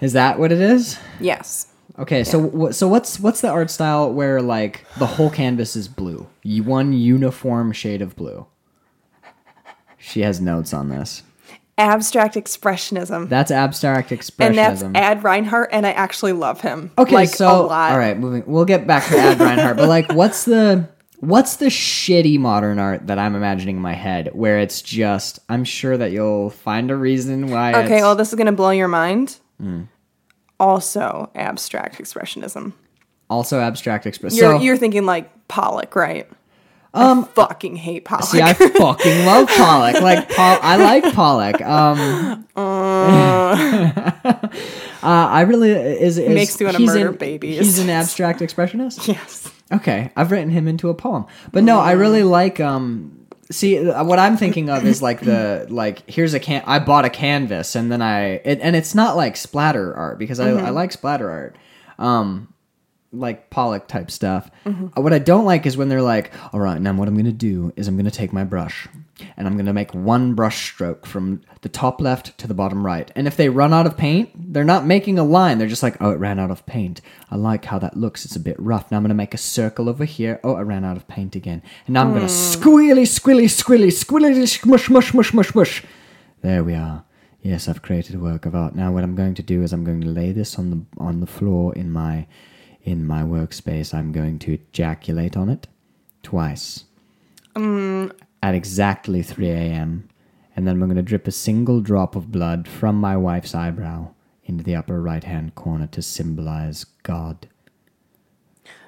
Is 0.00 0.12
that 0.12 0.38
what 0.38 0.52
it 0.52 0.60
is? 0.60 0.98
Yes. 1.20 1.68
Okay, 1.96 2.24
so 2.24 2.70
so 2.72 2.88
what's 2.88 3.20
what's 3.20 3.40
the 3.40 3.48
art 3.48 3.70
style 3.70 4.12
where 4.12 4.42
like 4.42 4.84
the 4.98 5.06
whole 5.06 5.30
canvas 5.30 5.76
is 5.76 5.86
blue, 5.86 6.26
one 6.44 6.92
uniform 6.92 7.70
shade 7.72 8.02
of 8.02 8.16
blue? 8.16 8.46
She 9.96 10.20
has 10.20 10.40
notes 10.40 10.74
on 10.74 10.88
this. 10.88 11.22
Abstract 11.78 12.34
expressionism. 12.34 13.28
That's 13.28 13.50
abstract 13.50 14.10
expressionism. 14.10 14.46
and 14.46 14.58
that's 14.58 14.82
Ad 14.94 15.24
Reinhardt, 15.24 15.70
and 15.72 15.86
I 15.86 15.92
actually 15.92 16.32
love 16.32 16.60
him. 16.60 16.92
Okay, 16.98 17.14
like, 17.14 17.28
so 17.30 17.48
a 17.48 17.66
lot. 17.66 17.92
all 17.92 17.98
right, 17.98 18.18
moving. 18.18 18.44
We'll 18.46 18.64
get 18.64 18.86
back 18.86 19.08
to 19.08 19.18
Ad 19.18 19.40
Reinhardt, 19.40 19.76
but 19.76 19.88
like, 19.88 20.12
what's 20.12 20.44
the 20.44 20.88
what's 21.18 21.56
the 21.56 21.66
shitty 21.66 22.38
modern 22.38 22.78
art 22.78 23.06
that 23.06 23.18
I'm 23.18 23.34
imagining 23.34 23.76
in 23.76 23.82
my 23.82 23.94
head 23.94 24.30
where 24.34 24.58
it's 24.58 24.82
just? 24.82 25.38
I'm 25.48 25.64
sure 25.64 25.96
that 25.96 26.12
you'll 26.12 26.50
find 26.50 26.90
a 26.90 26.96
reason 26.96 27.50
why. 27.50 27.84
Okay, 27.84 28.02
well, 28.02 28.14
this 28.14 28.28
is 28.28 28.34
gonna 28.34 28.52
blow 28.52 28.70
your 28.70 28.88
mind. 28.88 29.38
Mm. 29.62 29.88
Also, 30.60 31.30
abstract 31.34 31.98
expressionism. 31.98 32.72
also 33.28 33.60
abstract 33.60 34.06
expression. 34.06 34.38
You're 34.38 34.56
so, 34.58 34.62
you're 34.62 34.76
thinking 34.76 35.04
like 35.06 35.30
Pollock, 35.48 35.94
right? 35.96 36.28
Um, 36.94 37.24
I 37.24 37.28
fucking 37.28 37.74
hate 37.74 38.04
Pollock. 38.04 38.24
See, 38.26 38.40
I 38.40 38.52
fucking 38.54 39.26
love 39.26 39.48
Pollock. 39.48 40.00
Like, 40.00 40.28
Pol- 40.30 40.58
I 40.62 40.76
like 40.76 41.12
Pollock. 41.12 41.60
Um, 41.60 42.46
uh, 42.56 44.36
I 45.02 45.40
really 45.42 45.70
is, 45.72 46.18
is 46.18 46.28
Makes 46.34 46.60
you 46.60 46.66
wanna 46.66 46.78
he's 46.78 46.86
murder 46.86 47.08
an- 47.10 47.16
babies. 47.16 47.58
He's 47.58 47.78
an 47.80 47.90
abstract 48.00 48.40
expressionist. 48.40 49.06
yes. 49.08 49.50
Okay, 49.72 50.12
I've 50.14 50.30
written 50.30 50.50
him 50.50 50.68
into 50.68 50.88
a 50.88 50.94
poem, 50.94 51.26
but 51.50 51.64
no, 51.64 51.80
I 51.80 51.92
really 51.92 52.22
like. 52.22 52.60
Um, 52.60 53.23
see, 53.50 53.84
what 53.84 54.18
I'm 54.18 54.36
thinking 54.36 54.70
of 54.70 54.86
is 54.86 55.02
like 55.02 55.20
the 55.20 55.66
like. 55.68 56.08
Here's 56.08 56.34
a 56.34 56.40
can. 56.40 56.62
I 56.66 56.78
bought 56.78 57.04
a 57.04 57.10
canvas, 57.10 57.74
and 57.74 57.90
then 57.90 58.00
I 58.00 58.36
it, 58.44 58.60
and 58.60 58.76
it's 58.76 58.94
not 58.94 59.16
like 59.16 59.36
splatter 59.36 59.94
art 59.94 60.18
because 60.18 60.40
I, 60.40 60.50
I 60.50 60.70
like 60.70 60.92
splatter 60.92 61.30
art. 61.30 61.56
Um, 61.98 62.53
like 63.18 63.50
Pollock 63.50 63.86
type 63.88 64.10
stuff. 64.10 64.50
Uh, 64.66 64.70
What 65.00 65.12
I 65.12 65.18
don't 65.18 65.44
like 65.44 65.66
is 65.66 65.76
when 65.76 65.88
they're 65.88 66.02
like, 66.02 66.32
"All 66.52 66.60
right, 66.60 66.80
now 66.80 66.92
what 66.94 67.08
I'm 67.08 67.14
going 67.14 67.24
to 67.26 67.32
do 67.32 67.72
is 67.76 67.88
I'm 67.88 67.96
going 67.96 68.04
to 68.04 68.10
take 68.10 68.32
my 68.32 68.44
brush 68.44 68.88
and 69.36 69.46
I'm 69.46 69.54
going 69.54 69.66
to 69.66 69.72
make 69.72 69.94
one 69.94 70.34
brush 70.34 70.66
stroke 70.72 71.06
from 71.06 71.40
the 71.62 71.68
top 71.68 72.00
left 72.00 72.36
to 72.38 72.46
the 72.46 72.54
bottom 72.54 72.84
right." 72.84 73.10
And 73.16 73.26
if 73.26 73.36
they 73.36 73.48
run 73.48 73.72
out 73.72 73.86
of 73.86 73.96
paint, 73.96 74.52
they're 74.52 74.64
not 74.64 74.86
making 74.86 75.18
a 75.18 75.24
line. 75.24 75.58
They're 75.58 75.68
just 75.68 75.82
like, 75.82 75.96
"Oh, 76.00 76.10
it 76.10 76.18
ran 76.18 76.38
out 76.38 76.50
of 76.50 76.64
paint. 76.66 77.00
I 77.30 77.36
like 77.36 77.64
how 77.66 77.78
that 77.80 77.96
looks. 77.96 78.24
It's 78.24 78.36
a 78.36 78.40
bit 78.40 78.56
rough. 78.58 78.90
Now 78.90 78.96
I'm 78.98 79.02
going 79.02 79.08
to 79.10 79.14
make 79.14 79.34
a 79.34 79.38
circle 79.38 79.88
over 79.88 80.04
here. 80.04 80.40
Oh, 80.44 80.54
I 80.56 80.62
ran 80.62 80.84
out 80.84 80.96
of 80.96 81.08
paint 81.08 81.34
again. 81.36 81.62
And 81.86 81.94
now 81.94 82.02
I'm 82.02 82.10
going 82.12 82.22
to 82.22 82.32
squealy, 82.32 83.02
squilly, 83.06 83.48
squilly, 83.48 83.88
squilly, 83.92 84.46
smush, 84.48 84.88
mush, 84.90 85.12
mush, 85.14 85.32
mush, 85.34 85.54
mush. 85.54 85.82
There 86.42 86.62
we 86.64 86.74
are. 86.74 87.04
Yes, 87.42 87.68
I've 87.68 87.82
created 87.82 88.14
a 88.16 88.18
work 88.18 88.46
of 88.46 88.54
art. 88.54 88.74
Now 88.74 88.90
what 88.90 89.04
I'm 89.04 89.14
going 89.14 89.34
to 89.34 89.42
do 89.42 89.62
is 89.62 89.72
I'm 89.74 89.84
going 89.84 90.00
to 90.00 90.08
lay 90.08 90.32
this 90.32 90.58
on 90.58 90.70
the 90.70 90.80
on 90.96 91.20
the 91.20 91.26
floor 91.26 91.74
in 91.74 91.90
my 91.90 92.26
in 92.84 93.06
my 93.06 93.22
workspace. 93.22 93.92
I'm 93.92 94.12
going 94.12 94.38
to 94.40 94.54
ejaculate 94.54 95.36
on 95.36 95.48
it 95.48 95.66
twice. 96.22 96.84
At 98.42 98.54
exactly 98.54 99.22
3 99.22 99.50
a.m. 99.50 100.08
And 100.54 100.66
then 100.66 100.74
I'm 100.74 100.88
going 100.88 100.96
to 100.96 101.02
drip 101.02 101.26
a 101.26 101.32
single 101.32 101.80
drop 101.80 102.14
of 102.14 102.30
blood 102.30 102.68
from 102.68 102.96
my 102.96 103.16
wife's 103.16 103.54
eyebrow 103.54 104.10
into 104.44 104.62
the 104.62 104.76
upper 104.76 105.00
right 105.00 105.24
hand 105.24 105.54
corner 105.54 105.86
to 105.88 106.02
symbolize 106.02 106.84
God. 107.02 107.48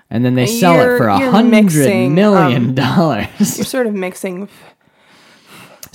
And 0.09 0.25
then 0.25 0.35
they 0.35 0.47
sell 0.47 0.79
it 0.79 0.99
for 0.99 1.09
a 1.09 1.31
hundred 1.31 1.65
million 1.65 2.67
um, 2.67 2.75
dollars. 2.75 3.59
You're 3.59 3.65
sort 3.65 3.87
of 3.89 3.95
mixing. 3.95 4.49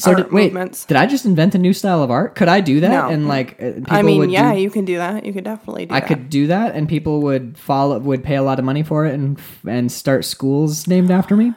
So 0.02 0.16
did, 0.16 0.32
wait, 0.32 0.54
movements. 0.54 0.86
did 0.86 0.98
I 0.98 1.06
just 1.06 1.26
invent 1.26 1.56
a 1.56 1.58
new 1.58 1.74
style 1.74 2.02
of 2.04 2.10
art? 2.12 2.36
Could 2.36 2.48
I 2.48 2.60
do 2.62 2.80
that? 2.82 2.90
No. 2.90 3.10
And 3.10 3.28
like, 3.28 3.54
uh, 3.62 3.72
people 3.74 3.86
I 3.90 4.02
mean, 4.02 4.20
would 4.20 4.32
yeah, 4.32 4.54
do, 4.54 4.60
you 4.62 4.70
can 4.70 4.86
do 4.86 4.98
that. 4.98 5.26
You 5.26 5.34
could 5.34 5.44
definitely 5.44 5.86
do 5.86 5.90
that. 5.90 5.96
I 5.96 6.00
that. 6.00 6.08
could 6.08 6.30
do 6.30 6.48
that, 6.48 6.76
and 6.76 6.88
people 6.90 7.22
would 7.22 7.58
follow, 7.58 7.98
would 8.00 8.24
pay 8.24 8.36
a 8.36 8.44
lot 8.44 8.60
of 8.60 8.66
money 8.66 8.84
for 8.84 9.06
it, 9.06 9.14
and 9.14 9.40
and 9.68 9.92
start 9.92 10.26
schools 10.26 10.88
named 10.88 11.12
after 11.12 11.36
me. 11.38 11.54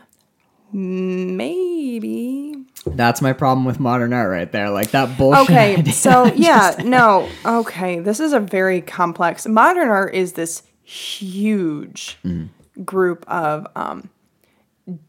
Maybe. 0.72 2.54
That's 2.86 3.22
my 3.22 3.32
problem 3.32 3.64
with 3.64 3.80
modern 3.80 4.12
art, 4.12 4.30
right 4.30 4.50
there. 4.50 4.70
Like 4.70 4.90
that 4.90 5.16
bullshit. 5.16 5.50
Okay, 5.50 5.84
so 5.90 6.26
yeah, 6.34 6.74
no, 6.84 7.28
okay, 7.44 8.00
this 8.00 8.20
is 8.20 8.32
a 8.32 8.40
very 8.40 8.80
complex. 8.80 9.46
Modern 9.46 9.88
art 9.88 10.14
is 10.14 10.34
this 10.34 10.62
huge 10.82 12.18
Mm. 12.24 12.48
group 12.84 13.24
of 13.28 13.66
um, 13.74 14.10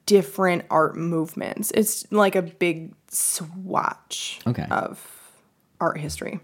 different 0.05 0.63
art 0.69 0.95
movements. 0.95 1.71
It's 1.75 2.09
like 2.11 2.35
a 2.35 2.41
big 2.41 2.93
swatch 3.09 4.39
Okay. 4.47 4.65
of 4.71 5.05
art 5.81 5.97
history. 5.99 6.39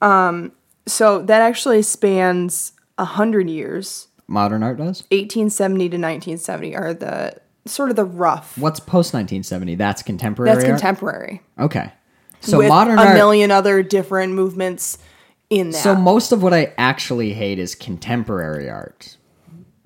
Um, 0.00 0.52
so 0.86 1.22
that 1.22 1.42
actually 1.42 1.82
spans 1.82 2.72
a 2.98 3.04
hundred 3.04 3.48
years. 3.48 4.08
modern 4.26 4.62
art 4.62 4.78
does. 4.78 5.02
1870 5.10 5.78
to 5.90 5.96
1970 5.96 6.76
are 6.76 6.94
the 6.94 7.34
sort 7.66 7.90
of 7.90 7.96
the 7.96 8.04
rough. 8.04 8.56
What's 8.58 8.80
post 8.80 9.12
1970? 9.14 9.74
That's 9.76 10.02
contemporary. 10.02 10.52
That's 10.54 10.64
art? 10.64 10.72
contemporary. 10.80 11.42
Okay. 11.58 11.92
So 12.40 12.58
with 12.58 12.68
modern 12.68 12.98
a 12.98 13.02
art. 13.02 13.14
million 13.14 13.50
other 13.50 13.82
different 13.82 14.32
movements 14.32 14.98
in 15.50 15.70
that. 15.70 15.82
So 15.82 15.94
most 15.94 16.32
of 16.32 16.42
what 16.42 16.52
I 16.54 16.72
actually 16.78 17.34
hate 17.34 17.58
is 17.60 17.74
contemporary 17.76 18.68
art. 18.68 19.16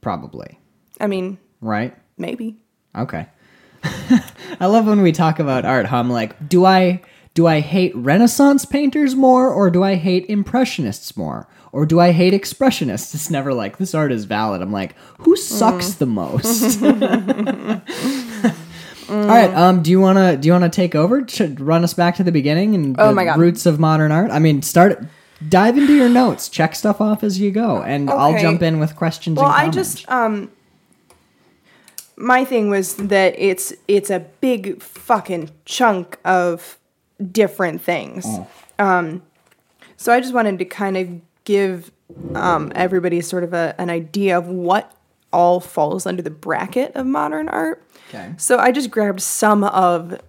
Probably. 0.01 0.59
I 1.01 1.07
mean, 1.09 1.39
Right. 1.61 1.95
Maybe. 2.17 2.57
Okay. 2.97 3.27
I 4.61 4.67
love 4.67 4.87
when 4.87 5.03
we 5.03 5.13
talk 5.13 5.39
about 5.39 5.65
art. 5.65 5.87
How 5.87 6.01
I'm 6.01 6.11
like, 6.11 6.49
do 6.49 6.65
I 6.65 7.03
do 7.35 7.47
I 7.47 7.61
hate 7.61 7.95
Renaissance 7.95 8.65
painters 8.65 9.15
more, 9.15 9.51
or 9.51 9.71
do 9.71 9.85
I 9.85 9.95
hate 9.97 10.25
Impressionists 10.31 11.17
more, 11.17 11.47
or 11.73 11.85
do 11.87 12.01
I 12.01 12.13
hate 12.13 12.33
Expressionists? 12.33 13.15
It's 13.15 13.31
never 13.31 13.53
like 13.53 13.77
this 13.77 13.95
art 13.95 14.11
is 14.13 14.25
valid. 14.25 14.63
I'm 14.63 14.73
like, 14.73 14.95
who 15.19 15.37
sucks 15.37 15.95
Mm. 15.95 15.99
the 15.99 16.07
most? 16.07 16.83
All 19.09 19.25
right. 19.27 19.53
Um. 19.55 19.83
Do 19.83 19.91
you 19.91 20.01
wanna 20.01 20.37
do 20.37 20.47
you 20.49 20.53
wanna 20.53 20.69
take 20.69 20.95
over? 20.97 21.27
Should 21.29 21.61
run 21.61 21.85
us 21.85 21.95
back 21.95 22.17
to 22.17 22.25
the 22.25 22.33
beginning 22.33 22.75
and 22.75 22.97
Oh 22.99 23.09
the 23.09 23.15
my 23.15 23.25
God. 23.27 23.39
roots 23.39 23.65
of 23.67 23.79
modern 23.79 24.11
art. 24.11 24.31
I 24.33 24.41
mean, 24.41 24.63
start 24.63 25.05
dive 25.49 25.79
into 25.79 25.95
your 25.95 26.09
notes, 26.09 26.49
check 26.49 26.75
stuff 26.75 27.01
off 27.01 27.23
as 27.23 27.39
you 27.39 27.53
go, 27.53 27.83
and 27.83 28.11
I'll 28.11 28.37
jump 28.41 28.63
in 28.63 28.81
with 28.81 28.97
questions. 28.97 29.37
Well, 29.37 29.47
and 29.47 29.55
I 29.55 29.69
just 29.71 30.09
um 30.11 30.51
my 32.17 32.45
thing 32.45 32.71
was 32.71 32.95
that 32.97 33.35
it's 33.39 33.73
it's 33.89 34.11
a 34.11 34.21
big 34.41 34.83
fucking 34.83 35.51
chunk 35.65 36.19
of 36.25 36.79
different 37.33 37.81
things. 37.83 38.27
Um 38.79 39.23
so 39.97 40.13
I 40.13 40.21
just 40.21 40.35
wanted 40.35 40.59
to 40.59 40.65
kind 40.65 40.97
of 40.97 41.09
give 41.45 41.91
um 42.35 42.73
everybody 42.75 43.21
sort 43.21 43.45
of 43.45 43.53
a, 43.53 43.75
an 43.79 43.91
idea 43.91 44.37
of 44.37 44.47
what 44.49 44.93
all 45.33 45.61
falls 45.61 46.07
under 46.07 46.23
the 46.23 46.31
bracket 46.31 46.95
of 46.95 47.07
modern 47.07 47.49
art. 47.49 47.83
Okay. 48.09 48.33
So 48.39 48.59
I 48.59 48.73
just 48.73 48.91
grabbed 48.91 49.21
some 49.21 49.65
of 49.65 50.21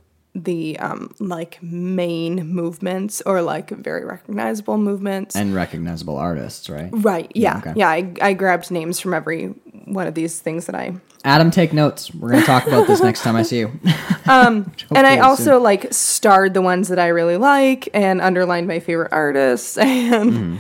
the 0.43 0.77
um 0.79 1.13
like 1.19 1.57
main 1.63 2.47
movements 2.47 3.21
or 3.25 3.41
like 3.41 3.69
very 3.71 4.05
recognizable 4.05 4.77
movements. 4.77 5.35
and 5.35 5.55
recognizable 5.55 6.15
artists, 6.17 6.69
right? 6.69 6.89
Right. 6.91 7.31
Yeah. 7.33 7.57
okay. 7.57 7.73
Yeah. 7.75 7.89
I, 7.89 8.13
I 8.21 8.33
grabbed 8.33 8.69
names 8.69 8.99
from 8.99 9.13
every 9.13 9.47
one 9.85 10.05
of 10.07 10.13
these 10.13 10.39
things 10.39 10.65
that 10.67 10.75
I. 10.75 10.93
Adam, 11.25 11.49
take 11.49 11.73
notes. 11.73 12.13
We're 12.13 12.29
gonna 12.31 12.45
talk 12.45 12.67
about 12.67 12.87
this 12.87 13.01
next 13.01 13.21
time 13.23 13.35
I 13.35 13.43
see 13.43 13.59
you. 13.59 13.71
um, 14.27 14.71
And 14.95 15.07
I 15.07 15.17
also 15.19 15.53
soon. 15.55 15.63
like 15.63 15.91
starred 15.91 16.53
the 16.53 16.61
ones 16.61 16.87
that 16.89 16.99
I 16.99 17.07
really 17.07 17.37
like 17.37 17.89
and 17.93 18.21
underlined 18.21 18.67
my 18.67 18.79
favorite 18.79 19.11
artists. 19.11 19.77
And 19.87 20.31
Mm-hmm. 20.33 20.57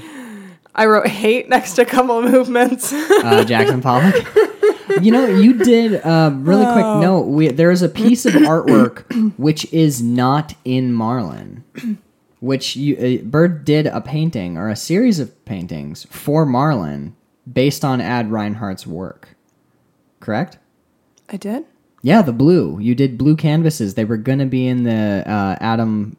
I 0.79 0.85
wrote 0.85 1.07
hate 1.07 1.49
next 1.49 1.73
to 1.73 1.81
a 1.81 1.85
couple 1.85 2.19
of 2.19 2.31
movements. 2.31 2.93
uh, 2.93 3.43
Jackson 3.45 3.81
Pollock. 3.81 4.13
You 5.01 5.11
know, 5.11 5.25
you 5.27 5.53
did 5.53 6.01
uh, 6.03 6.31
really 6.33 6.65
quick 6.65 6.85
note. 7.01 7.27
We, 7.27 7.47
there 7.49 7.71
is 7.71 7.81
a 7.81 7.89
piece 7.89 8.25
of 8.25 8.33
artwork 8.33 9.37
which 9.37 9.71
is 9.73 10.01
not 10.01 10.55
in 10.65 10.93
Marlin, 10.93 11.63
which 12.39 12.75
you, 12.75 12.97
uh, 12.97 13.23
Bird 13.25 13.65
did 13.65 13.87
a 13.87 14.01
painting 14.01 14.57
or 14.57 14.69
a 14.69 14.75
series 14.75 15.19
of 15.19 15.45
paintings 15.45 16.05
for 16.09 16.45
Marlin 16.45 17.15
based 17.51 17.85
on 17.85 18.01
Ad 18.01 18.31
Reinhardt's 18.31 18.87
work. 18.87 19.35
Correct? 20.19 20.57
I 21.29 21.37
did. 21.37 21.65
Yeah, 22.03 22.21
the 22.21 22.31
blue. 22.33 22.79
You 22.79 22.93
did 22.95 23.17
blue 23.17 23.35
canvases. 23.35 23.95
They 23.95 24.05
were 24.05 24.17
going 24.17 24.39
to 24.39 24.45
be 24.45 24.67
in 24.67 24.83
the 24.83 25.23
uh, 25.25 25.57
Adam, 25.59 26.15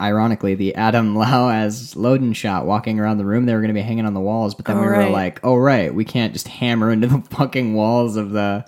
ironically, 0.00 0.54
the 0.54 0.74
Adam 0.74 1.14
Lau 1.16 1.48
as 1.50 1.94
Loden 1.94 2.34
shot 2.34 2.66
walking 2.66 2.98
around 2.98 3.18
the 3.18 3.24
room. 3.24 3.46
They 3.46 3.54
were 3.54 3.60
going 3.60 3.68
to 3.68 3.74
be 3.74 3.80
hanging 3.80 4.06
on 4.06 4.14
the 4.14 4.20
walls, 4.20 4.54
but 4.54 4.66
then 4.66 4.76
Oh, 4.76 4.80
we 4.80 4.86
were 4.88 5.08
like, 5.08 5.40
"Oh 5.44 5.56
right, 5.56 5.94
we 5.94 6.04
can't 6.04 6.32
just 6.32 6.48
hammer 6.48 6.90
into 6.90 7.06
the 7.06 7.20
fucking 7.30 7.74
walls 7.74 8.16
of 8.16 8.32
the 8.32 8.64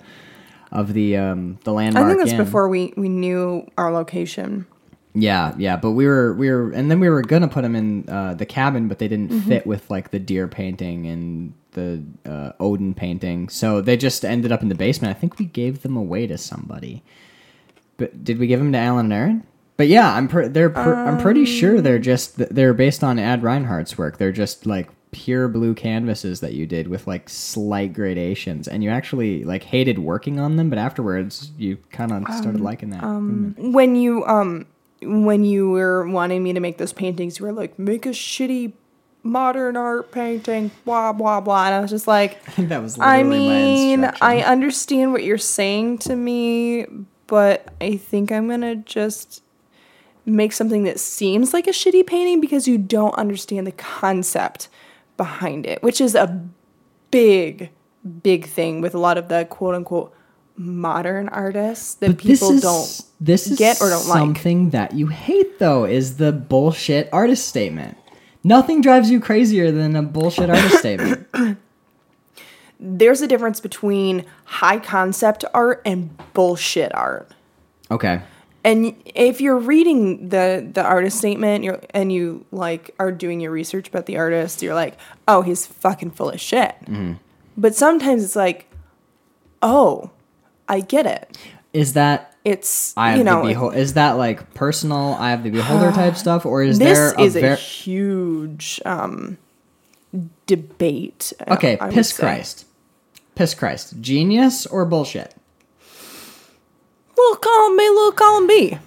of 0.71 0.93
the 0.93 1.17
um 1.17 1.59
the 1.65 1.73
landmark." 1.73 2.05
I 2.05 2.07
think 2.09 2.19
that's 2.19 2.31
inn." 2.31 2.37
before 2.37 2.69
we, 2.69 2.93
we 2.97 3.09
knew 3.09 3.67
our 3.77 3.91
location. 3.91 4.65
Yeah, 5.13 5.53
yeah, 5.57 5.75
but 5.77 5.91
we 5.91 6.07
were 6.07 6.33
we 6.33 6.49
were, 6.49 6.71
and 6.71 6.89
then 6.89 6.99
we 6.99 7.09
were 7.09 7.21
gonna 7.21 7.47
put 7.49 7.61
them 7.61 7.75
in 7.75 8.09
uh, 8.09 8.33
the 8.35 8.45
cabin, 8.47 8.87
but 8.87 8.97
they 8.99 9.07
didn't 9.09 9.29
Mm-hmm. 9.31 9.47
fit 9.49 9.67
with 9.67 9.87
like 9.91 10.09
the 10.11 10.17
deer 10.19 10.47
painting 10.47 11.05
and 11.07 11.53
the 11.73 12.03
uh, 12.25 12.51
Odin 12.59 12.93
painting, 12.93 13.49
so 13.49 13.81
they 13.81 13.97
just 13.97 14.23
ended 14.23 14.51
up 14.51 14.61
in 14.61 14.69
the 14.69 14.75
basement. 14.75 15.15
I 15.15 15.19
think 15.19 15.37
we 15.39 15.45
gave 15.45 15.81
them 15.81 15.95
away 15.97 16.27
to 16.27 16.37
somebody, 16.37 17.03
but 17.97 18.23
did 18.23 18.37
we 18.39 18.47
give 18.47 18.59
them 18.59 18.71
to 18.71 18.77
Alan 18.77 19.07
and 19.07 19.13
Aaron? 19.13 19.43
But 19.75 19.87
yeah, 19.87 20.13
I'm 20.13 20.27
pre- 20.27 20.47
they're 20.49 20.69
pr- 20.69 20.93
I'm 20.93 21.17
pretty 21.17 21.45
sure 21.45 21.81
they're 21.81 21.99
just 21.99 22.37
they're 22.37 22.73
based 22.73 23.03
on 23.03 23.17
Ad 23.17 23.41
Reinhardt's 23.41 23.97
work. 23.97 24.17
They're 24.17 24.31
just 24.31 24.65
like 24.65 24.89
pure 25.11 25.47
blue 25.47 25.73
canvases 25.73 26.39
that 26.41 26.53
you 26.53 26.65
did 26.65 26.87
with 26.87 27.07
like 27.07 27.27
slight 27.29 27.93
gradations, 27.93 28.67
and 28.67 28.83
you 28.83 28.89
actually 28.89 29.43
like 29.43 29.63
hated 29.63 29.99
working 29.99 30.39
on 30.39 30.57
them, 30.57 30.69
but 30.69 30.77
afterwards 30.77 31.51
you 31.57 31.77
kind 31.91 32.11
of 32.11 32.23
started 32.35 32.61
liking 32.61 32.91
that. 32.91 33.03
movement. 33.03 33.73
When 33.73 33.95
you 33.95 34.23
um 34.25 34.67
when 35.01 35.43
you 35.43 35.69
were 35.69 36.07
wanting 36.07 36.43
me 36.43 36.53
to 36.53 36.59
make 36.59 36.77
those 36.77 36.93
paintings, 36.93 37.39
you 37.39 37.45
were 37.45 37.51
like, 37.51 37.77
make 37.77 38.05
a 38.05 38.09
shitty 38.09 38.73
modern 39.23 39.77
art 39.77 40.11
painting, 40.11 40.71
blah 40.85 41.13
blah 41.13 41.39
blah. 41.41 41.65
And 41.65 41.75
I 41.75 41.79
was 41.79 41.89
just 41.89 42.07
like, 42.07 42.37
I 42.47 42.51
think 42.51 42.69
that 42.69 42.81
was 42.81 42.97
I 42.99 43.23
mean. 43.23 44.05
I 44.21 44.41
understand 44.41 45.13
what 45.13 45.23
you're 45.23 45.37
saying 45.37 45.99
to 45.99 46.15
me, 46.15 46.85
but 47.27 47.69
I 47.81 47.97
think 47.97 48.31
I'm 48.31 48.47
gonna 48.49 48.75
just 48.75 49.41
make 50.25 50.53
something 50.53 50.83
that 50.83 50.99
seems 50.99 51.53
like 51.53 51.67
a 51.67 51.71
shitty 51.71 52.05
painting 52.07 52.39
because 52.39 52.67
you 52.67 52.77
don't 52.77 53.15
understand 53.15 53.67
the 53.67 53.71
concept 53.73 54.69
behind 55.17 55.65
it, 55.65 55.83
which 55.83 55.99
is 55.99 56.15
a 56.15 56.43
big, 57.11 57.69
big 58.23 58.45
thing 58.45 58.81
with 58.81 58.95
a 58.95 58.99
lot 58.99 59.17
of 59.17 59.27
the 59.29 59.45
quote 59.45 59.75
unquote 59.75 60.13
modern 60.55 61.27
artists 61.29 61.95
that 61.95 62.07
But 62.07 62.17
this 62.19 62.39
people 62.39 62.55
is 62.55 62.61
don't 62.61 63.01
this 63.19 63.47
is 63.47 63.57
get 63.57 63.81
or 63.81 63.89
don't 63.89 64.07
like. 64.07 64.17
something 64.19 64.69
that 64.69 64.93
you 64.93 65.07
hate 65.07 65.57
though 65.59 65.83
is 65.85 66.17
the 66.17 66.31
bullshit 66.31 67.09
artist 67.11 67.47
statement. 67.47 67.97
Nothing 68.43 68.81
drives 68.81 69.09
you 69.09 69.19
crazier 69.19 69.71
than 69.71 69.95
a 69.95 70.01
bullshit 70.01 70.49
artist 70.49 70.79
statement. 70.79 71.27
there's 72.79 73.21
a 73.21 73.27
difference 73.27 73.61
between 73.61 74.25
high 74.45 74.79
concept 74.79 75.45
art 75.53 75.81
and 75.85 76.15
bullshit 76.33 76.93
art. 76.93 77.31
Okay. 77.89 78.21
And 78.65 78.95
if 79.05 79.41
you're 79.41 79.57
reading 79.57 80.29
the 80.29 80.69
the 80.73 80.83
artist 80.83 81.17
statement, 81.17 81.63
you're 81.63 81.81
and 81.91 82.11
you 82.11 82.45
like 82.51 82.91
are 82.99 83.11
doing 83.11 83.39
your 83.39 83.51
research 83.51 83.87
about 83.87 84.05
the 84.05 84.17
artist, 84.17 84.61
you're 84.61 84.73
like, 84.73 84.97
oh, 85.27 85.41
he's 85.41 85.65
fucking 85.65 86.11
full 86.11 86.29
of 86.29 86.39
shit. 86.39 86.75
Mm-hmm. 86.83 87.13
But 87.57 87.75
sometimes 87.75 88.23
it's 88.23 88.35
like, 88.35 88.69
oh, 89.61 90.11
I 90.67 90.79
get 90.79 91.05
it. 91.05 91.37
Is 91.73 91.93
that 91.93 92.32
It's 92.45 92.93
I 92.97 93.15
you 93.15 93.23
know, 93.23 93.43
behold 93.43 93.75
is 93.75 93.93
that 93.93 94.13
like 94.13 94.53
personal 94.53 95.15
I 95.19 95.29
have 95.29 95.43
the 95.43 95.49
beholder 95.49 95.91
type 95.91 96.15
stuff 96.17 96.45
or 96.45 96.61
is 96.61 96.77
this 96.77 96.97
there 96.97 97.13
a 97.13 97.21
is 97.21 97.35
a 97.35 97.55
huge 97.55 98.81
um, 98.85 99.37
debate. 100.45 101.31
Okay, 101.47 101.77
I 101.79 101.89
piss 101.89 102.09
say. 102.09 102.23
Christ. 102.23 102.65
Piss 103.35 103.53
Christ. 103.53 103.99
Genius 104.01 104.65
or 104.65 104.85
bullshit? 104.85 105.33
Little 107.17 107.35
column 107.37 107.79
A, 107.79 107.83
little 107.83 108.11
column 108.11 108.47
B. 108.47 108.77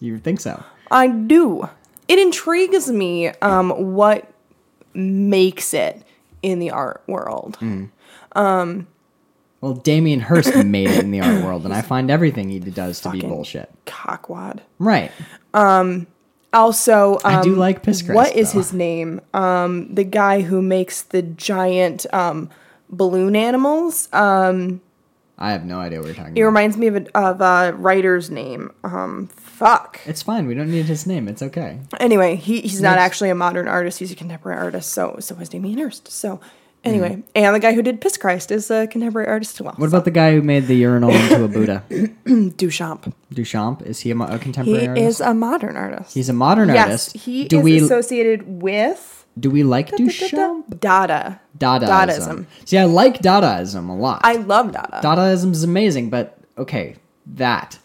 You 0.00 0.18
think 0.18 0.40
so? 0.40 0.62
I 0.90 1.08
do. 1.08 1.68
It 2.08 2.18
intrigues 2.18 2.90
me 2.90 3.28
um, 3.42 3.94
what 3.94 4.32
makes 4.94 5.72
it 5.74 6.02
in 6.42 6.58
the 6.58 6.70
art 6.70 7.02
world. 7.06 7.58
Mm. 7.60 7.90
Well, 9.60 9.74
Damien 9.74 10.20
Hirst 10.20 10.54
made 10.64 10.88
it 10.90 11.04
in 11.04 11.10
the 11.10 11.20
art 11.20 11.44
world, 11.44 11.64
and 11.64 11.74
I 11.74 11.82
find 11.82 12.10
everything 12.10 12.48
he 12.48 12.58
does 12.60 13.00
to 13.02 13.10
be 13.10 13.20
bullshit. 13.20 13.70
Cockwad. 13.86 14.60
Right. 14.78 15.12
Also, 16.52 17.14
um, 17.14 17.20
I 17.24 17.42
do 17.42 17.54
like 17.54 17.82
Piss 17.82 18.02
Christ, 18.02 18.16
What 18.16 18.34
is 18.34 18.52
though. 18.52 18.58
his 18.58 18.72
name? 18.72 19.20
Um, 19.32 19.94
the 19.94 20.02
guy 20.02 20.40
who 20.40 20.60
makes 20.60 21.02
the 21.02 21.22
giant 21.22 22.12
um, 22.12 22.50
balloon 22.88 23.36
animals. 23.36 24.08
Um, 24.12 24.80
I 25.38 25.52
have 25.52 25.64
no 25.64 25.78
idea 25.78 26.00
what 26.00 26.06
you're 26.06 26.14
talking 26.16 26.36
it 26.36 26.40
about. 26.40 26.46
reminds 26.48 26.76
me 26.76 26.88
of 26.88 26.96
a, 26.96 27.18
of 27.18 27.40
a 27.40 27.72
writer's 27.76 28.30
name. 28.30 28.72
Um, 28.82 29.28
fuck. 29.28 30.00
It's 30.06 30.22
fine. 30.22 30.46
We 30.46 30.54
don't 30.54 30.70
need 30.70 30.86
his 30.86 31.06
name. 31.06 31.28
It's 31.28 31.40
okay. 31.40 31.78
Anyway, 32.00 32.34
he, 32.34 32.60
he's 32.62 32.82
not 32.82 32.98
actually 32.98 33.30
a 33.30 33.34
modern 33.36 33.68
artist. 33.68 34.00
He's 34.00 34.10
a 34.10 34.16
contemporary 34.16 34.58
artist. 34.58 34.90
So 34.90 35.16
so 35.20 35.36
is 35.36 35.48
Damien 35.48 35.78
Hirst. 35.78 36.08
So 36.08 36.40
anyway, 36.84 37.16
Mm. 37.16 37.22
and 37.34 37.54
the 37.54 37.60
guy 37.60 37.72
who 37.72 37.82
did 37.82 38.00
Piss 38.00 38.16
Christ 38.16 38.50
is 38.50 38.70
a 38.70 38.86
contemporary 38.86 39.28
artist 39.28 39.56
as 39.56 39.62
well. 39.64 39.74
What 39.76 39.88
about 39.88 40.04
the 40.04 40.10
guy 40.10 40.32
who 40.32 40.42
made 40.42 40.66
the 40.66 40.74
urinal 40.76 41.10
into 41.10 41.44
a 41.44 41.48
Buddha? 41.48 41.82
Duchamp? 42.24 43.12
Duchamp? 43.34 43.82
Is 43.86 44.00
he 44.00 44.10
a, 44.10 44.16
a 44.18 44.32
He 44.32 44.38
contemporary 44.38 44.88
artist? 44.88 45.06
is 45.06 45.20
a 45.20 45.34
modern 45.34 45.76
artist. 45.76 46.14
He's 46.14 46.28
a 46.28 46.32
modern 46.32 46.68
yes, 46.68 46.84
artist. 46.86 47.16
he 47.18 47.46
do 47.48 47.58
is 47.58 47.64
we 47.64 47.78
associated 47.78 48.62
with 48.62 49.26
do 49.38 49.48
we 49.50 49.62
like 49.62 49.90
Duchamp? 49.92 50.80
Dada. 50.80 51.40
Dadaism. 51.56 51.88
Dadaism. 51.88 52.46
See, 52.64 52.76
I 52.78 52.84
like 52.84 53.20
Dadaism 53.22 53.88
a 53.88 53.92
lot. 53.92 54.20
I 54.24 54.34
love 54.34 54.72
Dada. 54.72 55.00
Dadaism 55.02 55.52
is 55.52 55.62
amazing, 55.62 56.10
but 56.10 56.38
okay, 56.58 56.96
that 57.26 57.78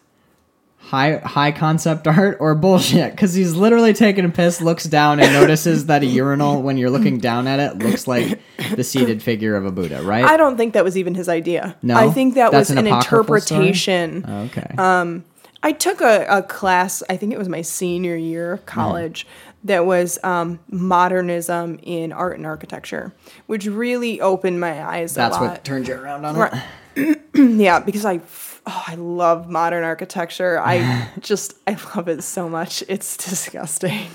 high 0.85 1.17
high 1.17 1.51
concept 1.51 2.07
art 2.07 2.37
or 2.39 2.55
bullshit? 2.55 3.11
Because 3.11 3.33
he's 3.33 3.53
literally 3.53 3.93
taking 3.93 4.25
a 4.25 4.29
piss, 4.29 4.61
looks 4.61 4.83
down, 4.85 5.19
and 5.19 5.33
notices 5.33 5.87
that 5.87 6.03
a 6.03 6.05
urinal, 6.05 6.61
when 6.61 6.77
you're 6.77 6.89
looking 6.89 7.17
down 7.17 7.47
at 7.47 7.59
it, 7.59 7.79
looks 7.79 8.07
like 8.07 8.39
the 8.75 8.83
seated 8.83 9.21
figure 9.23 9.55
of 9.55 9.65
a 9.65 9.71
Buddha, 9.71 10.01
right? 10.03 10.23
I 10.25 10.37
don't 10.37 10.57
think 10.57 10.73
that 10.73 10.83
was 10.83 10.97
even 10.97 11.15
his 11.15 11.27
idea. 11.29 11.75
No? 11.81 11.95
I 11.95 12.09
think 12.09 12.35
that 12.35 12.51
That's 12.51 12.69
was 12.69 12.77
an 12.77 12.79
an, 12.79 12.87
apocryphal 12.87 13.39
story? 13.41 13.67
interpretation. 13.67 14.25
okay. 14.27 15.21
I 15.63 15.71
took 15.71 15.99
a, 16.01 16.27
a 16.29 16.43
class, 16.43 17.01
I 17.09 17.17
think 17.17 17.33
it 17.33 17.39
was 17.39 17.49
my 17.49 17.63
senior 17.63 18.15
year 18.15 18.53
of 18.53 18.67
college, 18.67 19.25
that 19.63 19.83
was 19.87 20.19
um, 20.23 20.59
modernism 20.69 21.79
in 21.81 22.11
art 22.11 22.37
and 22.37 22.45
architecture, 22.45 23.13
which 23.47 23.65
really 23.65 24.21
opened 24.21 24.59
my 24.59 24.83
eyes 24.85 25.15
That's 25.15 25.35
a 25.37 25.41
lot. 25.41 25.51
what 25.53 25.63
turned 25.63 25.87
you 25.87 25.95
around 25.95 26.23
on 26.23 26.35
Right. 26.35 26.63
it. 26.95 27.19
yeah, 27.33 27.79
because 27.79 28.05
I, 28.05 28.19
oh, 28.65 28.83
I 28.87 28.95
love 28.95 29.49
modern 29.49 29.83
architecture. 29.83 30.59
I 30.59 31.09
just, 31.19 31.55
I 31.67 31.77
love 31.95 32.07
it 32.07 32.23
so 32.23 32.49
much. 32.49 32.83
It's 32.87 33.17
disgusting. 33.29 34.09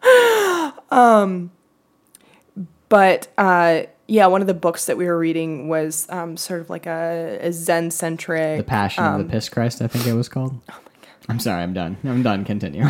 um, 0.90 1.50
but 2.88 3.28
uh, 3.38 3.82
yeah, 4.06 4.26
one 4.26 4.40
of 4.40 4.46
the 4.46 4.54
books 4.54 4.86
that 4.86 4.96
we 4.96 5.06
were 5.06 5.18
reading 5.18 5.68
was 5.68 6.06
um, 6.10 6.36
sort 6.36 6.60
of 6.60 6.70
like 6.70 6.86
a, 6.86 7.38
a 7.40 7.52
Zen 7.52 7.90
centric. 7.90 8.58
The 8.58 8.64
Passion 8.64 9.04
of 9.04 9.14
um, 9.14 9.22
the 9.26 9.32
Piss 9.32 9.48
Christ, 9.48 9.82
I 9.82 9.86
think 9.86 10.06
it 10.06 10.14
was 10.14 10.28
called. 10.28 10.60
Oh 10.70 10.74
my 10.74 10.92
god. 11.02 11.10
I'm 11.28 11.40
sorry, 11.40 11.62
I'm 11.62 11.72
done. 11.72 11.96
I'm 12.04 12.22
done. 12.22 12.44
Continue. 12.44 12.86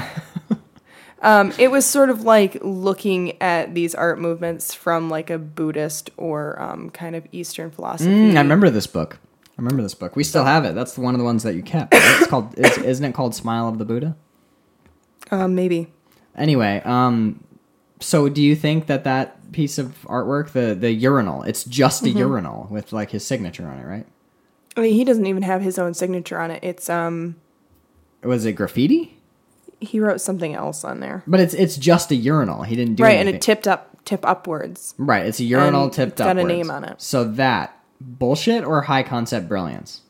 Um, 1.22 1.52
it 1.58 1.70
was 1.70 1.86
sort 1.86 2.10
of 2.10 2.22
like 2.22 2.58
looking 2.62 3.40
at 3.42 3.74
these 3.74 3.94
art 3.94 4.20
movements 4.20 4.74
from 4.74 5.08
like 5.08 5.30
a 5.30 5.38
Buddhist 5.38 6.10
or 6.16 6.60
um, 6.60 6.90
kind 6.90 7.16
of 7.16 7.26
Eastern 7.32 7.70
philosophy. 7.70 8.10
Mm, 8.10 8.36
I 8.36 8.40
remember 8.40 8.70
this 8.70 8.86
book. 8.86 9.18
I 9.58 9.62
remember 9.62 9.82
this 9.82 9.94
book. 9.94 10.16
We 10.16 10.24
still 10.24 10.44
have 10.44 10.64
it. 10.64 10.74
That's 10.74 10.98
one 10.98 11.14
of 11.14 11.18
the 11.18 11.24
ones 11.24 11.42
that 11.44 11.54
you 11.54 11.62
kept. 11.62 11.94
It's 11.94 12.26
called. 12.26 12.54
It's, 12.58 12.76
isn't 12.78 13.04
it 13.04 13.14
called 13.14 13.34
Smile 13.34 13.68
of 13.68 13.78
the 13.78 13.84
Buddha? 13.86 14.16
Um, 15.30 15.54
maybe. 15.54 15.92
Anyway, 16.36 16.82
um, 16.84 17.42
so 18.00 18.28
do 18.28 18.42
you 18.42 18.54
think 18.54 18.86
that 18.86 19.04
that 19.04 19.52
piece 19.52 19.78
of 19.78 20.02
artwork, 20.04 20.50
the 20.50 20.74
the 20.74 20.92
urinal, 20.92 21.42
it's 21.44 21.64
just 21.64 22.04
Mm-hmm. 22.04 22.16
a 22.16 22.20
urinal 22.20 22.66
with 22.70 22.92
like 22.92 23.10
his 23.10 23.26
signature 23.26 23.66
on 23.66 23.78
it, 23.78 23.84
right? 23.86 24.06
I 24.76 24.82
mean, 24.82 24.92
he 24.92 25.04
doesn't 25.04 25.24
even 25.26 25.42
have 25.42 25.62
his 25.62 25.78
own 25.78 25.94
signature 25.94 26.38
on 26.38 26.50
it. 26.50 26.62
It's 26.62 26.90
um, 26.90 27.36
Was 28.22 28.44
it 28.44 28.52
graffiti? 28.52 29.14
he 29.78 30.00
wrote 30.00 30.22
something 30.22 30.54
else 30.54 30.84
on 30.84 31.00
there. 31.00 31.22
But 31.26 31.40
it's 31.40 31.54
it's 31.54 31.76
just 31.76 32.10
a 32.10 32.14
urinal. 32.14 32.62
He 32.62 32.76
didn't 32.76 32.94
do 32.96 33.02
right, 33.02 33.10
anything. 33.16 33.28
and 33.28 33.36
it 33.36 33.42
tipped 33.42 33.66
up, 33.68 34.04
tip 34.04 34.24
upwards. 34.26 34.94
right, 34.98 35.24
it's 35.26 35.40
a 35.40 35.44
urinal 35.44 35.88
tipped 35.90 36.12
it's 36.12 36.20
got 36.22 36.36
a 36.38 36.44
name 36.44 36.70
on 36.70 36.84
it. 36.84 37.00
So 37.00 37.24
that 37.24 37.75
bullshit 38.00 38.64
or 38.64 38.82
high 38.82 39.02
concept 39.02 39.48
brilliance? 39.48 40.02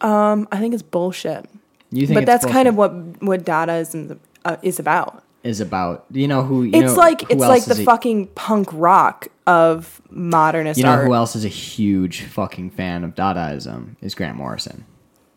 Um, 0.00 0.46
I 0.52 0.58
think 0.58 0.74
it's 0.74 0.82
bullshit. 0.82 1.46
You 1.90 2.06
think? 2.06 2.16
But 2.18 2.26
that's 2.26 2.44
kind 2.44 2.68
of 2.68 2.76
bullshit? 2.76 3.20
what 3.20 3.22
what 3.22 3.44
Dadaism 3.44 4.18
uh, 4.44 4.56
is 4.62 4.78
about. 4.78 5.22
is 5.42 5.60
about. 5.60 6.04
You 6.10 6.28
know 6.28 6.42
who? 6.42 6.64
You 6.64 6.72
It's 6.74 6.92
know, 6.92 6.98
like 6.98 7.20
who 7.22 7.26
it's 7.30 7.40
like 7.40 7.64
the 7.64 7.80
a- 7.80 7.84
fucking 7.84 8.26
punk 8.28 8.68
rock 8.72 9.28
of 9.46 10.02
modernist 10.10 10.78
You 10.78 10.84
know 10.84 10.90
art. 10.90 11.06
who 11.06 11.14
else 11.14 11.36
is 11.36 11.44
a 11.44 11.48
huge 11.48 12.22
fucking 12.22 12.70
fan 12.70 13.04
of 13.04 13.14
Dadaism 13.14 13.96
is 14.00 14.14
Grant 14.14 14.36
Morrison. 14.36 14.84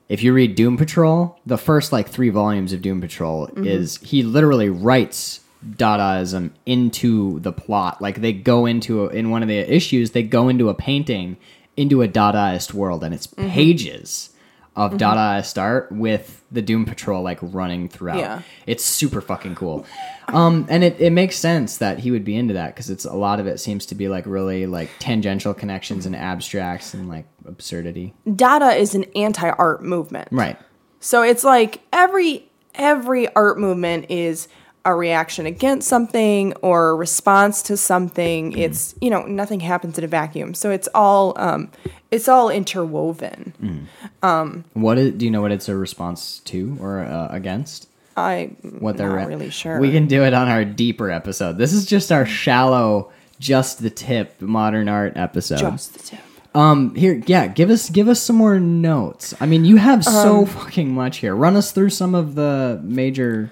If 0.10 0.24
you 0.24 0.34
read 0.34 0.56
Doom 0.56 0.76
Patrol, 0.76 1.38
the 1.46 1.58
first 1.60 1.92
like 1.92 2.10
three 2.10 2.30
volumes 2.32 2.74
of 2.74 2.82
Doom 2.82 3.00
Patrol 3.00 3.48
Mm-hmm. 3.48 3.66
is 3.68 3.98
he 3.98 4.24
literally 4.24 4.68
writes 4.70 5.42
Dadaism 5.68 6.52
into 6.66 7.40
the 7.40 7.52
plot. 7.52 8.02
Like 8.02 8.22
they 8.22 8.34
go 8.34 8.66
into 8.66 9.06
a, 9.06 9.10
in 9.10 9.30
one 9.30 9.42
of 9.42 9.50
the 9.50 9.58
issues, 9.58 10.12
they 10.12 10.24
go 10.24 10.50
into 10.50 10.70
a 10.70 10.74
painting 10.74 11.38
into 11.76 12.02
a 12.02 12.08
Dadaist 12.08 12.74
world, 12.74 13.04
and 13.04 13.14
it's 13.14 13.28
Mm-hmm. 13.28 13.50
pages 13.50 14.32
of 14.76 14.94
Dadaist 14.94 15.62
art 15.62 15.92
with 15.92 16.42
the 16.52 16.62
Doom 16.62 16.86
Patrol 16.86 17.22
like 17.22 17.40
running 17.42 17.90
throughout. 17.90 18.20
Yeah. 18.20 18.42
It's 18.66 18.86
super 18.86 19.20
fucking 19.20 19.56
cool. 19.56 19.86
Um, 20.30 20.66
and 20.70 20.84
it, 20.86 21.02
it 21.02 21.10
makes 21.12 21.36
sense 21.36 21.78
that 21.78 22.00
he 22.00 22.12
would 22.12 22.24
be 22.24 22.36
into 22.36 22.54
that 22.54 22.76
because 22.76 22.90
it's 22.90 23.04
a 23.04 23.14
lot 23.14 23.42
of 23.42 23.48
it 23.48 23.60
seems 23.60 23.86
to 23.88 23.96
be 23.96 24.08
like 24.08 24.26
really 24.26 24.68
like 24.68 24.90
tangential 25.00 25.54
connections 25.54 26.06
and 26.06 26.16
abstracts 26.16 26.94
and 26.94 27.10
like 27.10 27.26
absurdity. 27.46 28.14
Dada 28.36 28.72
is 28.74 28.96
an 28.96 29.06
anti-art 29.16 29.84
movement. 29.84 30.30
Right. 30.32 30.58
So 31.02 31.24
it's 31.24 31.44
like 31.44 31.82
every 31.92 32.50
every 32.76 33.34
art 33.36 33.60
movement 33.60 34.06
is 34.10 34.48
a 34.86 34.96
reaction 34.96 35.46
against 35.46 35.88
something 35.88 36.54
or 36.62 36.90
a 36.90 36.96
response 36.96 37.62
to 37.64 37.78
something. 37.78 38.54
It's 38.54 38.96
you 39.02 39.10
know 39.10 39.24
nothing 39.24 39.60
happens 39.60 39.98
in 39.98 40.04
a 40.04 40.08
vacuum. 40.08 40.54
So 40.54 40.72
it's 40.72 40.88
all 40.96 41.34
um, 41.38 41.72
it's 42.12 42.28
all 42.28 42.50
interwoven. 42.50 43.88
um 44.24 44.64
What 44.74 44.98
is, 44.98 45.14
do 45.14 45.26
you 45.26 45.32
know 45.32 45.42
what 45.42 45.52
it's 45.52 45.70
a 45.70 45.76
response 45.76 46.40
to 46.46 46.78
or 46.80 47.00
uh, 47.00 47.28
against? 47.32 47.88
I 48.18 48.52
What 48.80 48.98
they're 48.98 49.10
not 49.10 49.16
re- 49.16 49.26
really 49.26 49.50
sure. 49.50 49.80
We 49.80 49.92
can 49.92 50.08
do 50.08 50.24
it 50.24 50.34
on 50.34 50.48
our 50.50 50.66
deeper 50.66 51.10
episode. 51.12 51.58
This 51.58 51.72
is 51.74 51.86
just 51.86 52.12
our 52.12 52.26
shallow, 52.26 53.12
just 53.40 53.82
the 53.82 53.90
tip 53.90 54.42
modern 54.42 54.90
art 54.90 55.14
episode. 55.16 55.60
just 55.60 55.94
the 55.94 56.00
tip. 56.00 56.20
Um, 56.56 56.96
here, 56.96 57.22
yeah, 57.28 57.46
give 57.48 57.70
us 57.70 57.90
give 57.90 58.08
us 58.08 58.20
some 58.22 58.36
more 58.36 58.60
notes. 58.60 59.36
I 59.40 59.46
mean, 59.46 59.66
you 59.66 59.76
have 59.78 60.04
so 60.04 60.46
fucking 60.46 60.92
much 60.92 61.18
here. 61.18 61.36
Run 61.36 61.56
us 61.56 61.72
through 61.72 61.92
some 61.92 62.16
of 62.16 62.34
the 62.36 62.80
major 62.84 63.52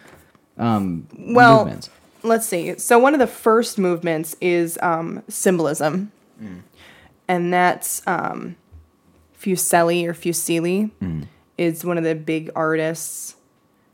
um 0.57 1.07
Well, 1.17 1.65
movements. 1.65 1.89
let's 2.23 2.45
see. 2.45 2.77
So 2.79 2.97
one 2.99 3.13
of 3.13 3.19
the 3.19 3.27
first 3.27 3.77
movements 3.77 4.35
is 4.41 4.77
um, 4.81 5.23
symbolism, 5.27 6.11
and 7.27 7.53
that's 7.53 8.01
um, 8.07 8.55
Fuseli 9.39 10.05
or 10.05 10.13
Fuseli 10.13 10.91
is 11.57 11.83
one 11.85 11.97
of 11.97 12.03
the 12.03 12.15
big 12.15 12.49
artists 12.55 13.35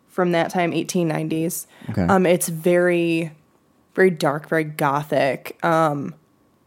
from 0.10 0.32
that 0.34 0.52
time, 0.52 0.72
1890s. 0.72 1.66
Okay. 1.90 2.04
Um, 2.04 2.26
it's 2.26 2.48
very, 2.48 3.32
very 3.96 4.10
dark, 4.12 4.48
very 4.48 4.64
gothic. 4.64 5.58
Um, 5.64 6.14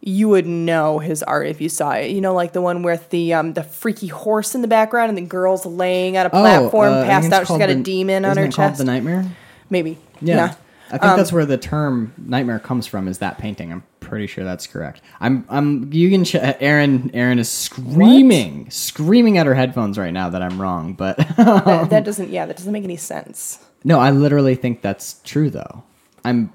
you 0.01 0.29
would 0.29 0.47
know 0.47 0.99
his 1.01 1.23
art 1.23 1.47
if 1.49 1.61
you 1.61 1.69
saw 1.69 1.93
it. 1.93 2.11
You 2.11 2.21
know, 2.21 2.35
like 2.35 2.53
the 2.53 2.61
one 2.61 2.83
with 2.83 3.11
the 3.11 3.35
um 3.35 3.55
the 3.55 3.63
freaky 3.65 4.07
horse 4.09 4.55
in 4.55 4.63
the 4.63 4.69
background 4.69 5.09
and 5.09 5.19
the 5.19 5.23
girl's 5.23 5.67
laying 5.67 6.17
on 6.17 6.27
a 6.27 6.31
platform, 6.31 6.93
uh, 6.93 7.05
passed 7.05 7.33
out. 7.33 7.47
She's 7.47 7.59
got 7.59 7.71
a 7.71 7.75
demon 7.75 8.25
on 8.25 8.37
her 8.37 8.49
chest. 8.49 8.79
The 8.79 8.85
Nightmare. 8.85 9.25
Maybe. 9.71 9.99
Yeah. 10.21 10.55
I 10.89 10.91
think 10.99 11.03
Um, 11.05 11.17
that's 11.17 11.33
where 11.33 11.45
the 11.45 11.59
term 11.59 12.13
nightmare 12.17 12.61
comes 12.61 12.87
from. 12.87 13.09
Is 13.09 13.19
that 13.19 13.39
painting? 13.39 13.73
I'm 13.73 13.83
pretty 13.99 14.29
sure 14.29 14.45
that's 14.45 14.69
correct. 14.69 15.01
I'm. 15.21 15.45
I'm. 15.49 15.93
You 15.93 16.09
can. 16.11 16.25
Ch- 16.25 16.37
Aaron. 16.37 17.11
Aaron 17.13 17.41
is 17.41 17.49
screaming, 17.51 18.71
screaming 18.71 19.37
at 19.37 19.47
her 19.47 19.55
headphones 19.55 19.99
right 19.99 20.13
now 20.13 20.29
that 20.31 20.43
I'm 20.43 20.61
wrong. 20.63 20.93
But 20.95 21.17
that, 21.37 21.89
that 21.91 22.05
doesn't. 22.05 22.31
Yeah, 22.31 22.47
that 22.47 22.57
doesn't 22.57 22.73
make 22.73 22.85
any 22.85 22.97
sense. 22.97 23.59
no, 23.83 23.99
I 23.99 24.13
literally 24.13 24.55
think 24.55 24.81
that's 24.81 25.21
true 25.25 25.51
though. 25.51 25.83
I'm. 26.25 26.53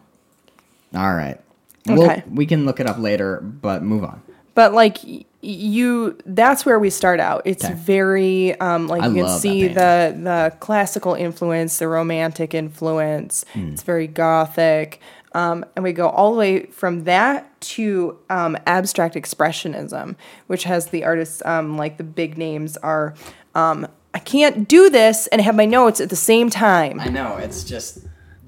All 0.95 1.14
right. 1.14 1.39
We'll, 1.88 2.03
Okay. 2.03 2.24
we 2.32 2.45
can 2.45 2.66
look 2.66 2.80
it 2.80 2.88
up 2.88 2.99
later, 2.99 3.41
but 3.41 3.82
move 3.84 4.03
on. 4.05 4.22
But 4.54 4.74
like 4.74 4.97
you, 5.41 6.18
that's 6.26 6.66
where 6.66 6.78
we 6.78 6.89
start 6.89 7.20
out. 7.20 7.41
It's 7.45 7.66
Okay. 7.66 7.74
very 7.74 8.60
um, 8.60 8.88
like 8.88 9.02
I 9.02 9.08
you 9.08 9.24
can 9.24 9.39
see 9.39 9.68
the 9.68 10.16
the 10.22 10.54
classical 10.60 11.14
influence, 11.14 11.80
the 11.80 11.88
romantic 11.88 12.54
influence. 12.54 13.45
Hmm. 13.54 13.70
It's 13.70 13.82
very 13.84 14.08
gothic, 14.08 14.99
um, 15.34 15.66
and 15.76 15.84
we 15.84 15.93
go 15.93 16.10
all 16.10 16.34
the 16.34 16.38
way 16.38 16.66
from 16.68 17.06
that 17.06 17.60
to 17.62 18.20
um, 18.30 18.58
abstract 18.68 19.16
expressionism, 19.16 20.16
which 20.47 20.66
has 20.66 20.88
the 20.88 21.06
artists 21.06 21.41
um, 21.45 21.78
like 21.78 21.97
the 21.97 22.04
big 22.04 22.38
names 22.38 22.78
are. 22.78 23.14
Um, 23.56 23.88
I 24.14 24.20
can't 24.20 24.68
do 24.68 24.89
this 24.89 25.28
and 25.28 25.41
have 25.41 25.56
my 25.56 25.66
notes 25.66 26.02
at 26.02 26.10
the 26.10 26.18
same 26.18 26.49
time. 26.49 26.99
I 26.99 27.08
know 27.08 27.38
it's 27.38 27.64
just 27.64 27.99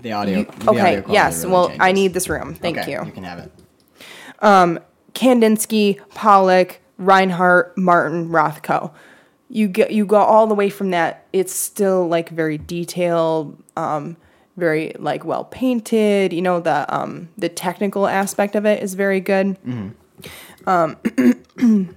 the 0.01 0.11
audio. 0.11 0.39
You- 0.39 0.43
the 0.45 0.51
audio 0.69 0.71
okay, 0.71 0.95
quality 1.01 1.13
yes. 1.13 1.43
really 1.43 1.53
well, 1.53 1.71
I 1.79 1.91
need 1.93 2.13
this 2.13 2.27
room. 2.27 2.53
Thank 2.53 2.77
Okay, 2.79 2.91
you. 2.91 3.05
You 3.05 3.11
can 3.13 3.23
have 3.23 3.39
it. 3.39 3.51
Kandinsky, 5.13 5.99
Pollock, 6.13 6.79
Reinhardt, 6.97 7.77
Martin, 7.77 8.29
Rothko. 8.29 8.91
You 9.49 9.67
go 9.67 9.85
you 9.87 10.05
go 10.05 10.17
all 10.17 10.47
the 10.47 10.55
way 10.55 10.69
from 10.69 10.91
that. 10.91 11.27
It's 11.31 11.53
still 11.53 12.07
like 12.07 12.29
very 12.29 12.57
detailed, 12.57 13.61
um, 13.77 14.17
very 14.57 14.95
like 14.97 15.25
well 15.25 15.45
painted. 15.45 16.33
You 16.33 16.41
know 16.41 16.59
the 16.59 16.91
um, 16.93 17.29
the 17.37 17.49
technical 17.49 18.07
aspect 18.07 18.55
of 18.55 18.65
it 18.65 18.81
is 18.81 18.95
very 18.95 19.19
good. 19.19 19.57
Um, 20.65 20.97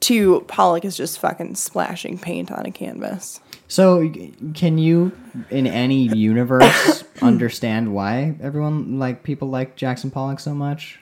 to 0.00 0.40
Pollock 0.42 0.84
is 0.84 0.96
just 0.96 1.18
fucking 1.18 1.54
splashing 1.54 2.18
paint 2.18 2.50
on 2.50 2.66
a 2.66 2.70
canvas. 2.70 3.40
So, 3.68 4.12
can 4.52 4.76
you, 4.76 5.12
in 5.48 5.66
any 5.66 6.14
universe, 6.14 7.04
understand 7.22 7.94
why 7.94 8.34
everyone 8.42 8.98
like 8.98 9.22
people 9.22 9.48
like 9.48 9.76
Jackson 9.76 10.10
Pollock 10.10 10.40
so 10.40 10.54
much? 10.54 11.00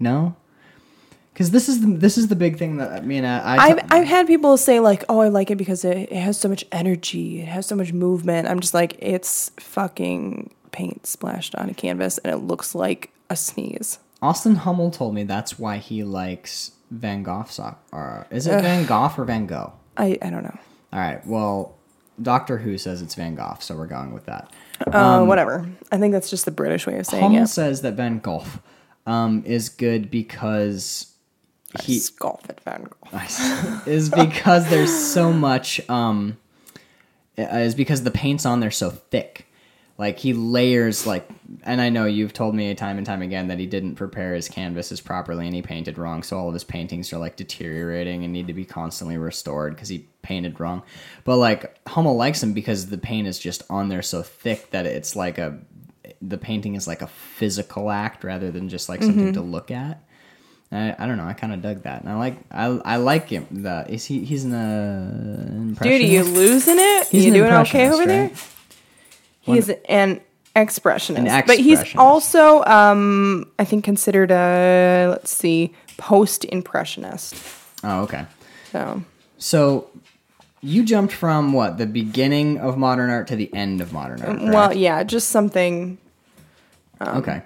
No, 0.00 0.34
because 1.38 1.52
this 1.52 1.68
is 1.68 1.82
the, 1.82 1.86
this 1.86 2.18
is 2.18 2.26
the 2.26 2.34
big 2.34 2.58
thing 2.58 2.78
that 2.78 2.90
I 2.90 3.00
mean. 3.00 3.24
I, 3.24 3.38
I 3.38 3.56
I've 3.68 3.78
I've 3.92 4.06
had 4.08 4.26
people 4.26 4.56
say 4.56 4.80
like, 4.80 5.04
"Oh, 5.08 5.20
I 5.20 5.28
like 5.28 5.52
it 5.52 5.56
because 5.56 5.84
it, 5.84 6.10
it 6.10 6.16
has 6.16 6.36
so 6.36 6.48
much 6.48 6.64
energy, 6.72 7.40
it 7.40 7.46
has 7.46 7.64
so 7.64 7.76
much 7.76 7.92
movement." 7.92 8.48
I'm 8.48 8.58
just 8.58 8.74
like, 8.74 8.96
it's 8.98 9.52
fucking 9.60 10.50
paint 10.72 11.06
splashed 11.06 11.54
on 11.54 11.70
a 11.70 11.74
canvas, 11.74 12.18
and 12.18 12.34
it 12.34 12.38
looks 12.38 12.74
like 12.74 13.12
a 13.30 13.36
sneeze. 13.36 14.00
Austin 14.20 14.56
Hummel 14.56 14.90
told 14.90 15.14
me 15.14 15.22
that's 15.22 15.60
why 15.60 15.76
he 15.76 16.02
likes 16.02 16.72
Van 16.90 17.22
Gogh 17.22 17.46
sock. 17.48 17.80
Or 17.92 18.26
is 18.32 18.48
it 18.48 18.60
Van 18.60 18.84
Gogh 18.84 19.12
or 19.16 19.24
Van 19.24 19.46
Gogh? 19.46 19.74
I 19.96 20.18
I 20.20 20.30
don't 20.30 20.42
know. 20.42 20.58
All 20.92 20.98
right. 20.98 21.24
Well, 21.24 21.76
Doctor 22.20 22.58
Who 22.58 22.76
says 22.78 23.00
it's 23.00 23.14
Van 23.14 23.36
Gogh, 23.36 23.58
so 23.60 23.76
we're 23.76 23.86
going 23.86 24.12
with 24.12 24.26
that. 24.26 24.52
Uh, 24.84 25.24
whatever. 25.24 25.68
I 25.92 25.98
think 25.98 26.12
that's 26.12 26.30
just 26.30 26.46
the 26.46 26.50
British 26.50 26.84
way 26.84 26.98
of 26.98 27.06
saying 27.06 27.22
Hummel 27.22 27.36
it. 27.36 27.38
Hummel 27.38 27.46
says 27.46 27.82
that 27.82 27.94
Van 27.94 28.18
Gogh 28.18 28.42
um, 29.06 29.44
is 29.46 29.68
good 29.68 30.10
because 30.10 31.14
he 31.82 32.00
Golf 32.18 32.48
at 32.48 32.60
Van 32.62 32.84
Gogh. 32.84 33.18
is 33.86 34.08
because 34.08 34.68
there's 34.70 34.94
so 34.94 35.32
much 35.32 35.80
um 35.88 36.38
is 37.36 37.74
because 37.74 38.02
the 38.02 38.10
paint's 38.10 38.46
on 38.46 38.60
there 38.60 38.70
so 38.70 38.90
thick. 38.90 39.46
Like 39.98 40.20
he 40.20 40.32
layers 40.32 41.08
like 41.08 41.28
and 41.64 41.80
i 41.80 41.88
know 41.88 42.04
you've 42.04 42.32
told 42.32 42.54
me 42.54 42.72
time 42.76 42.98
and 42.98 43.06
time 43.06 43.20
again 43.20 43.48
that 43.48 43.58
he 43.58 43.66
didn't 43.66 43.96
prepare 43.96 44.32
his 44.32 44.48
canvases 44.48 45.00
properly 45.00 45.44
and 45.46 45.54
he 45.54 45.60
painted 45.60 45.98
wrong 45.98 46.22
so 46.22 46.38
all 46.38 46.46
of 46.46 46.54
his 46.54 46.62
paintings 46.62 47.12
are 47.12 47.18
like 47.18 47.34
deteriorating 47.34 48.22
and 48.22 48.32
need 48.32 48.46
to 48.46 48.52
be 48.52 48.64
constantly 48.64 49.18
restored 49.18 49.74
because 49.74 49.88
he 49.88 50.06
painted 50.22 50.60
wrong. 50.60 50.82
But 51.24 51.38
like 51.38 51.76
hummel 51.88 52.14
likes 52.16 52.42
him 52.42 52.52
because 52.52 52.86
the 52.86 52.98
paint 52.98 53.26
is 53.26 53.40
just 53.40 53.62
on 53.68 53.88
there 53.88 54.02
so 54.02 54.22
thick 54.22 54.70
that 54.70 54.86
it's 54.86 55.16
like 55.16 55.38
a 55.38 55.58
the 56.22 56.38
painting 56.38 56.76
is 56.76 56.86
like 56.86 57.02
a 57.02 57.08
physical 57.08 57.90
act 57.90 58.24
rather 58.24 58.50
than 58.52 58.68
just 58.68 58.88
like 58.88 59.02
something 59.02 59.32
to 59.32 59.42
look 59.42 59.70
at 59.70 60.02
I, 60.70 60.94
I 60.98 61.06
don't 61.06 61.16
know. 61.16 61.24
I 61.24 61.32
kind 61.32 61.54
of 61.54 61.62
dug 61.62 61.82
that, 61.84 62.02
and 62.02 62.10
I 62.10 62.16
like 62.16 62.36
I 62.50 62.66
I 62.66 62.96
like 62.96 63.28
him. 63.28 63.46
The 63.50 63.86
is 63.88 64.04
he 64.04 64.24
he's 64.24 64.44
an 64.44 64.54
uh, 64.54 65.82
Dude, 65.82 66.00
are 66.00 66.04
you 66.04 66.24
losing 66.24 66.76
it? 66.78 67.08
He's 67.08 67.24
you 67.24 67.32
doing 67.32 67.50
okay 67.52 67.86
impressionist, 67.86 67.94
over 67.94 68.06
there? 68.06 68.28
right? 68.28 68.48
He 69.40 69.56
is 69.56 69.72
an 69.88 70.20
expressionist, 70.54 71.26
An 71.26 71.44
but 71.46 71.58
he's 71.58 71.96
also, 71.96 72.62
um, 72.64 73.50
I 73.58 73.64
think, 73.64 73.84
considered 73.84 74.30
a 74.30 75.06
let's 75.08 75.30
see, 75.30 75.72
post-impressionist. 75.96 77.34
Oh, 77.82 78.02
okay. 78.02 78.26
So 78.72 79.02
So 79.38 79.90
you 80.60 80.84
jumped 80.84 81.14
from 81.14 81.52
what 81.52 81.78
the 81.78 81.86
beginning 81.86 82.58
of 82.58 82.76
modern 82.76 83.08
art 83.08 83.28
to 83.28 83.36
the 83.36 83.52
end 83.54 83.80
of 83.80 83.92
modern 83.92 84.20
art. 84.22 84.42
Well, 84.42 84.74
yeah, 84.74 85.02
just 85.04 85.30
something. 85.30 85.96
okay. 87.00 87.42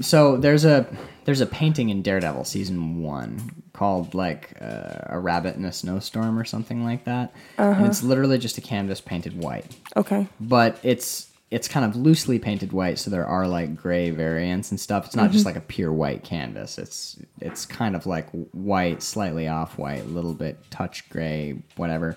So 0.00 0.36
there's 0.36 0.64
a 0.64 0.86
there's 1.30 1.40
a 1.40 1.46
painting 1.46 1.90
in 1.90 2.02
Daredevil 2.02 2.44
season 2.44 3.02
one 3.02 3.62
called 3.72 4.14
like 4.14 4.56
uh, 4.60 4.98
a 5.06 5.18
rabbit 5.20 5.54
in 5.54 5.64
a 5.64 5.70
snowstorm 5.72 6.36
or 6.36 6.44
something 6.44 6.82
like 6.84 7.04
that, 7.04 7.32
Uh-huh. 7.56 7.70
and 7.78 7.86
it's 7.86 8.02
literally 8.02 8.36
just 8.36 8.58
a 8.58 8.60
canvas 8.60 9.00
painted 9.00 9.40
white. 9.40 9.66
Okay. 9.96 10.26
but 10.40 10.78
it's 10.82 11.28
it's 11.52 11.66
kind 11.68 11.84
of 11.84 11.94
loosely 11.96 12.38
painted 12.38 12.72
white, 12.72 12.98
so 12.98 13.10
there 13.10 13.26
are 13.26 13.46
like 13.46 13.76
gray 13.76 14.10
variants 14.10 14.70
and 14.72 14.78
stuff. 14.80 15.06
It's 15.06 15.14
not 15.16 15.24
Mm-hmm. 15.26 15.32
just 15.34 15.46
like 15.46 15.56
a 15.56 15.60
pure 15.60 15.92
white 15.92 16.24
canvas. 16.24 16.78
It's 16.78 17.16
it's 17.40 17.64
kind 17.64 17.94
of 17.94 18.06
like 18.06 18.28
white, 18.52 19.02
slightly 19.02 19.46
off 19.48 19.78
white, 19.78 20.02
a 20.02 20.08
little 20.08 20.34
bit 20.34 20.58
touch 20.70 21.08
gray, 21.10 21.62
whatever. 21.76 22.16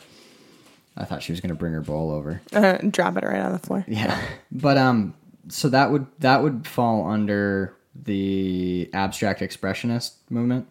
I 0.98 1.06
thought 1.06 1.22
she 1.24 1.32
was 1.32 1.40
gonna 1.42 1.56
bring 1.56 1.74
her 1.74 1.82
bowl 1.82 2.12
over. 2.12 2.42
Uh, 2.52 2.78
drop 2.90 3.18
it 3.18 3.24
right 3.24 3.42
on 3.42 3.52
the 3.54 3.60
floor. 3.60 3.84
Yeah, 3.88 4.20
but 4.52 4.78
um, 4.78 5.14
so 5.50 5.70
that 5.70 5.92
would 5.92 6.06
that 6.20 6.44
would 6.44 6.68
fall 6.68 7.08
under 7.10 7.76
the 7.96 8.90
abstract 8.94 9.42
expressionist 9.42 10.14
movement. 10.30 10.68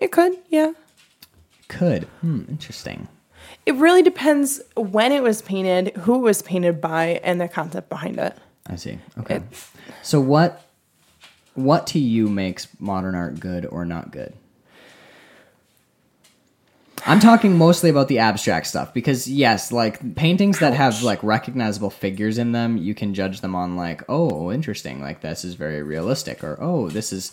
It 0.00 0.12
could, 0.12 0.36
yeah. 0.48 0.72
Could 1.68 2.04
hmm, 2.20 2.42
interesting. 2.48 3.08
It 3.64 3.74
really 3.74 4.02
depends 4.02 4.60
when 4.76 5.12
it 5.12 5.22
was 5.22 5.42
painted, 5.42 5.96
who 5.98 6.16
it 6.16 6.22
was 6.22 6.42
painted 6.42 6.80
by, 6.80 7.20
and 7.24 7.40
the 7.40 7.48
concept 7.48 7.88
behind 7.88 8.18
it. 8.18 8.36
I 8.66 8.76
see. 8.76 8.98
Okay. 9.18 9.42
So 10.02 10.20
what 10.20 10.62
what 11.54 11.86
to 11.88 11.98
you 11.98 12.28
makes 12.28 12.68
modern 12.78 13.14
art 13.14 13.40
good 13.40 13.66
or 13.66 13.84
not 13.84 14.10
good? 14.10 14.34
I'm 17.06 17.20
talking 17.20 17.56
mostly 17.56 17.88
about 17.88 18.08
the 18.08 18.18
abstract 18.18 18.66
stuff 18.66 18.92
because 18.92 19.28
yes, 19.28 19.70
like 19.70 20.16
paintings 20.16 20.58
that 20.58 20.74
have 20.74 21.02
like 21.02 21.22
recognizable 21.22 21.90
figures 21.90 22.36
in 22.36 22.52
them, 22.52 22.76
you 22.76 22.94
can 22.94 23.14
judge 23.14 23.40
them 23.40 23.54
on 23.54 23.76
like, 23.76 24.02
oh, 24.08 24.50
interesting, 24.50 25.00
like 25.00 25.20
this 25.20 25.44
is 25.44 25.54
very 25.54 25.82
realistic 25.82 26.42
or 26.42 26.58
oh, 26.60 26.90
this 26.90 27.12
is 27.12 27.30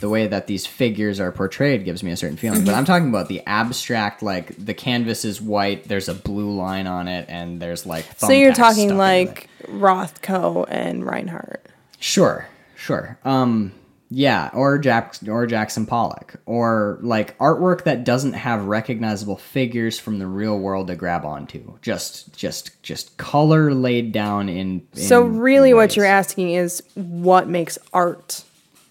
the 0.00 0.08
way 0.08 0.26
that 0.26 0.46
these 0.46 0.66
figures 0.66 1.20
are 1.20 1.30
portrayed 1.32 1.84
gives 1.84 2.02
me 2.02 2.10
a 2.10 2.16
certain 2.16 2.38
feeling. 2.38 2.64
But 2.64 2.74
I'm 2.74 2.86
talking 2.86 3.10
about 3.10 3.28
the 3.28 3.42
abstract 3.46 4.22
like 4.22 4.56
the 4.56 4.72
canvas 4.72 5.26
is 5.26 5.40
white, 5.40 5.84
there's 5.84 6.08
a 6.08 6.14
blue 6.14 6.52
line 6.52 6.86
on 6.86 7.06
it 7.06 7.26
and 7.28 7.60
there's 7.60 7.84
like 7.84 8.06
So 8.16 8.30
you're 8.30 8.54
talking 8.54 8.96
like. 8.96 9.48
Rothko 9.66 10.64
and 10.68 11.04
Reinhardt. 11.04 11.66
Sure, 11.98 12.48
sure. 12.76 13.18
Um, 13.24 13.72
yeah, 14.12 14.50
or 14.52 14.76
Jack 14.78 15.14
or 15.28 15.46
Jackson 15.46 15.86
Pollock, 15.86 16.34
or 16.44 16.98
like 17.00 17.38
artwork 17.38 17.84
that 17.84 18.02
doesn't 18.02 18.32
have 18.32 18.64
recognizable 18.64 19.36
figures 19.36 20.00
from 20.00 20.18
the 20.18 20.26
real 20.26 20.58
world 20.58 20.88
to 20.88 20.96
grab 20.96 21.24
onto. 21.24 21.78
Just, 21.80 22.36
just, 22.36 22.82
just 22.82 23.16
color 23.18 23.72
laid 23.72 24.10
down 24.10 24.48
in. 24.48 24.84
So 24.94 25.24
in 25.24 25.38
really, 25.38 25.74
what 25.74 25.94
you're 25.94 26.06
asking 26.06 26.50
is 26.50 26.82
what 26.94 27.48
makes 27.48 27.78
art 27.92 28.42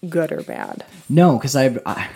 good 0.08 0.32
or 0.32 0.42
bad? 0.42 0.86
No, 1.10 1.36
because 1.36 1.54
I, 1.54 1.76
I, 1.84 2.08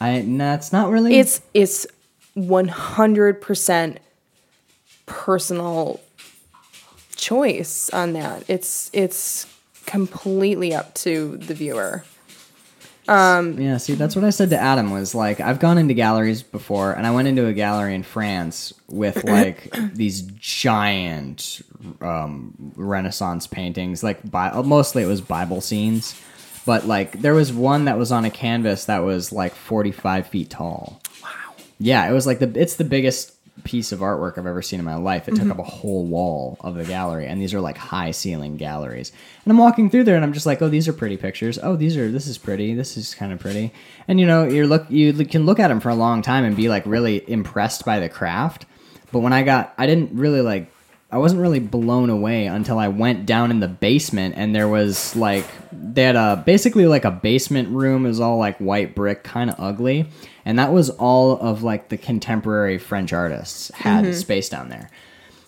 I, 0.00 0.22
no, 0.22 0.54
it's 0.54 0.72
not 0.72 0.90
really. 0.90 1.16
It's 1.16 1.40
it's 1.54 1.86
100 2.34 3.40
percent 3.40 4.00
personal 5.06 6.00
choice 7.14 7.88
on 7.90 8.14
that. 8.14 8.42
It's 8.48 8.90
it's 8.92 9.46
completely 9.86 10.74
up 10.74 10.94
to 10.94 11.36
the 11.36 11.54
viewer. 11.54 12.02
Yeah, 13.08 13.78
see, 13.78 13.94
that's 13.94 14.14
what 14.14 14.24
I 14.24 14.30
said 14.30 14.50
to 14.50 14.58
Adam 14.58 14.90
was 14.90 15.14
like, 15.14 15.40
I've 15.40 15.58
gone 15.58 15.78
into 15.78 15.94
galleries 15.94 16.42
before, 16.42 16.92
and 16.92 17.06
I 17.06 17.10
went 17.10 17.26
into 17.28 17.46
a 17.46 17.52
gallery 17.52 17.94
in 17.94 18.02
France 18.02 18.74
with 18.88 19.24
like 19.28 19.74
these 19.94 20.22
giant 20.22 21.62
um, 22.00 22.72
Renaissance 22.76 23.46
paintings, 23.46 24.02
like 24.02 24.28
Bi- 24.30 24.60
mostly 24.62 25.02
it 25.02 25.06
was 25.06 25.20
Bible 25.20 25.60
scenes, 25.60 26.20
but 26.66 26.86
like 26.86 27.20
there 27.20 27.34
was 27.34 27.52
one 27.52 27.86
that 27.86 27.96
was 27.98 28.12
on 28.12 28.24
a 28.24 28.30
canvas 28.30 28.84
that 28.86 28.98
was 28.98 29.32
like 29.32 29.54
45 29.54 30.26
feet 30.26 30.50
tall. 30.50 31.00
Wow. 31.22 31.54
Yeah, 31.78 32.08
it 32.08 32.12
was 32.12 32.26
like 32.26 32.40
the 32.40 32.52
it's 32.60 32.76
the 32.76 32.84
biggest 32.84 33.32
piece 33.64 33.92
of 33.92 34.00
artwork 34.00 34.38
I've 34.38 34.46
ever 34.46 34.62
seen 34.62 34.78
in 34.78 34.84
my 34.84 34.96
life. 34.96 35.28
It 35.28 35.32
took 35.32 35.42
mm-hmm. 35.42 35.52
up 35.52 35.58
a 35.58 35.62
whole 35.62 36.06
wall 36.06 36.56
of 36.60 36.74
the 36.74 36.84
gallery, 36.84 37.26
and 37.26 37.40
these 37.40 37.54
are 37.54 37.60
like 37.60 37.76
high 37.76 38.10
ceiling 38.10 38.56
galleries. 38.56 39.12
And 39.44 39.50
I'm 39.50 39.58
walking 39.58 39.90
through 39.90 40.04
there, 40.04 40.16
and 40.16 40.24
I'm 40.24 40.32
just 40.32 40.46
like, 40.46 40.62
oh, 40.62 40.68
these 40.68 40.88
are 40.88 40.92
pretty 40.92 41.16
pictures. 41.16 41.58
Oh, 41.62 41.76
these 41.76 41.96
are 41.96 42.10
this 42.10 42.26
is 42.26 42.38
pretty. 42.38 42.74
This 42.74 42.96
is 42.96 43.14
kind 43.14 43.32
of 43.32 43.38
pretty. 43.38 43.72
And 44.06 44.20
you 44.20 44.26
know, 44.26 44.44
you're 44.44 44.66
look 44.66 44.90
you 44.90 45.12
can 45.24 45.46
look 45.46 45.58
at 45.58 45.68
them 45.68 45.80
for 45.80 45.88
a 45.90 45.94
long 45.94 46.22
time 46.22 46.44
and 46.44 46.56
be 46.56 46.68
like 46.68 46.84
really 46.86 47.28
impressed 47.30 47.84
by 47.84 47.98
the 47.98 48.08
craft. 48.08 48.66
But 49.12 49.20
when 49.20 49.32
I 49.32 49.42
got, 49.42 49.74
I 49.78 49.86
didn't 49.86 50.12
really 50.12 50.40
like. 50.40 50.72
I 51.10 51.16
wasn't 51.16 51.40
really 51.40 51.58
blown 51.60 52.10
away 52.10 52.46
until 52.46 52.78
I 52.78 52.88
went 52.88 53.24
down 53.24 53.50
in 53.50 53.60
the 53.60 53.68
basement 53.68 54.34
and 54.36 54.54
there 54.54 54.68
was 54.68 55.16
like 55.16 55.46
they 55.72 56.02
had 56.02 56.16
a 56.16 56.42
basically 56.44 56.86
like 56.86 57.06
a 57.06 57.10
basement 57.10 57.70
room 57.70 58.04
it 58.04 58.08
was 58.08 58.20
all 58.20 58.36
like 58.36 58.58
white 58.58 58.94
brick 58.94 59.24
kind 59.24 59.48
of 59.48 59.56
ugly 59.58 60.06
and 60.44 60.58
that 60.58 60.70
was 60.70 60.90
all 60.90 61.38
of 61.38 61.62
like 61.62 61.88
the 61.88 61.96
contemporary 61.96 62.76
French 62.78 63.12
artists 63.14 63.70
had 63.74 64.14
space 64.14 64.48
down 64.50 64.68
there. 64.68 64.90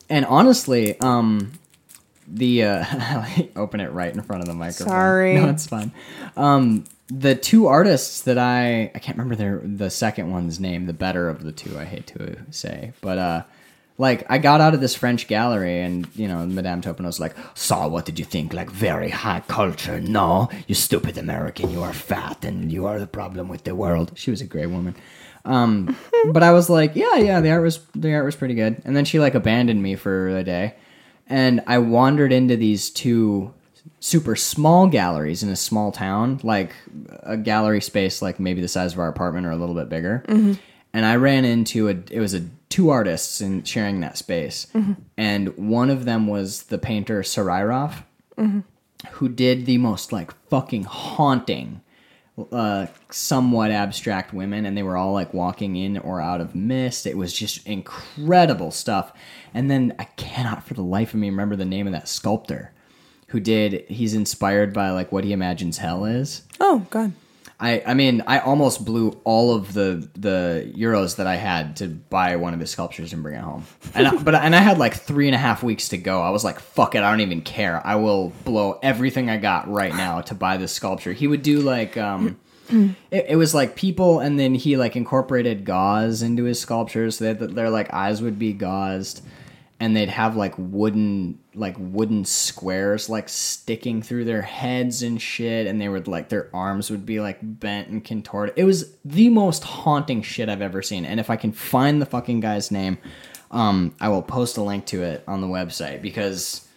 And 0.08 0.24
honestly, 0.24 0.98
um 1.00 1.52
the 2.26 2.64
uh 2.64 3.24
open 3.56 3.80
it 3.80 3.92
right 3.92 4.14
in 4.14 4.22
front 4.22 4.42
of 4.42 4.48
the 4.48 4.54
microphone. 4.54 4.88
Sorry. 4.88 5.34
No, 5.34 5.50
it's 5.50 5.66
fine. 5.66 5.92
Um 6.38 6.84
the 7.08 7.34
two 7.34 7.66
artists 7.66 8.22
that 8.22 8.38
I 8.38 8.90
I 8.94 8.98
can't 8.98 9.18
remember 9.18 9.36
their 9.36 9.60
the 9.62 9.90
second 9.90 10.30
one's 10.30 10.58
name, 10.58 10.86
the 10.86 10.94
better 10.94 11.28
of 11.28 11.42
the 11.42 11.52
two, 11.52 11.78
I 11.78 11.84
hate 11.84 12.06
to 12.08 12.38
say. 12.50 12.92
But 13.02 13.18
uh 13.18 13.42
like 14.00 14.24
I 14.30 14.38
got 14.38 14.62
out 14.62 14.72
of 14.72 14.80
this 14.80 14.94
French 14.94 15.28
gallery 15.28 15.82
and 15.82 16.08
you 16.14 16.26
know 16.26 16.46
Madame 16.46 16.80
Topin 16.80 17.04
was 17.04 17.20
like, 17.20 17.36
"Saw, 17.54 17.86
what 17.86 18.06
did 18.06 18.18
you 18.18 18.24
think? 18.24 18.54
Like 18.54 18.70
very 18.70 19.10
high 19.10 19.40
culture? 19.40 20.00
No, 20.00 20.48
you 20.66 20.74
stupid 20.74 21.18
American, 21.18 21.70
you 21.70 21.82
are 21.82 21.92
fat 21.92 22.42
and 22.42 22.72
you 22.72 22.86
are 22.86 22.98
the 22.98 23.06
problem 23.06 23.48
with 23.48 23.64
the 23.64 23.74
world." 23.74 24.12
She 24.14 24.30
was 24.30 24.40
a 24.40 24.46
great 24.46 24.68
woman. 24.68 24.96
Um, 25.44 25.94
but 26.32 26.42
I 26.42 26.50
was 26.52 26.70
like, 26.70 26.96
"Yeah, 26.96 27.16
yeah, 27.16 27.40
the 27.42 27.50
art 27.50 27.62
was 27.62 27.80
the 27.94 28.14
art 28.14 28.24
was 28.24 28.36
pretty 28.36 28.54
good." 28.54 28.80
And 28.86 28.96
then 28.96 29.04
she 29.04 29.20
like 29.20 29.34
abandoned 29.34 29.82
me 29.82 29.96
for 29.96 30.28
a 30.30 30.44
day, 30.44 30.76
and 31.26 31.60
I 31.66 31.76
wandered 31.76 32.32
into 32.32 32.56
these 32.56 32.88
two 32.88 33.52
super 34.00 34.34
small 34.34 34.86
galleries 34.86 35.42
in 35.42 35.50
a 35.50 35.56
small 35.56 35.92
town, 35.92 36.40
like 36.42 36.74
a 37.22 37.36
gallery 37.36 37.82
space 37.82 38.22
like 38.22 38.40
maybe 38.40 38.62
the 38.62 38.68
size 38.68 38.94
of 38.94 38.98
our 38.98 39.08
apartment 39.08 39.46
or 39.46 39.50
a 39.50 39.56
little 39.56 39.74
bit 39.74 39.90
bigger. 39.90 40.24
And 40.94 41.04
I 41.04 41.16
ran 41.16 41.44
into 41.44 41.88
a 41.88 41.96
it 42.10 42.18
was 42.18 42.32
a 42.32 42.48
two 42.70 42.88
artists 42.88 43.42
in 43.42 43.62
sharing 43.64 44.00
that 44.00 44.16
space. 44.16 44.66
And 45.18 45.54
one 45.58 45.90
of 45.90 46.06
them 46.06 46.26
was 46.26 46.62
the 46.64 46.78
painter 46.78 47.20
Sarayrov, 47.22 48.04
who 49.10 49.28
did 49.28 49.66
the 49.66 49.76
most 49.76 50.12
like 50.12 50.32
fucking 50.48 50.84
haunting 50.84 51.82
uh, 52.52 52.86
somewhat 53.10 53.70
abstract 53.70 54.32
women, 54.32 54.64
and 54.64 54.76
they 54.76 54.82
were 54.82 54.96
all 54.96 55.12
like 55.12 55.34
walking 55.34 55.76
in 55.76 55.98
or 55.98 56.20
out 56.22 56.40
of 56.40 56.54
mist. 56.54 57.06
It 57.06 57.16
was 57.18 57.32
just 57.34 57.66
incredible 57.66 58.70
stuff. 58.70 59.12
And 59.52 59.70
then 59.70 59.94
I 59.98 60.04
cannot 60.04 60.64
for 60.64 60.74
the 60.74 60.82
life 60.82 61.12
of 61.12 61.20
me 61.20 61.28
remember 61.28 61.56
the 61.56 61.64
name 61.64 61.86
of 61.86 61.92
that 61.92 62.08
sculptor 62.08 62.72
who 63.28 63.40
did. 63.40 63.84
He's 63.88 64.14
inspired 64.14 64.72
by 64.72 64.90
like 64.90 65.12
what 65.12 65.24
he 65.24 65.32
imagines 65.32 65.78
hell 65.78 66.04
is. 66.04 66.42
Oh 66.60 66.86
god. 66.90 67.12
I, 67.62 67.82
I 67.86 67.94
mean, 67.94 68.22
I 68.26 68.38
almost 68.38 68.86
blew 68.86 69.20
all 69.24 69.54
of 69.54 69.74
the 69.74 70.08
the 70.14 70.72
euros 70.74 71.16
that 71.16 71.26
I 71.26 71.36
had 71.36 71.76
to 71.76 71.88
buy 71.88 72.36
one 72.36 72.54
of 72.54 72.60
his 72.60 72.70
sculptures 72.70 73.12
and 73.12 73.22
bring 73.22 73.34
it 73.34 73.42
home. 73.42 73.66
And 73.94 74.08
I, 74.08 74.16
but 74.16 74.34
and 74.34 74.56
I 74.56 74.60
had 74.60 74.78
like 74.78 74.94
three 74.94 75.28
and 75.28 75.34
a 75.34 75.38
half 75.38 75.62
weeks 75.62 75.90
to 75.90 75.98
go. 75.98 76.22
I 76.22 76.30
was 76.30 76.42
like, 76.42 76.58
"Fuck 76.58 76.94
it, 76.94 77.02
I 77.02 77.10
don't 77.10 77.20
even 77.20 77.42
care. 77.42 77.86
I 77.86 77.96
will 77.96 78.32
blow 78.46 78.78
everything 78.82 79.28
I 79.28 79.36
got 79.36 79.70
right 79.70 79.94
now 79.94 80.22
to 80.22 80.34
buy 80.34 80.56
this 80.56 80.72
sculpture." 80.72 81.12
He 81.12 81.26
would 81.26 81.42
do 81.42 81.60
like, 81.60 81.98
um, 81.98 82.40
it, 82.70 83.26
it 83.30 83.36
was 83.36 83.54
like 83.54 83.76
people, 83.76 84.20
and 84.20 84.40
then 84.40 84.54
he 84.54 84.78
like 84.78 84.96
incorporated 84.96 85.66
gauze 85.66 86.22
into 86.22 86.44
his 86.44 86.58
sculptures. 86.58 87.18
So 87.18 87.34
that 87.34 87.54
their 87.54 87.68
like 87.68 87.92
eyes 87.92 88.22
would 88.22 88.38
be 88.38 88.54
gauzed, 88.54 89.20
and 89.80 89.96
they'd 89.96 90.10
have 90.10 90.36
like 90.36 90.54
wooden 90.58 91.38
like 91.54 91.74
wooden 91.78 92.24
squares 92.24 93.08
like 93.08 93.28
sticking 93.28 94.02
through 94.02 94.24
their 94.24 94.42
heads 94.42 95.02
and 95.02 95.20
shit 95.20 95.66
and 95.66 95.80
they 95.80 95.88
would 95.88 96.06
like 96.06 96.28
their 96.28 96.48
arms 96.54 96.90
would 96.90 97.06
be 97.06 97.18
like 97.18 97.38
bent 97.42 97.88
and 97.88 98.04
contorted. 98.04 98.54
It 98.56 98.64
was 98.64 98.94
the 99.04 99.30
most 99.30 99.64
haunting 99.64 100.22
shit 100.22 100.48
i've 100.50 100.60
ever 100.60 100.82
seen 100.82 101.04
and 101.06 101.18
if 101.18 101.30
i 101.30 101.36
can 101.36 101.50
find 101.50 102.00
the 102.00 102.06
fucking 102.06 102.40
guy's 102.40 102.70
name 102.70 102.98
um 103.50 103.94
i 104.00 104.08
will 104.08 104.22
post 104.22 104.58
a 104.58 104.62
link 104.62 104.84
to 104.86 105.02
it 105.02 105.24
on 105.26 105.40
the 105.40 105.48
website 105.48 106.02
because 106.02 106.68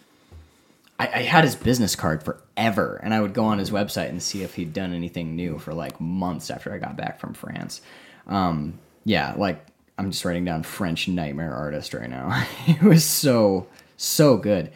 I, 0.98 1.06
I 1.06 1.22
had 1.22 1.44
his 1.44 1.54
business 1.54 1.94
card 1.94 2.22
forever 2.22 2.98
and 3.02 3.12
i 3.12 3.20
would 3.20 3.34
go 3.34 3.44
on 3.44 3.58
his 3.58 3.70
website 3.70 4.08
and 4.08 4.22
see 4.22 4.42
if 4.42 4.54
he'd 4.54 4.72
done 4.72 4.94
anything 4.94 5.36
new 5.36 5.58
for 5.58 5.74
like 5.74 6.00
months 6.00 6.50
after 6.50 6.72
i 6.72 6.78
got 6.78 6.96
back 6.96 7.20
from 7.20 7.34
france. 7.34 7.82
Um 8.26 8.78
yeah 9.04 9.34
like 9.36 9.64
i'm 9.98 10.10
just 10.10 10.24
writing 10.24 10.44
down 10.44 10.62
french 10.62 11.08
nightmare 11.08 11.54
artist 11.54 11.94
right 11.94 12.10
now. 12.10 12.44
It 12.66 12.82
was 12.82 13.04
so 13.04 13.66
so 13.96 14.36
good. 14.36 14.72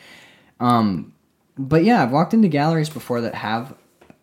Um 0.61 1.13
but 1.57 1.85
yeah 1.85 2.03
i've 2.03 2.13
walked 2.13 2.35
into 2.35 2.49
galleries 2.49 2.89
before 2.91 3.21
that 3.23 3.35
have 3.35 3.75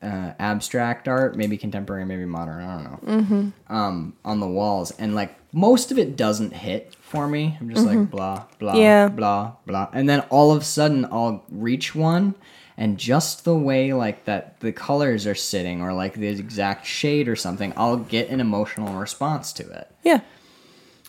uh, 0.01 0.33
abstract 0.39 1.07
art 1.07 1.35
maybe 1.35 1.57
contemporary 1.57 2.05
maybe 2.05 2.25
modern 2.25 2.61
i 2.63 2.75
don't 2.75 3.07
know. 3.07 3.51
Um 3.67 4.13
on 4.23 4.39
the 4.39 4.47
walls. 4.47 4.91
And 4.91 5.15
like 5.15 5.35
most 5.51 5.91
of 5.91 5.97
it 5.97 6.15
doesn't 6.17 6.51
hit 6.53 6.93
for 7.01 7.27
me. 7.27 7.57
I'm 7.59 7.69
just 7.73 7.85
like 7.85 8.09
blah 8.11 8.43
blah 8.59 8.75
Yeah. 8.75 9.07
blah 9.07 9.53
blah. 9.65 9.89
And 9.93 10.07
then 10.07 10.19
all 10.29 10.51
of 10.51 10.61
a 10.61 10.65
sudden 10.65 11.05
i'll 11.05 11.43
reach 11.49 11.95
one 11.95 12.35
and 12.77 12.97
just 12.97 13.45
the 13.45 13.55
way 13.55 13.93
like 13.93 14.25
that 14.25 14.59
the 14.59 14.71
colors 14.73 15.25
are 15.25 15.33
sitting 15.35 15.81
or 15.81 15.93
like 15.93 16.13
the 16.15 16.27
exact 16.27 16.85
shade 16.85 17.27
or 17.29 17.35
something 17.35 17.71
i'll 17.77 17.97
get 17.97 18.29
an 18.29 18.39
emotional 18.41 18.93
response 18.99 19.51
to 19.53 19.63
it. 19.71 19.89
Yeah. 20.03 20.19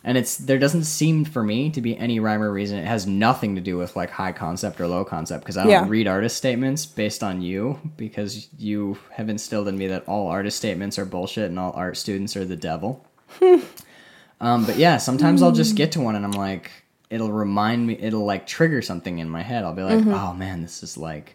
And 0.07 0.17
it's 0.17 0.37
there 0.37 0.59
doesn't 0.59 0.85
seem 0.85 1.25
for 1.25 1.43
me 1.43 1.69
to 1.71 1.81
be 1.83 1.99
any 1.99 2.21
rhyme 2.21 2.41
or 2.41 2.53
reason. 2.53 2.79
It 2.79 2.87
has 2.87 3.09
nothing 3.09 3.57
to 3.57 3.61
do 3.61 3.77
with 3.77 3.97
like 3.97 4.09
high 4.09 4.31
concept 4.31 4.81
or 4.81 4.87
low 4.87 5.05
concept 5.05 5.43
because 5.45 5.57
I 5.57 5.65
don't 5.65 5.73
Yeah. 5.73 5.85
read 5.89 6.07
artist 6.07 6.37
statements 6.37 6.87
based 6.87 7.25
on 7.25 7.43
you 7.43 7.81
because 7.97 8.49
you 8.57 8.99
have 9.11 9.29
instilled 9.29 9.67
in 9.67 9.77
me 9.77 9.89
that 9.89 10.05
all 10.07 10.29
artist 10.29 10.57
statements 10.59 10.97
are 10.97 11.05
bullshit 11.05 11.51
and 11.51 11.59
all 11.59 11.73
art 11.73 11.97
students 11.97 12.37
are 12.37 12.45
the 12.45 12.55
devil. 12.57 13.05
um, 14.41 14.65
but 14.65 14.77
yeah, 14.77 14.97
sometimes 14.99 15.43
I'll 15.43 15.51
just 15.53 15.75
get 15.75 15.91
to 15.93 16.01
one 16.01 16.15
and 16.15 16.25
I'm 16.25 16.31
like, 16.31 16.71
it'll 17.11 17.33
remind 17.33 17.89
me, 17.89 17.99
it'll 18.01 18.25
like 18.25 18.47
trigger 18.47 18.83
something 18.83 19.19
in 19.19 19.29
my 19.29 19.43
head. 19.43 19.65
I'll 19.65 19.75
be 19.75 19.83
like, 19.83 20.07
oh 20.07 20.33
man, 20.35 20.63
this 20.63 20.85
is 20.85 20.97
like, 20.97 21.35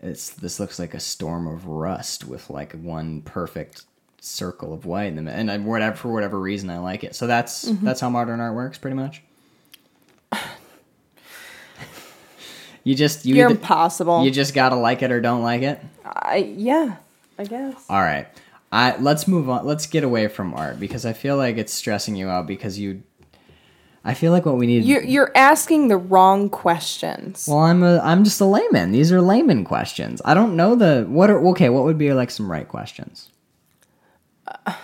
it's 0.00 0.30
this 0.30 0.58
looks 0.58 0.80
like 0.80 0.94
a 0.94 1.00
storm 1.00 1.46
of 1.46 1.66
rust 1.68 2.24
with 2.26 2.50
like 2.50 2.72
one 2.72 3.22
perfect 3.22 3.84
circle 4.22 4.72
of 4.72 4.86
white 4.86 5.12
in 5.12 5.24
the. 5.24 5.32
And 5.32 5.50
I, 5.50 5.58
whatever 5.58 5.96
for 5.96 6.12
whatever 6.12 6.38
reason 6.38 6.70
I 6.70 6.78
like 6.78 7.04
it. 7.04 7.14
So 7.14 7.26
that's 7.26 7.68
mm-hmm. 7.68 7.84
that's 7.84 8.00
how 8.00 8.08
modern 8.08 8.40
art 8.40 8.54
works, 8.54 8.78
pretty 8.78 8.96
much. 8.96 9.22
you 12.84 12.94
just 12.94 13.26
you 13.26 13.34
You're 13.34 13.50
either- 13.50 13.58
impossible. 13.58 14.24
you 14.24 14.30
just 14.30 14.54
gotta 14.54 14.76
like 14.76 15.02
it 15.02 15.12
or 15.12 15.20
don't 15.20 15.42
like 15.42 15.62
it. 15.62 15.80
I 16.04 16.36
yeah, 16.56 16.96
I 17.38 17.44
guess. 17.44 17.84
All 17.90 18.00
right, 18.00 18.28
I 18.70 18.96
let's 18.96 19.28
move 19.28 19.50
on. 19.50 19.66
Let's 19.66 19.86
get 19.86 20.04
away 20.04 20.28
from 20.28 20.54
art 20.54 20.80
because 20.80 21.04
I 21.04 21.12
feel 21.12 21.36
like 21.36 21.58
it's 21.58 21.74
stressing 21.74 22.16
you 22.16 22.28
out 22.28 22.46
because 22.46 22.78
you. 22.78 23.02
I 24.04 24.14
feel 24.14 24.32
like 24.32 24.44
what 24.46 24.56
we 24.56 24.66
need. 24.66 24.84
You're 24.84 25.04
you're 25.04 25.30
asking 25.36 25.86
the 25.86 25.96
wrong 25.96 26.50
questions. 26.50 27.46
well, 27.48 27.58
I'm 27.60 27.84
a 27.84 27.98
I'm 28.00 28.24
just 28.24 28.40
a 28.40 28.44
layman. 28.44 28.90
These 28.90 29.12
are 29.12 29.20
layman 29.20 29.62
questions. 29.64 30.20
I 30.24 30.34
don't 30.34 30.56
know 30.56 30.74
the 30.74 31.06
what 31.08 31.30
are 31.30 31.38
okay. 31.50 31.68
What 31.68 31.84
would 31.84 31.98
be 31.98 32.12
like 32.12 32.30
some 32.32 32.50
right 32.50 32.66
questions? 32.66 33.28
Uh, 34.46 34.74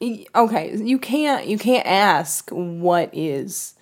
y- 0.00 0.26
okay, 0.34 0.76
you 0.76 0.98
can't 0.98 1.46
you 1.46 1.58
can't 1.58 1.86
ask 1.86 2.48
what 2.50 3.10
is 3.12 3.74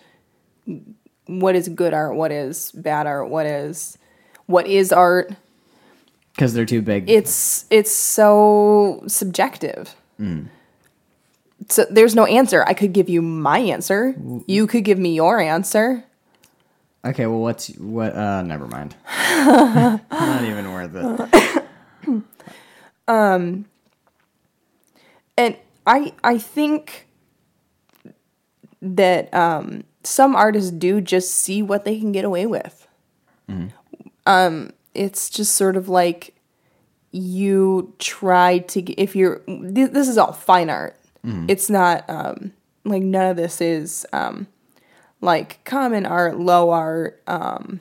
what 1.26 1.54
is 1.54 1.68
good 1.68 1.94
art, 1.94 2.14
what 2.16 2.32
is 2.32 2.72
bad 2.72 3.06
art, 3.06 3.28
what 3.28 3.46
is 3.46 3.98
what 4.46 4.66
is 4.66 4.92
art. 4.92 5.32
Because 6.34 6.54
they're 6.54 6.64
too 6.66 6.82
big. 6.82 7.08
It's 7.08 7.66
it's 7.70 7.92
so 7.92 9.02
subjective. 9.06 9.94
Mm. 10.18 10.48
So 11.68 11.84
there's 11.90 12.14
no 12.14 12.24
answer. 12.24 12.64
I 12.66 12.72
could 12.74 12.92
give 12.92 13.08
you 13.08 13.20
my 13.22 13.58
answer. 13.58 14.14
You 14.46 14.66
could 14.66 14.84
give 14.84 14.98
me 14.98 15.14
your 15.14 15.38
answer. 15.38 16.04
Okay, 17.04 17.26
well, 17.26 17.40
what's 17.40 17.68
what? 17.76 18.14
Uh, 18.14 18.42
never 18.42 18.66
mind. 18.66 18.94
Not 20.10 20.44
even 20.44 20.72
worth 20.72 20.92
it. 20.94 21.64
Um, 23.08 23.64
and 25.40 25.56
I 25.86 26.12
I 26.22 26.38
think 26.38 27.06
that 28.82 29.32
um, 29.34 29.84
some 30.04 30.36
artists 30.36 30.70
do 30.70 31.00
just 31.00 31.30
see 31.32 31.62
what 31.62 31.84
they 31.84 31.98
can 31.98 32.12
get 32.12 32.24
away 32.24 32.46
with. 32.46 32.86
Um, 34.26 34.72
it's 34.94 35.30
just 35.30 35.54
sort 35.56 35.76
of 35.76 35.88
like 35.88 36.34
you 37.10 37.94
try 37.98 38.58
to 38.58 38.82
if 38.92 39.16
you're 39.16 39.38
th- 39.46 39.90
this 39.90 40.08
is 40.08 40.18
all 40.18 40.32
fine 40.32 40.70
art. 40.70 40.96
It's 41.50 41.68
not 41.68 42.08
um, 42.08 42.52
like 42.84 43.02
none 43.02 43.30
of 43.30 43.36
this 43.36 43.60
is 43.60 44.06
um, 44.12 44.46
like 45.20 45.62
common 45.64 46.06
art, 46.06 46.38
low 46.38 46.70
art, 46.70 47.20
um, 47.26 47.80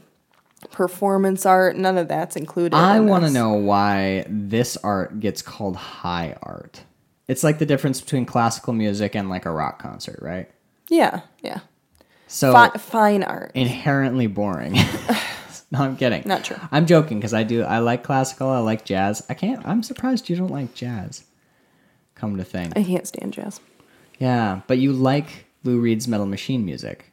performance 0.72 1.45
art. 1.45 1.78
None 1.78 1.97
of 1.97 2.07
that's 2.07 2.36
included. 2.36 2.76
I 2.76 2.97
in 2.97 3.07
want 3.07 3.26
to 3.26 3.32
know 3.32 3.53
why 3.53 4.26
this 4.28 4.76
art 4.78 5.20
gets 5.20 5.41
called 5.41 5.76
high 5.76 6.36
art. 6.41 6.84
It's 7.30 7.44
like 7.44 7.60
the 7.60 7.66
difference 7.66 8.02
between 8.02 8.26
classical 8.26 8.74
music 8.74 9.16
and 9.16 9.30
like 9.30 9.46
a 9.46 9.52
rock 9.52 9.80
concert, 9.80 10.20
right? 10.22 10.50
Yeah, 10.90 11.22
yeah. 11.42 11.60
So 12.28 12.52
Fi- 12.52 12.72
fine 12.78 13.24
art. 13.24 13.52
inherently 13.54 14.26
boring. 14.28 14.74
no, 15.72 15.80
I'm 15.80 15.96
kidding. 15.96 16.24
Not 16.26 16.44
true. 16.44 16.58
I'm 16.72 16.88
joking 16.88 17.20
because 17.20 17.34
I 17.36 17.44
do. 17.44 17.62
I 17.64 17.80
like 17.80 18.04
classical. 18.04 18.50
I 18.50 18.58
like 18.60 18.84
jazz. 18.84 19.24
I 19.30 19.36
can't. 19.36 19.66
I'm 19.66 19.84
surprised 19.84 20.28
you 20.30 20.36
don't 20.36 20.52
like 20.52 20.74
jazz. 20.74 21.24
Come 22.16 22.36
to 22.38 22.44
think, 22.44 22.74
I 22.76 22.84
can't 22.84 23.08
stand 23.08 23.32
jazz. 23.34 23.62
yeah, 24.20 24.62
but 24.68 24.80
you 24.80 24.92
like 24.92 25.46
Lou 25.64 25.80
Reed's 25.80 26.08
Metal 26.08 26.26
Machine 26.26 26.66
music. 26.66 27.09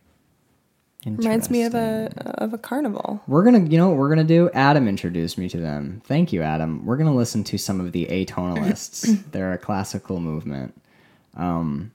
Reminds 1.07 1.51
me 1.51 1.63
of 1.63 1.75
a 1.75 2.11
of 2.39 2.53
a 2.53 2.59
carnival. 2.59 3.23
We're 3.27 3.45
gonna, 3.45 3.61
you 3.65 3.79
know, 3.79 3.89
what 3.91 3.99
we're 3.99 4.09
gonna 4.09 4.25
do. 4.25 4.51
Adam 4.55 4.89
introduced 4.89 5.39
me 5.39 5.49
to 5.49 5.57
them. 5.59 6.03
Thank 6.05 6.33
you, 6.33 6.43
Adam. 6.43 6.85
We're 6.85 6.97
gonna 6.97 7.15
listen 7.15 7.45
to 7.45 7.59
some 7.59 7.81
of 7.81 7.93
the 7.93 8.07
atonalists. 8.07 9.23
They're 9.33 9.53
a 9.53 9.59
classical 9.59 10.19
movement, 10.21 10.75
um, 11.37 11.93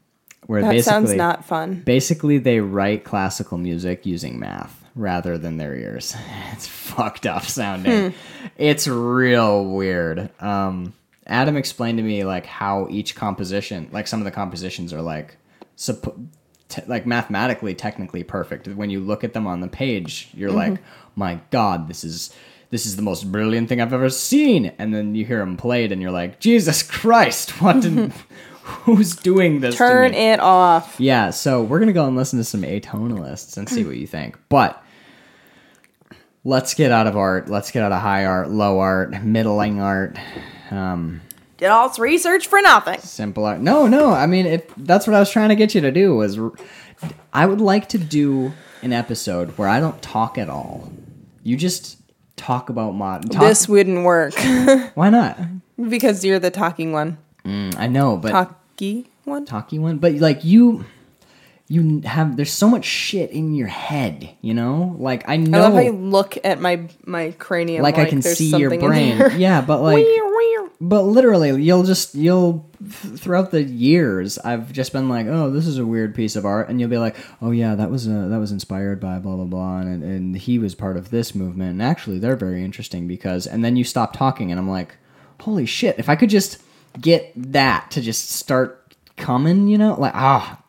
where 0.47 0.61
That 0.61 0.71
basically, 0.71 0.91
sounds 0.91 1.13
not 1.13 1.43
fun. 1.45 1.81
basically 1.85 2.37
they 2.37 2.59
write 2.61 3.03
classical 3.03 3.57
music 3.57 4.05
using 4.05 4.39
math 4.39 4.77
rather 4.95 5.37
than 5.37 5.57
their 5.57 5.75
ears. 5.75 6.15
It's 6.53 6.67
fucked 6.67 7.25
up 7.25 7.43
sounding. 7.43 8.13
It's 8.57 8.87
real 8.87 9.65
weird. 9.65 10.29
Um, 10.41 10.93
Adam 11.25 11.55
explained 11.55 11.97
to 11.97 12.03
me 12.03 12.23
like 12.25 12.45
how 12.45 12.87
each 12.89 13.15
composition, 13.15 13.87
like 13.91 14.07
some 14.07 14.19
of 14.19 14.25
the 14.25 14.31
compositions 14.31 14.91
are 14.93 15.01
like, 15.01 15.37
suppo- 15.77 16.27
te- 16.71 16.81
like 16.87 17.05
mathematically 17.05 17.75
technically 17.75 18.23
perfect. 18.23 18.67
When 18.67 18.89
you 18.89 18.99
look 18.99 19.23
at 19.23 19.33
them 19.33 19.45
on 19.45 19.61
the 19.61 19.67
page, 19.67 20.29
you're 20.33 20.51
like, 20.51 20.79
my 21.15 21.39
God, 21.51 21.87
this 21.87 22.03
is. 22.03 22.33
This 22.71 22.85
is 22.85 22.95
the 22.95 23.01
most 23.01 23.29
brilliant 23.29 23.67
thing 23.67 23.81
I've 23.81 23.91
ever 23.91 24.09
seen, 24.09 24.71
and 24.79 24.95
then 24.95 25.13
you 25.13 25.25
hear 25.25 25.39
them 25.39 25.57
played, 25.57 25.91
and 25.91 26.01
you're 26.01 26.09
like, 26.09 26.39
"Jesus 26.39 26.81
Christ, 26.81 27.49
what? 27.61 27.81
Did, 27.81 28.13
who's 28.63 29.13
doing 29.13 29.59
this?" 29.59 29.75
Turn 29.75 30.13
it 30.13 30.39
off. 30.39 30.95
Yeah, 30.97 31.31
so 31.31 31.63
we're 31.63 31.79
gonna 31.79 31.91
go 31.91 32.07
and 32.07 32.15
listen 32.15 32.39
to 32.39 32.45
some 32.45 32.61
atonalists 32.61 33.57
and 33.57 33.67
see 33.67 33.83
what 33.83 33.97
you 33.97 34.07
think. 34.07 34.37
But 34.47 34.81
let's 36.43 36.73
get 36.73 36.91
out 36.91 37.07
of 37.07 37.17
art. 37.17 37.49
Let's 37.49 37.71
get 37.71 37.83
out 37.83 37.91
of 37.91 38.01
high 38.01 38.25
art, 38.25 38.49
low 38.49 38.79
art, 38.79 39.21
middling 39.23 39.81
art, 39.81 40.17
um, 40.71 41.21
Did 41.61 41.67
all 41.67 41.87
this 41.87 41.99
research 41.99 42.47
for 42.47 42.59
nothing. 42.59 42.99
simple 43.01 43.45
art. 43.45 43.61
No, 43.61 43.85
no. 43.87 44.09
I 44.09 44.25
mean, 44.25 44.47
if 44.47 44.63
that's 44.75 45.05
what 45.05 45.15
I 45.15 45.19
was 45.19 45.29
trying 45.29 45.49
to 45.49 45.55
get 45.55 45.73
you 45.75 45.81
to 45.81 45.91
do 45.91 46.15
was, 46.15 46.39
I 47.31 47.45
would 47.45 47.61
like 47.61 47.87
to 47.89 47.99
do 47.99 48.51
an 48.81 48.91
episode 48.91 49.57
where 49.59 49.69
I 49.69 49.79
don't 49.79 50.01
talk 50.01 50.39
at 50.39 50.49
all. 50.49 50.91
You 51.43 51.55
just 51.55 51.99
talk 52.35 52.69
about 52.69 52.95
mod. 52.95 53.31
Talk, 53.31 53.43
This 53.43 53.69
wouldn't 53.69 54.03
work 54.03 54.33
why 54.95 55.09
not? 55.11 55.37
because 55.89 56.25
you're 56.25 56.39
the 56.39 56.49
talking 56.51 56.91
one. 56.93 57.19
Mm, 57.45 57.75
I 57.77 57.85
know, 57.87 58.17
but 58.17 58.31
Talky 58.31 59.07
one. 59.25 59.45
talky 59.45 59.77
one 59.77 59.97
but 59.99 60.13
like 60.15 60.43
you 60.43 60.83
you 61.71 62.01
have 62.01 62.35
there's 62.35 62.51
so 62.51 62.67
much 62.67 62.83
shit 62.85 63.31
in 63.31 63.53
your 63.53 63.67
head 63.67 64.29
you 64.41 64.53
know? 64.53 64.95
Like 64.99 65.27
i 65.27 65.33
I 65.33 65.37
know 65.37 65.61
love 65.61 65.73
how 65.73 65.79
you 65.79 65.93
look 65.93 66.37
at 66.43 66.59
my 66.59 66.89
my 67.05 67.31
cranium. 67.31 67.81
like, 67.83 67.97
i 67.97 68.05
can 68.05 68.19
there's 68.19 68.37
see 68.37 68.55
your 68.55 68.77
brain. 68.77 69.21
yeah 69.37 69.61
but 69.61 69.81
like 69.81 70.05
but 70.81 71.03
literally 71.03 71.61
you'll 71.63 71.83
just 71.83 72.15
you'll 72.15 72.69
throughout 72.83 73.51
the 73.51 73.61
years 73.61 74.39
i've 74.39 74.73
just 74.73 74.91
been 74.91 75.07
like 75.07 75.27
oh 75.27 75.51
this 75.51 75.67
is 75.67 75.77
a 75.77 75.85
weird 75.85 76.13
piece 76.15 76.35
of 76.35 76.45
art 76.45 76.69
and 76.69 76.79
you'll 76.79 76.89
be 76.89 76.97
like 76.97 77.15
oh 77.41 77.51
yeah 77.51 77.75
that 77.75 77.89
was 77.89 78.07
uh, 78.07 78.27
that 78.27 78.39
was 78.39 78.51
inspired 78.51 78.99
by 78.99 79.19
blah 79.19 79.35
blah 79.35 79.45
blah 79.45 79.77
and, 79.77 80.03
and 80.03 80.35
he 80.35 80.57
was 80.57 80.73
part 80.73 80.97
of 80.97 81.11
this 81.11 81.35
movement 81.35 81.71
and 81.71 81.81
actually 81.83 82.17
they're 82.19 82.35
very 82.35 82.63
interesting 82.63 83.07
because 83.07 83.45
and 83.45 83.63
then 83.63 83.75
you 83.75 83.83
stop 83.83 84.13
talking 84.13 84.51
and 84.51 84.59
i'm 84.59 84.69
like 84.69 84.97
holy 85.41 85.65
shit 85.65 85.97
if 85.99 86.09
i 86.09 86.15
could 86.15 86.29
just 86.29 86.61
get 86.99 87.31
that 87.35 87.89
to 87.91 88.01
just 88.01 88.29
start 88.31 88.95
coming 89.17 89.67
you 89.67 89.77
know 89.77 89.93
like 89.99 90.13
ah 90.15 90.60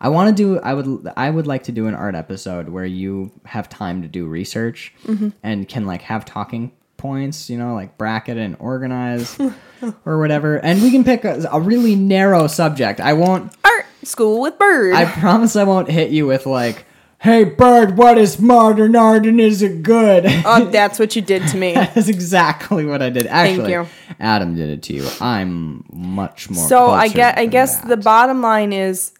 I 0.00 0.08
want 0.08 0.34
to 0.34 0.42
do. 0.42 0.58
I 0.60 0.72
would. 0.72 1.12
I 1.16 1.28
would 1.28 1.46
like 1.46 1.64
to 1.64 1.72
do 1.72 1.86
an 1.86 1.94
art 1.94 2.14
episode 2.14 2.70
where 2.70 2.86
you 2.86 3.32
have 3.44 3.68
time 3.68 4.00
to 4.02 4.08
do 4.08 4.26
research 4.26 4.94
mm-hmm. 5.04 5.30
and 5.42 5.68
can 5.68 5.86
like 5.86 6.02
have 6.02 6.24
talking 6.24 6.72
points. 6.96 7.50
You 7.50 7.58
know, 7.58 7.74
like 7.74 7.98
bracket 7.98 8.38
and 8.38 8.56
organize 8.58 9.38
or 10.06 10.18
whatever. 10.18 10.56
And 10.56 10.80
we 10.80 10.90
can 10.90 11.04
pick 11.04 11.24
a, 11.24 11.46
a 11.52 11.60
really 11.60 11.96
narrow 11.96 12.46
subject. 12.46 13.00
I 13.00 13.12
won't. 13.12 13.54
Art 13.62 13.84
school 14.02 14.40
with 14.40 14.58
bird. 14.58 14.94
I 14.94 15.04
promise 15.04 15.54
I 15.54 15.64
won't 15.64 15.90
hit 15.90 16.10
you 16.10 16.26
with 16.26 16.46
like, 16.46 16.86
"Hey, 17.18 17.44
bird, 17.44 17.98
what 17.98 18.16
is 18.16 18.40
modern 18.40 18.96
art 18.96 19.26
and 19.26 19.38
is 19.38 19.60
it 19.60 19.82
good?" 19.82 20.24
oh, 20.26 20.64
that's 20.72 20.98
what 20.98 21.14
you 21.14 21.20
did 21.20 21.46
to 21.48 21.58
me. 21.58 21.74
That's 21.94 22.08
exactly 22.08 22.86
what 22.86 23.02
I 23.02 23.10
did. 23.10 23.26
Actually, 23.26 23.72
you. 23.72 23.86
Adam 24.18 24.54
did 24.54 24.70
it 24.70 24.82
to 24.84 24.94
you. 24.94 25.06
I'm 25.20 25.84
much 25.92 26.48
more. 26.48 26.66
so 26.66 26.88
I 26.88 27.08
get. 27.08 27.38
I 27.38 27.44
guess 27.44 27.80
that. 27.80 27.88
the 27.88 27.96
bottom 27.98 28.40
line 28.40 28.72
is, 28.72 29.12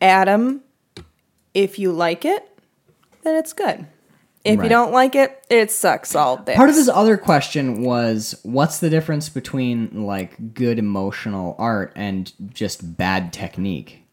Adam, 0.00 0.62
if 1.54 1.78
you 1.78 1.92
like 1.92 2.24
it, 2.24 2.46
then 3.22 3.36
it's 3.36 3.52
good. 3.52 3.86
If 4.44 4.58
Right. 4.58 4.64
you 4.64 4.68
don't 4.70 4.92
like 4.92 5.14
it, 5.14 5.44
it 5.50 5.70
sucks 5.70 6.14
all 6.14 6.36
day. 6.36 6.54
Part 6.54 6.70
of 6.70 6.76
his 6.76 6.88
other 6.88 7.16
question 7.16 7.82
was 7.82 8.38
what's 8.44 8.78
the 8.78 8.88
difference 8.88 9.28
between 9.28 10.04
like 10.06 10.54
good 10.54 10.78
emotional 10.78 11.56
art 11.58 11.92
and 11.96 12.32
just 12.54 12.96
bad 12.96 13.32
technique? 13.32 14.04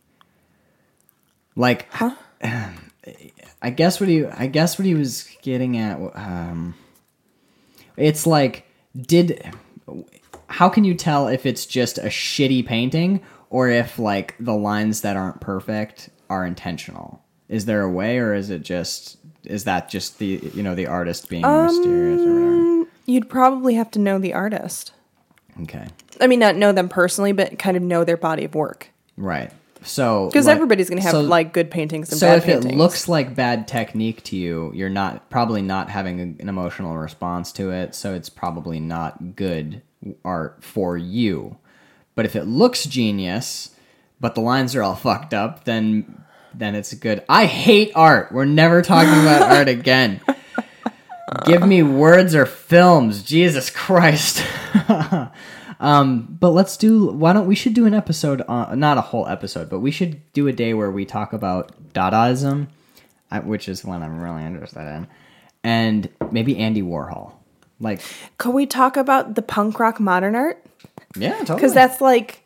Like 1.56 1.88
huh? 1.92 2.16
I 3.62 3.70
guess 3.70 4.00
what 4.00 4.10
he 4.10 4.26
I 4.26 4.48
guess 4.48 4.78
what 4.80 4.86
he 4.86 4.96
was 4.96 5.30
getting 5.42 5.78
at 5.78 5.98
um 6.16 6.74
it's 7.96 8.26
like 8.28 8.66
did 9.00 9.54
how 10.48 10.70
can 10.70 10.84
you 10.84 10.96
tell 10.96 11.28
if 11.28 11.46
it's 11.46 11.66
just 11.66 11.98
a 11.98 12.06
shitty 12.08 12.66
painting 12.66 13.22
or 13.50 13.70
if 13.70 13.98
like 14.00 14.36
the 14.40 14.54
lines 14.56 15.02
that 15.02 15.16
aren't 15.18 15.42
perfect 15.42 16.10
are 16.30 16.46
intentional? 16.46 17.22
Is 17.50 17.66
there 17.66 17.82
a 17.82 17.90
way 17.92 18.18
or 18.18 18.34
is 18.34 18.50
it 18.50 18.64
just 18.64 19.18
is 19.44 19.66
that 19.66 19.90
just 19.90 20.18
the 20.20 20.40
you 20.56 20.64
know 20.64 20.74
the 20.76 20.88
artist 20.88 21.30
being 21.30 21.42
mysterious 21.44 22.22
or 22.22 22.34
whatever? 22.34 22.56
Um, 22.82 22.88
You'd 23.06 23.30
probably 23.30 23.76
have 23.76 23.92
to 23.92 24.00
know 24.00 24.18
the 24.18 24.34
artist. 24.34 24.92
Okay. 25.62 25.86
I 26.20 26.28
mean, 26.28 26.40
not 26.40 26.56
know 26.56 26.72
them 26.72 26.90
personally, 26.90 27.32
but 27.32 27.60
kind 27.60 27.78
of 27.78 27.84
know 27.84 28.04
their 28.04 28.18
body 28.18 28.46
of 28.46 28.56
work. 28.56 28.90
Right. 29.16 29.52
So 29.84 30.26
Because 30.28 30.48
like- 30.48 30.56
everybody's 30.56 30.90
going 30.90 30.98
to 30.98 31.04
have 31.04 31.12
so- 31.12 31.22
like 31.22 31.54
good 31.54 31.70
paintings 31.70 32.10
and 32.12 32.20
So 32.20 32.28
bad 32.28 32.38
if 32.40 32.46
paintings. 32.46 32.74
it 32.74 32.78
looks 32.78 33.08
like 33.08 33.36
bad 33.36 33.68
technique 33.68 34.24
to 34.24 34.36
you, 34.36 34.72
you're 34.74 34.90
not 34.90 35.30
probably 35.30 35.62
not 35.62 35.92
having 35.92 36.20
a, 36.20 36.24
an 36.42 36.50
emotional 36.50 36.98
response 36.98 37.52
to 37.54 37.70
it, 37.72 37.94
so 37.94 38.16
it's 38.16 38.28
probably 38.30 38.80
not 38.80 39.36
good 39.36 39.84
art 40.26 40.64
for 40.64 40.98
you. 40.98 41.58
But 42.16 42.26
if 42.26 42.36
it 42.36 42.46
looks 42.46 42.86
genius, 42.86 43.72
but 44.20 44.36
the 44.36 44.42
lines 44.42 44.76
are 44.76 44.84
all 44.84 44.96
fucked 44.96 45.34
up, 45.34 45.66
then 45.66 46.24
then 46.54 46.76
it's 46.76 46.94
good. 46.94 47.24
I 47.28 47.46
hate 47.46 47.92
art. 47.96 48.32
We're 48.32 48.46
never 48.46 48.82
talking 48.82 49.22
about 49.22 49.42
art 49.52 49.68
again. 49.68 50.22
Give 51.46 51.66
me 51.68 51.84
words 51.84 52.34
or 52.34 52.46
films. 52.46 53.24
Jesus 53.24 53.70
Christ. 53.70 54.44
um, 55.80 56.38
but 56.40 56.52
let's 56.52 56.78
do. 56.78 57.12
Why 57.12 57.34
don't 57.34 57.48
we 57.48 57.56
should 57.56 57.74
do 57.74 57.86
an 57.86 57.94
episode 57.94 58.42
on 58.44 58.80
not 58.80 58.98
a 58.98 59.02
whole 59.02 59.28
episode, 59.28 59.70
but 59.70 59.80
we 59.80 59.92
should 59.92 60.22
do 60.34 60.48
a 60.48 60.54
day 60.54 60.74
where 60.74 60.92
we 60.92 61.04
talk 61.06 61.34
about 61.34 61.94
Dadaism, 61.94 62.68
which 63.44 63.68
is 63.68 63.84
one 63.84 64.02
I'm 64.02 64.22
really 64.22 64.46
interested 64.46 64.88
in, 64.96 65.08
and 65.64 66.10
maybe 66.32 66.58
Andy 66.58 66.82
Warhol. 66.82 67.34
Like, 67.80 68.02
Could 68.38 68.54
we 68.54 68.66
talk 68.66 68.96
about 68.96 69.36
the 69.36 69.42
punk 69.42 69.80
rock 69.80 70.00
modern 70.00 70.36
art? 70.36 70.64
Yeah, 71.16 71.38
totally. 71.40 71.56
Because 71.58 71.74
that's 71.74 72.02
like 72.02 72.44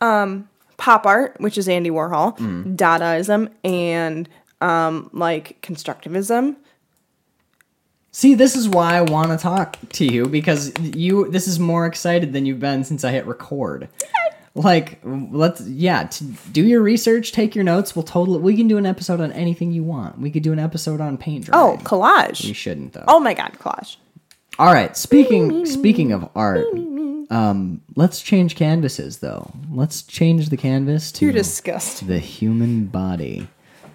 um, 0.00 0.48
pop 0.76 1.06
art, 1.06 1.36
which 1.40 1.56
is 1.58 1.68
Andy 1.68 1.90
Warhol, 1.90 2.36
Mm. 2.38 2.76
Dadaism, 2.76 3.48
and 3.64 4.28
um, 4.60 5.10
like 5.12 5.60
constructivism. 5.62 6.56
See, 8.12 8.34
this 8.34 8.54
is 8.54 8.68
why 8.68 8.96
I 8.96 9.02
want 9.02 9.30
to 9.30 9.36
talk 9.36 9.76
to 9.94 10.04
you 10.04 10.26
because 10.26 10.72
you. 10.80 11.28
This 11.30 11.48
is 11.48 11.58
more 11.58 11.84
excited 11.86 12.32
than 12.32 12.46
you've 12.46 12.60
been 12.60 12.84
since 12.84 13.04
I 13.04 13.10
hit 13.10 13.26
record. 13.26 13.88
Like, 14.56 15.00
let's 15.04 15.62
yeah, 15.62 16.04
t- 16.04 16.32
do 16.52 16.64
your 16.64 16.80
research, 16.80 17.32
take 17.32 17.56
your 17.56 17.64
notes. 17.64 17.96
We'll 17.96 18.04
totally. 18.04 18.38
We 18.38 18.56
can 18.56 18.68
do 18.68 18.78
an 18.78 18.86
episode 18.86 19.20
on 19.20 19.32
anything 19.32 19.72
you 19.72 19.82
want. 19.82 20.20
We 20.20 20.30
could 20.30 20.44
do 20.44 20.52
an 20.52 20.60
episode 20.60 21.00
on 21.00 21.18
paint 21.18 21.50
Oh, 21.52 21.76
collage. 21.82 22.44
we 22.44 22.52
shouldn't 22.52 22.92
though. 22.92 23.02
Oh 23.08 23.18
my 23.18 23.34
god, 23.34 23.54
collage. 23.58 23.96
All 24.56 24.72
right. 24.72 24.96
Speaking 24.96 25.66
speaking 25.66 26.12
of 26.12 26.28
art, 26.36 26.66
um, 27.30 27.82
let's 27.96 28.20
change 28.20 28.56
canvases 28.56 29.18
though. 29.18 29.50
Let's 29.70 30.02
change 30.02 30.48
the 30.48 30.56
canvas 30.56 31.12
to 31.12 31.24
You're 31.24 31.32
disgusting. 31.34 32.08
the 32.08 32.18
human 32.18 32.86
body. 32.86 33.48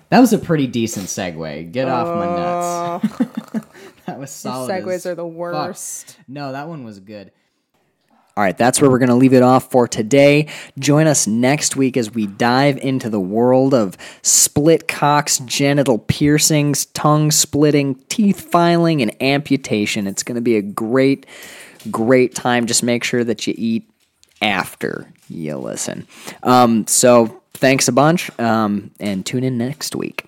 That 0.09 0.19
was 0.19 0.33
a 0.33 0.39
pretty 0.39 0.65
decent 0.67 1.05
segue. 1.05 1.71
Get 1.71 1.87
off 1.87 2.07
my 2.07 3.09
nuts. 3.15 3.65
that 4.07 4.19
was 4.19 4.31
solid. 4.31 4.69
Segues 4.71 4.93
as 4.93 5.05
are 5.05 5.15
the 5.15 5.23
fuck. 5.23 5.33
worst. 5.33 6.17
No, 6.27 6.51
that 6.51 6.67
one 6.67 6.83
was 6.83 6.99
good. 6.99 7.31
All 8.35 8.43
right, 8.43 8.57
that's 8.57 8.79
where 8.79 8.89
we're 8.89 8.99
going 8.99 9.09
to 9.09 9.15
leave 9.15 9.33
it 9.33 9.43
off 9.43 9.69
for 9.69 9.85
today. 9.85 10.47
Join 10.79 11.07
us 11.07 11.27
next 11.27 11.75
week 11.75 11.97
as 11.97 12.11
we 12.13 12.25
dive 12.25 12.77
into 12.77 13.09
the 13.09 13.19
world 13.19 13.73
of 13.73 13.97
split 14.21 14.87
cocks, 14.87 15.39
genital 15.39 15.97
piercings, 15.97 16.85
tongue 16.85 17.31
splitting, 17.31 17.95
teeth 18.07 18.49
filing, 18.49 19.01
and 19.01 19.13
amputation. 19.21 20.07
It's 20.07 20.23
going 20.23 20.35
to 20.35 20.41
be 20.41 20.55
a 20.55 20.61
great, 20.61 21.25
great 21.91 22.35
time. 22.35 22.65
Just 22.65 22.83
make 22.83 23.03
sure 23.03 23.23
that 23.23 23.47
you 23.47 23.53
eat 23.57 23.89
after 24.41 25.11
you 25.29 25.57
listen. 25.57 26.07
Um, 26.43 26.87
so 26.87 27.41
thanks 27.53 27.87
a 27.87 27.91
bunch 27.91 28.31
um, 28.39 28.91
and 28.99 29.25
tune 29.25 29.43
in 29.43 29.57
next 29.57 29.95
week. 29.95 30.25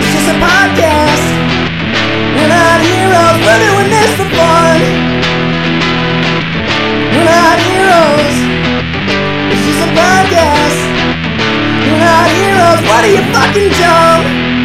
It's 0.00 0.12
just 0.14 0.28
a 0.28 0.38
podcast. 0.40 1.24
We're 2.34 2.48
not 2.48 2.80
heroes. 2.80 3.38
We're 3.44 3.60
doing 3.68 3.90
this 3.90 4.16
for 4.16 4.28
fun. 4.34 5.19
We're 7.20 7.26
not 7.26 7.58
heroes. 7.60 8.36
It's 9.52 9.64
just 9.68 9.84
a 9.84 9.90
podcast. 9.92 10.80
We're 11.84 12.00
not 12.00 12.30
heroes. 12.32 12.80
What 12.88 13.04
are 13.04 13.12
you 13.12 13.20
fucking 13.36 13.68
dumb? 13.76 14.59